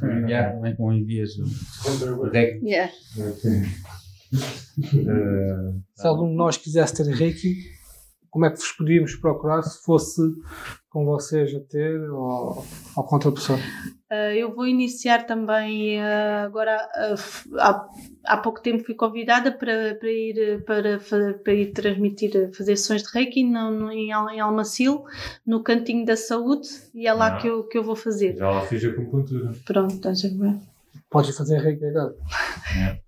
[0.00, 0.16] também.
[0.22, 1.44] Enviar também com envias o
[1.84, 2.32] Contribuir.
[2.32, 2.64] Reiki.
[2.66, 2.92] Yeah.
[4.94, 7.56] Eh, Se algum de nós quisesse ter Reiki,
[8.30, 10.22] como é que vos podíamos procurar se fosse
[10.90, 12.64] com vocês a ter ou,
[12.96, 13.58] ou com outra pessoa?
[14.10, 17.88] Uh, eu vou iniciar também uh, agora uh, há,
[18.24, 23.08] há pouco tempo fui convidada para, para ir para, para ir transmitir fazer sessões de
[23.14, 25.04] Reiki no, no- em, em Almacil
[25.46, 27.40] no cantinho da saúde e é lá Ah.
[27.40, 29.52] que, eu, que eu vou fazer já lá fiz a acupuntura.
[29.64, 30.56] pronto estás a ver
[31.08, 32.14] Podes fazer Reiki agora.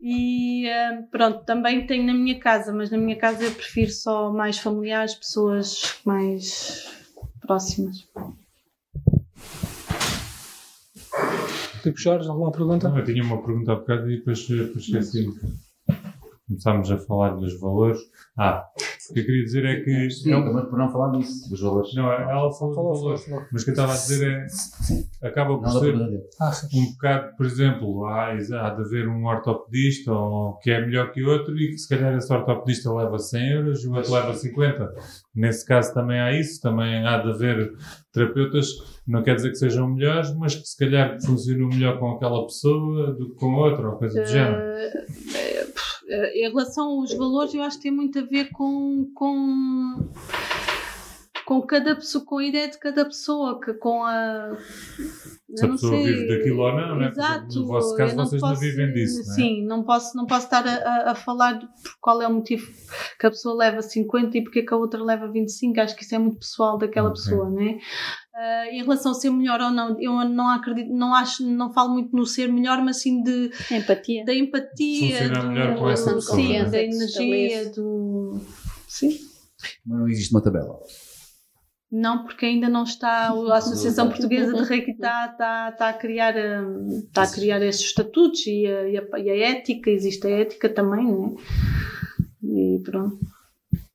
[0.00, 4.30] e uh, pronto também tenho na minha casa mas na minha casa eu prefiro só
[4.32, 7.01] mais familiares pessoas mais
[7.42, 8.08] próximas
[11.82, 12.88] Tipo Jorge, alguma pergunta?
[12.88, 15.28] Não, eu tinha uma pergunta há bocado e depois, depois esqueci.
[16.46, 17.98] Começámos a falar dos valores.
[18.38, 18.64] Ah,
[19.10, 20.10] o que eu queria dizer é que.
[20.10, 21.92] Sim, mas por não falar disso, dos valores.
[21.94, 23.24] Não, ela falou falou, valores.
[23.24, 23.44] falou.
[23.52, 24.46] Mas o que eu estava a dizer é.
[25.26, 25.94] Acaba por Não ser.
[26.40, 31.10] Ah, um bocado, por exemplo, há, há de haver um ortopedista ou, que é melhor
[31.10, 34.34] que outro e que se calhar esse ortopedista leva 100 euros e o outro leva
[34.34, 34.94] 50.
[35.34, 37.72] Nesse caso também há isso, também há de haver
[38.12, 38.68] terapeutas,
[39.06, 43.14] não quer dizer que sejam melhores, mas que se calhar funcionam melhor com aquela pessoa
[43.14, 44.60] do que com outra ou coisa do género.
[44.60, 45.66] Eh, eh,
[46.08, 50.10] eh, em relação aos valores, eu acho que tem muito a ver com, com,
[51.60, 54.56] com cada pessoa, com a ideia de cada pessoa, que com a.
[55.54, 56.04] Se a não pessoa sei.
[56.06, 57.08] vive daquilo ou não, né?
[57.08, 57.54] Exato.
[57.60, 59.34] no vosso eu caso, vocês não vivem disso, né?
[59.34, 61.68] Sim, não posso, não posso estar a, a- falar de
[62.00, 62.66] qual é o motivo
[63.20, 65.78] que a pessoa leva 50 e porque que a outra leva 25.
[65.78, 67.22] Acho que isso é muito pessoal daquela Ok.
[67.22, 67.78] pessoa, né?
[68.34, 71.90] Ah, em relação a ser melhor ou não, eu não acredito, não acho, não falo
[71.92, 74.24] muito no ser melhor, mas sim de, Empatia.
[74.24, 76.64] da empatia, Funcionar do- melhor com essa sim, pessoa, né?
[76.64, 77.74] da energia, Estabelece.
[77.78, 78.40] do.
[78.88, 79.18] Sim.
[79.86, 80.78] Mas não existe uma tabela.
[81.92, 83.28] Não, porque ainda não está.
[83.28, 87.88] A Associação Portuguesa de Reiki está, está, está, a, criar, hum, está a criar estes
[87.88, 91.42] estatutos e a, e, a, e a ética, existe a ética também, não é?
[92.42, 93.18] E pronto.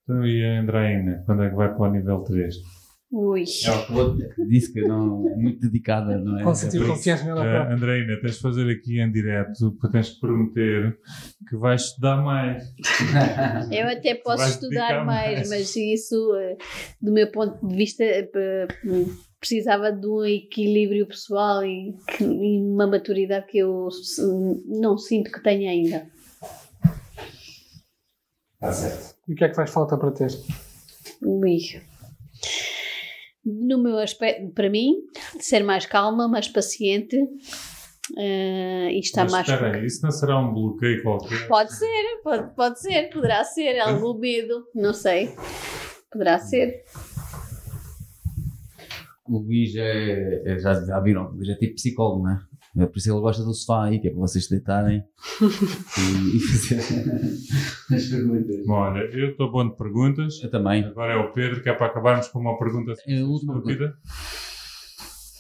[0.04, 2.56] Então, e a Andreina, quando é que vai para o nível 3?
[3.10, 3.46] Ui.
[3.66, 4.18] Ela falou,
[4.50, 6.44] disse que não, é muito dedicada, não é?
[6.44, 7.76] Quando sentir confiança nela Uh, própria.
[7.76, 10.98] Andreina, tens de fazer aqui em direto, para tens de prometer
[11.48, 12.64] que vais estudar mais.
[13.72, 15.50] Eu até posso estudar mais, mais.
[15.50, 16.58] mas isso, eh,
[17.02, 18.68] do meu ponto de vista, eh,
[19.40, 23.88] precisava de um equilíbrio pessoal e, que- e uma maturidade que eu
[24.66, 26.08] não sinto que tenho ainda.
[28.56, 29.16] Está certo.
[29.30, 30.30] E o que é que faz falta para ter?
[31.22, 31.58] Ui.
[33.50, 34.96] No meu aspecto, para mim,
[35.40, 37.18] ser mais calma, mais paciente
[38.18, 39.48] eh, e estar Mas mais.
[39.48, 41.48] espera aí, isso não será um bloqueio qualquer?
[41.48, 45.34] Pode ser, pode, pode ser, poderá ser, algum medo, não sei.
[46.12, 46.84] Poderá ser.
[49.26, 52.40] O Luís é, é- já, já viram, o Luís é tipo psicólogo, não é?
[52.80, 55.04] É por isso que ele gosta do sofá aí, que é para vocês deitarem
[55.98, 56.80] e, e fazer
[57.96, 58.66] as perguntas.
[58.66, 60.40] Bom, olha, eu estou bom de perguntas.
[60.44, 60.84] Eu também.
[60.86, 63.94] Agora é o Pedro, que é para acabarmos com uma pergunta É a última estúpida.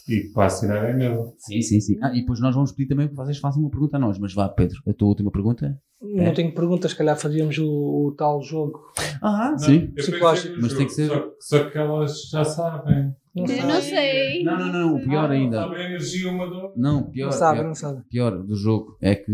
[0.09, 1.33] E para assinar é meu.
[1.37, 1.97] Sim, sim, sim.
[2.01, 4.17] Ah, e depois nós vamos pedir também que vocês façam uma pergunta a nós.
[4.17, 5.77] Mas vá, Pedro, a tua última pergunta?
[6.01, 7.65] Não tenho perguntas, se calhar fazíamos o,
[8.07, 8.79] o tal jogo.
[9.21, 9.91] Ah, Não, sim.
[9.95, 13.13] Mas tem jogo, que ser- Só, só que elas já sabem.
[13.37, 14.43] Não sabe, não sei.
[14.43, 15.57] Não, não, não, o pior Ah, ainda.
[15.61, 16.71] Sabe a energia uma da outra.
[16.81, 18.01] Não, pior, não sabe, pior, não sabe.
[18.09, 19.31] pior do jogo é que,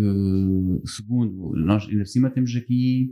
[0.86, 3.12] segundo, nós ainda por cima temos aqui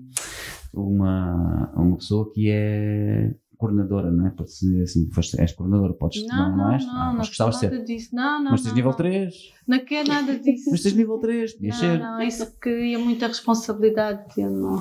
[0.74, 4.32] uma, uma pessoa que é coordenadora, não é?
[4.32, 6.84] Pode ser assim, foste, és coordenadora, podes Não, não, não, és?
[6.84, 7.84] não, Ah, não, mas sou gostavas de nada ser.
[7.86, 8.16] disso.
[8.16, 8.52] Não, não.
[8.52, 8.98] Mas tens não, nível não.
[8.98, 9.34] 3.
[9.68, 10.72] Não quer nada disso.
[10.72, 12.00] Mas tens nível 3, podias Não, ser.
[12.00, 14.24] não, isso cria muita responsabilidade.
[14.36, 14.80] Eu não.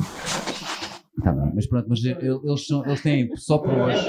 [1.22, 4.06] Tá bem, mas pronto, mas ele- eles, são, eles têm só por hoje.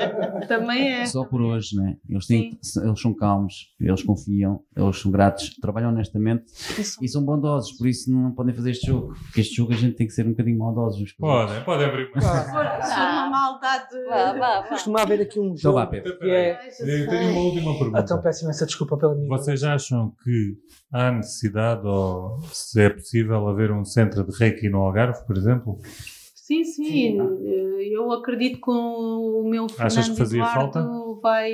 [0.47, 1.05] Também é.
[1.05, 1.97] Só por hoje, né?
[2.09, 6.45] Eles, têm, eles são calmos, eles confiam, eles são gratos, trabalham honestamente
[6.79, 7.03] Isso.
[7.03, 9.13] e são bondosos, por isso não podem fazer este jogo.
[9.23, 11.13] Porque este jogo a gente tem que ser um bocadinho maldosos.
[11.13, 12.21] Podem, podem abrir uma.
[12.21, 13.85] Se for, uma maldade.
[14.09, 14.67] Vá, vá, vá.
[14.69, 16.17] Costuma haver aqui um Então jogo vá, Pedro.
[16.21, 16.59] é.
[16.79, 17.99] Eu tenho uma última pergunta.
[18.01, 19.27] Então peço imensa desculpa pela minha.
[19.27, 20.55] Vocês acham que
[20.91, 25.79] há necessidade ou se é possível haver um centro de Reiki no Algarve, por exemplo?
[26.51, 27.17] Sim, sim.
[27.93, 31.21] Eu acredito que o meu Achas que Fernando fazia Eduardo falta?
[31.21, 31.51] vai,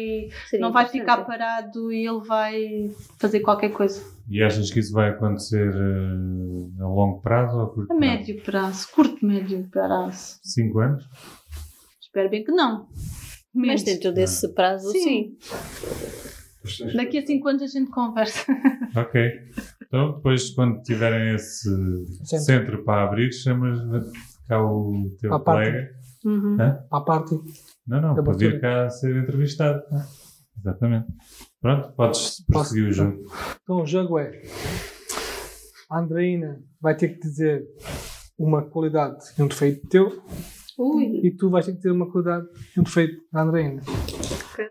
[0.49, 4.02] Seria não vai ficar parado e ele vai fazer qualquer coisa.
[4.30, 7.99] E achas que isso vai acontecer eh, a longo prazo ou a curto A prazo?
[7.99, 10.40] médio prazo, curto médio prazo.
[10.44, 11.03] Cinco anos?
[12.02, 12.88] Espero bem que não.
[13.53, 13.84] Mas Menos.
[13.84, 15.36] dentro desse prazo, Sim.
[15.40, 16.95] sim.
[16.95, 18.45] Daqui a 5 anos a gente conversa.
[18.95, 19.22] Ok.
[19.86, 21.69] Então, depois, quando tiverem esse
[22.26, 22.45] Centro.
[22.45, 23.80] centro para abrir, chamas
[24.48, 25.69] cá o teu À parte.
[25.69, 25.90] colega.
[26.26, 26.57] Uhum.
[26.91, 27.36] À parte.
[27.88, 29.82] Não, não, Da para vir cá ser entrevistado.
[30.60, 31.07] Exatamente.
[31.61, 33.24] Pronto, podes prosseguir o jogo.
[33.64, 34.41] Então o jogo é.
[35.90, 37.65] A Andreina vai ter que dizer
[38.38, 40.22] uma qualidade e um defeito teu
[40.78, 41.22] Ui.
[41.24, 42.45] e tu vais ter que dizer uma qualidade
[42.76, 43.82] e um defeito da Andreina.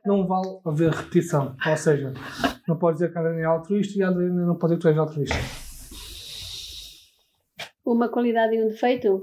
[0.05, 1.57] Não vale haver repetição.
[1.66, 2.12] Ou seja,
[2.69, 4.82] não pode dizer que a Andreina é altruísta e a Andreina não pode dizer que
[4.82, 5.36] tu és altruísta.
[7.85, 9.23] Uma qualidade e um defeito?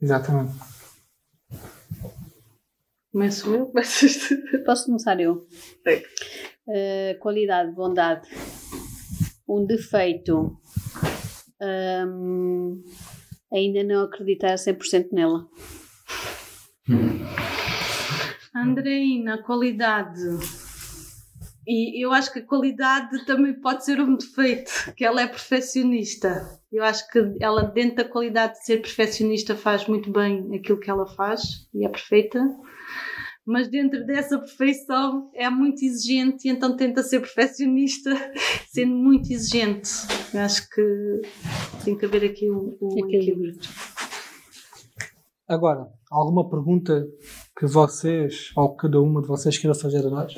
[0.00, 0.54] Exatamente.
[3.12, 3.72] Começo eu?
[4.66, 5.46] Posso começar eu?
[5.86, 6.02] Sim.
[6.66, 8.28] Uh, qualidade, bondade.
[9.48, 10.58] Um defeito.
[11.60, 12.82] hum,
[13.52, 15.48] ainda não acreditar 100% nela.
[18.54, 20.20] Andreina, qualidade.
[21.66, 26.60] E eu acho que a qualidade também pode ser um defeito, que ela é perfeccionista.
[26.70, 30.90] Eu acho que ela, dentro da qualidade de ser perfeccionista, faz muito bem aquilo que
[30.90, 32.40] ela faz e é perfeita.
[33.46, 38.10] Mas dentro dessa perfeição é muito exigente e então tenta ser perfeccionista
[38.68, 39.90] sendo muito exigente.
[40.32, 41.22] Eu acho que
[41.84, 43.54] tem que haver aqui o, o equilíbrio.
[45.46, 47.06] Agora, alguma pergunta
[47.58, 50.34] que vocês, ou cada uma de vocês queira fazer a nós?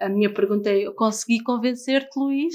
[0.00, 2.54] A minha pergunta é: eu consegui convencer-te, Luís?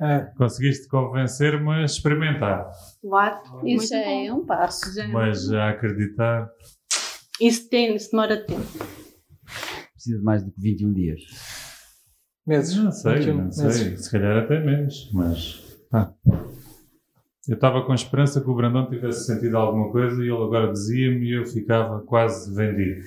[0.00, 2.70] Uh, conseguiste convencer-me a experimentar.
[3.02, 3.40] Claro.
[3.64, 4.94] Isso é um passo.
[4.94, 6.48] Já é Mas a acreditar.
[7.40, 8.62] Isso, tem, isso demora tempo.
[9.92, 11.20] Precisa de mais do que 21 dias.
[12.46, 12.76] Meses?
[12.76, 13.64] Não sei, 21 não sei.
[13.66, 14.04] meses.
[14.04, 15.78] Se calhar até menos, mas.
[15.92, 16.12] ah.
[17.48, 21.26] Eu estava com esperança que o Brandão tivesse sentido alguma coisa e ele agora dizia-me
[21.26, 23.00] e eu ficava quase vendido.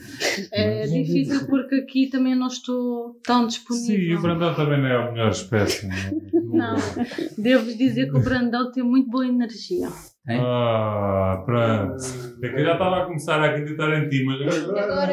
[0.51, 3.97] É difícil porque aqui também não estou tão Sim, disponível.
[3.97, 5.87] e o Brandão também não é a melhor espécie.
[6.33, 6.75] Não,
[7.41, 9.87] devo dizer que o Brandão tem muito boa energia.
[10.27, 10.41] Hein?
[10.43, 12.03] Ah, pronto.
[12.41, 15.05] É que eu já estava a começar a acreditar em ti, mas agora.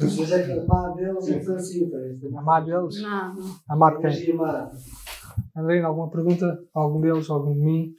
[0.00, 1.86] Mas é que a má deles influencia.
[2.36, 3.02] A má deles?
[3.02, 3.56] Não, não.
[3.68, 4.06] A má de quem?
[4.06, 4.70] Energia má.
[5.56, 6.58] André, alguma pergunta?
[6.74, 7.28] Algum deles?
[7.30, 7.94] Algum de mim?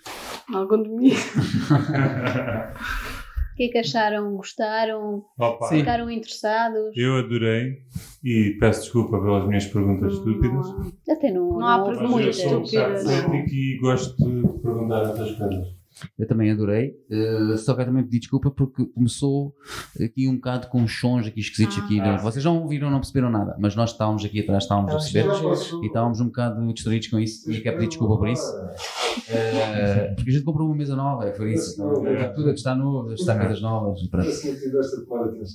[0.53, 1.11] Algum de mim.
[3.52, 4.36] O que é que acharam?
[4.38, 5.26] Gostaram?
[5.38, 5.80] Opa, Sim.
[5.80, 6.95] Ficaram interessados?
[6.95, 7.80] eu adorei
[8.23, 10.65] e peço desculpa pelas minhas perguntas estúpidas.
[11.07, 13.52] Até não, Não há perguntas Mas eu sou um estúpidas.
[13.52, 15.68] e gosto de perguntar essas coisas.
[16.18, 19.55] Eu também adorei, eh, só que eu também pedi desculpa porque começou
[20.03, 21.99] aqui um bocado com uns sons aqui esquisitos aqui.
[21.99, 22.18] Ah.
[22.18, 25.26] Vocês não ouviram, não perceberam nada, mas nós estávamos aqui atrás, estávamos a perceber
[25.84, 28.45] e estávamos um bocado distraídos com isso e quero pedir desculpa por isso.
[29.30, 31.73] Eh, porque a gente comprou uma mesa nova, é por isso.
[31.73, 34.27] Então, tudo a que está novo, está mesas novas pronto.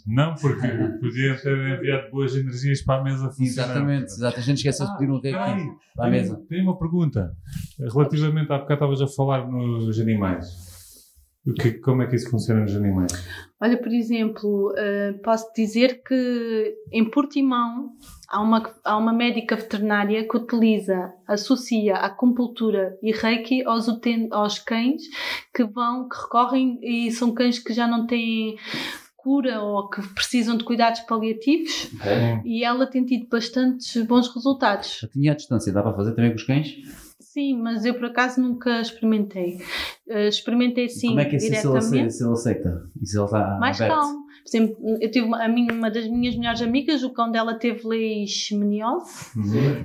[0.07, 0.67] Não porque
[1.01, 3.71] podiam ter enviado boas energias para a mesa funcionar.
[3.71, 4.39] Exatamente, exato.
[4.39, 6.43] A gente esqueceu de pedir um reiki Peraí, para a mesa.
[6.49, 7.37] tenho, uma pergunta.
[7.79, 10.26] Relativamente há bocado estavas a falar nos animais.
[11.47, 13.13] O que, como é que isso funciona nos animais?
[13.61, 17.93] Olha, por exemplo, eh, posso dizer que em Portimão
[18.29, 24.29] há uma, há uma médica veterinária que utiliza, associa a acupuntura e reiki aos, uten-
[24.33, 25.03] aos cães
[25.55, 28.57] que vão, que recorrem e são cães que já não têm
[29.17, 31.91] cura ou que precisam de cuidados paliativos
[32.45, 34.99] e ela tem tido bastantes bons resultados.
[35.01, 36.75] Já tinha a distância, dá para fazer também com os cães?
[37.37, 39.59] Sim, mas eu por acaso nunca experimentei.
[40.09, 41.57] Eh, experimentei sim Como é que é se ele?
[41.57, 41.67] Se
[42.25, 42.91] ele aceita?
[43.05, 43.95] Se ele está mais aberto?
[43.95, 44.25] calmo.
[44.43, 47.55] Por exemplo, eu tive uma, a minha, uma das minhas melhores amigas, o cão dela
[47.59, 49.33] teve leishmaniose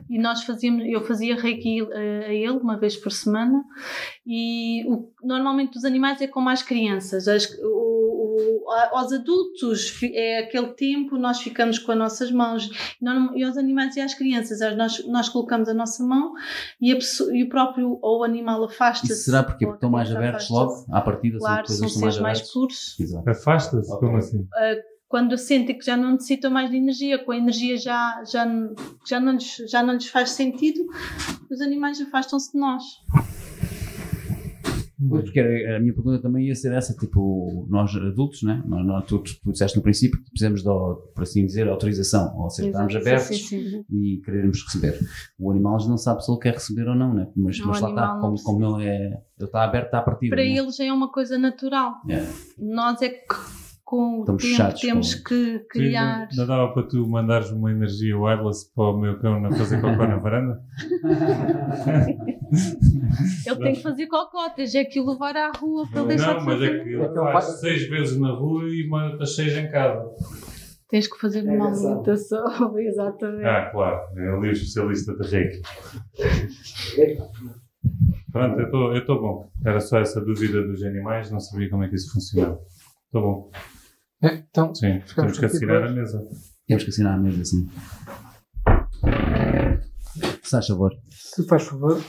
[0.09, 3.65] e nós fazíamos, eu fazia reiki eh, a ele uma vez por semana
[4.25, 7.27] e o, normalmente os animais é como as crianças.
[7.27, 7.80] As- a-
[8.91, 12.69] aos adultos é aquele tempo, nós ficamos com as nossas mãos
[13.35, 16.33] e aos animais e às crianças as- nós, nós colocamos a nossa mão
[16.79, 19.15] e, a pessoa- e o próprio ou o animal afasta-se.
[19.23, 20.53] Será porque estão mais abertos afasta-se.
[20.89, 20.95] logo?
[20.97, 22.95] À partida Claro, são seres mais puros.
[23.27, 23.99] Afasta-se?
[23.99, 24.47] Como assim?
[25.07, 28.47] quando sentem que já não necessitam mais de energia, com a energia já, já,
[29.05, 30.79] já, não, lhes, já não lhes faz sentido,
[31.51, 32.81] os animais afastam-se de nós.
[35.09, 38.61] Pois, porque a minha pergunta também ia ser essa, tipo, nós adultos, né?
[38.65, 40.69] Nós, nós, tu, tu disseste no princípio que precisamos de,
[41.13, 43.85] por assim dizer, autorização, ou seja, estarmos abertos sim, sim, sim.
[43.89, 44.99] e querermos receber.
[45.39, 47.27] O animal não sabe se ele quer receber ou não, né?
[47.35, 50.29] Mas, Não, mas lá está, como, como ele é, ele está aberto, está a partir.
[50.29, 50.57] Para né?
[50.57, 51.95] eles é uma coisa natural.
[52.09, 52.25] É.
[52.57, 53.60] Nós é que
[53.91, 56.29] com o Estamos tempo fechados temos com- que criar.
[56.37, 60.07] Não dava para tu mandares uma energia wireless para o meu cão não fazer cocô
[60.07, 60.61] na varanda?
[63.45, 66.33] Ele tem que fazer cocó, tens é que o levar à rua para ele deixar
[66.35, 66.75] Não, de mas fazer.
[66.79, 70.09] é que ele faz seis vezes na rua e manda seis em casa.
[70.89, 72.45] Tens que fazer uma alimentação,
[72.79, 73.45] exatamente.
[73.45, 75.61] Ah, claro, é ali o especialista da reiki.
[78.31, 79.51] Pronto, eu estou- eu estou bom.
[79.65, 82.59] Era só essa dúvida dos animais, não sabia como é que isso funcionava.
[83.07, 83.51] Estou bom.
[84.23, 86.21] É, então, Sim, temos que assinar a mesa.
[86.67, 87.67] Temos que assinar mesmo assim.
[90.43, 90.91] Se faz favor.
[91.09, 91.99] se faz favor.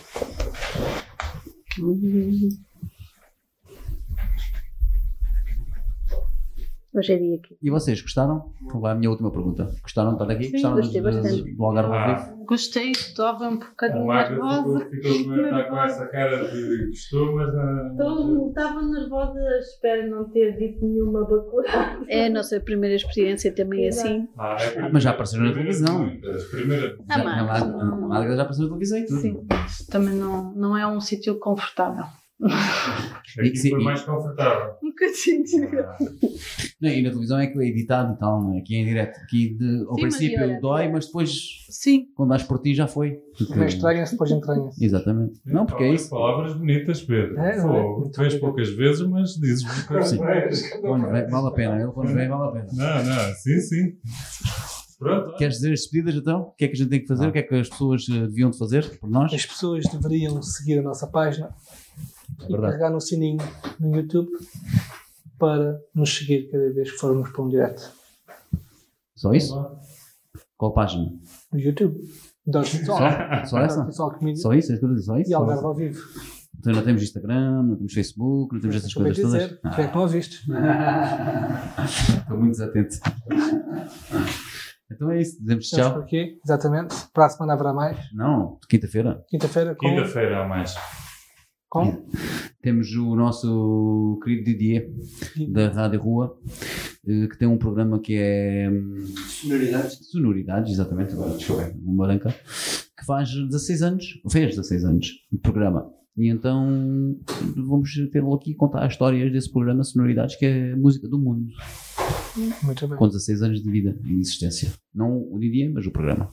[6.95, 7.57] Hoje é dia aqui.
[7.63, 8.53] E vocês, gostaram?
[8.75, 9.67] Vai a minha última pergunta.
[9.83, 10.45] Gostaram de estar aqui?
[10.45, 11.55] Sim, gostaram gostei de- bastante.
[11.57, 12.15] do Algarve ao Ah.
[12.17, 12.45] vivo?
[12.45, 14.81] Gostei, estava um bocadinho nervosa.
[14.91, 18.49] ficou, ficou a estar com essa cara de gostou, mas não.
[18.49, 22.05] Estava nervosa, espero não ter dito nenhuma bacurada.
[22.09, 24.29] É a nossa primeira experiência também assim.
[24.37, 26.11] Ah, é a Mas já apareceram na televisão.
[26.51, 29.21] primeira Ah, Já- mas apareceu na televisão e tudo.
[29.21, 29.47] Sim,
[29.91, 32.05] também não, não é um sítio confortável.
[33.39, 34.75] Aqui Sim, foi e- mais confortável.
[34.83, 35.45] Um bocadinho.
[36.81, 38.59] Não, e na televisão é que é editado e tal, não é?
[38.59, 39.17] Aqui é em direto.
[39.21, 40.91] Aqui de, ao Sim, mas princípio olha, dói, é.
[40.91, 41.31] mas depois,
[41.71, 43.13] Sim, quando dás por ti, já foi.
[43.13, 44.85] Porque- Primeiro estranha-se, depois entranha-se.
[44.85, 45.41] Exatamente.
[45.47, 46.11] Não, porque é Palavras- isso.
[46.11, 47.39] Palavras bonitas, Pedro.
[47.39, 48.11] É, não é?
[48.13, 50.11] Tu vês poucas vezes, mas dizes coisas.
[50.11, 50.81] Sim.
[50.81, 51.81] Quando vem, vale a pena.
[51.81, 52.67] Ele quando vem, vale a pena.
[52.73, 53.93] Não, não, sim, sim.
[54.99, 55.35] Pronto.
[55.37, 56.41] Queres dizer as despedidas então?
[56.43, 57.27] O que é que a gente tem que fazer?
[57.27, 59.33] O que é que as pessoas eh, deviam de fazer por nós?
[59.35, 61.49] As pessoas deveriam seguir a nossa página
[62.41, 62.73] e Verdade.
[62.73, 63.39] carregar no sininho
[63.81, 64.31] no YouTube
[65.39, 67.91] para nos seguir cada vez que formos para um direto.
[69.15, 69.55] Só isso?
[70.57, 71.11] Qual página?
[71.53, 71.99] No YouTube.
[72.85, 72.99] Só?
[73.47, 73.91] Só essa?
[73.93, 74.73] Só isso?
[74.73, 75.31] É Só isso?
[75.31, 76.01] e Algarve ao vivo.
[76.59, 79.49] Então não temos Instagram, não temos Facebook, não temos essas Acabei coisas todas.
[79.49, 80.37] dizer, tu é que não ouviste.
[82.19, 82.97] Estou muito desatento.
[84.91, 85.95] Então é isso, dizemos Estamos tchau.
[85.95, 86.95] por aqui, exatamente.
[87.13, 87.99] Para a semana haverá mais.
[88.13, 89.25] Não, quinta-feira.
[89.29, 90.75] Quinta-feira com, Quinta-feira há mais.
[91.73, 92.05] Com
[92.61, 94.91] Temos o nosso querido Didier
[95.49, 96.39] da Rádio Rua,
[97.09, 99.99] eh, que tem um programa que é hum, Sonoridades.
[100.11, 105.91] Sonoridades, exatamente, agora desculpa, uma branca, que faz 16 anos, fez 16 anos de programa.
[106.15, 107.17] E então
[107.57, 111.47] vamos tê-lo aqui contar as histórias desse programa Sonoridades, que é música do mundo,
[112.63, 112.99] Muito bem.
[112.99, 114.71] com 16 anos de vida e de existência.
[114.95, 116.31] Não o Didier, mas o programa.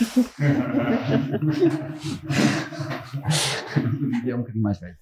[4.26, 4.96] é um bocadinho mais velho.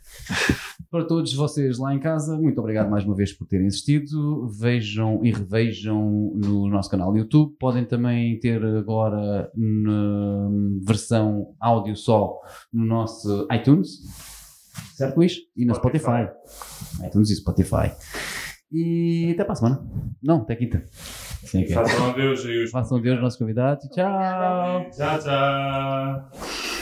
[0.91, 4.49] Para todos vocês lá em casa, muito obrigado mais uma vez por terem assistido.
[4.49, 7.55] Vejam e revejam no nosso canal YouTube.
[7.59, 10.49] Podem também ter agora na
[10.85, 12.41] versão áudio só
[12.73, 14.01] no nosso iTunes.
[14.95, 15.37] Certo, Luís?
[15.57, 16.29] E no Spotify.
[17.07, 17.93] iTunes e Spotify.
[18.73, 19.87] E até para a semana.
[20.23, 20.85] Não, até quinta.
[21.45, 21.67] Sim.
[21.69, 22.71] Façam adeus aí os.
[22.71, 23.89] Façam Deus nossos convidados.
[23.91, 24.87] Tchau!
[24.91, 26.78] Tchau, tchau.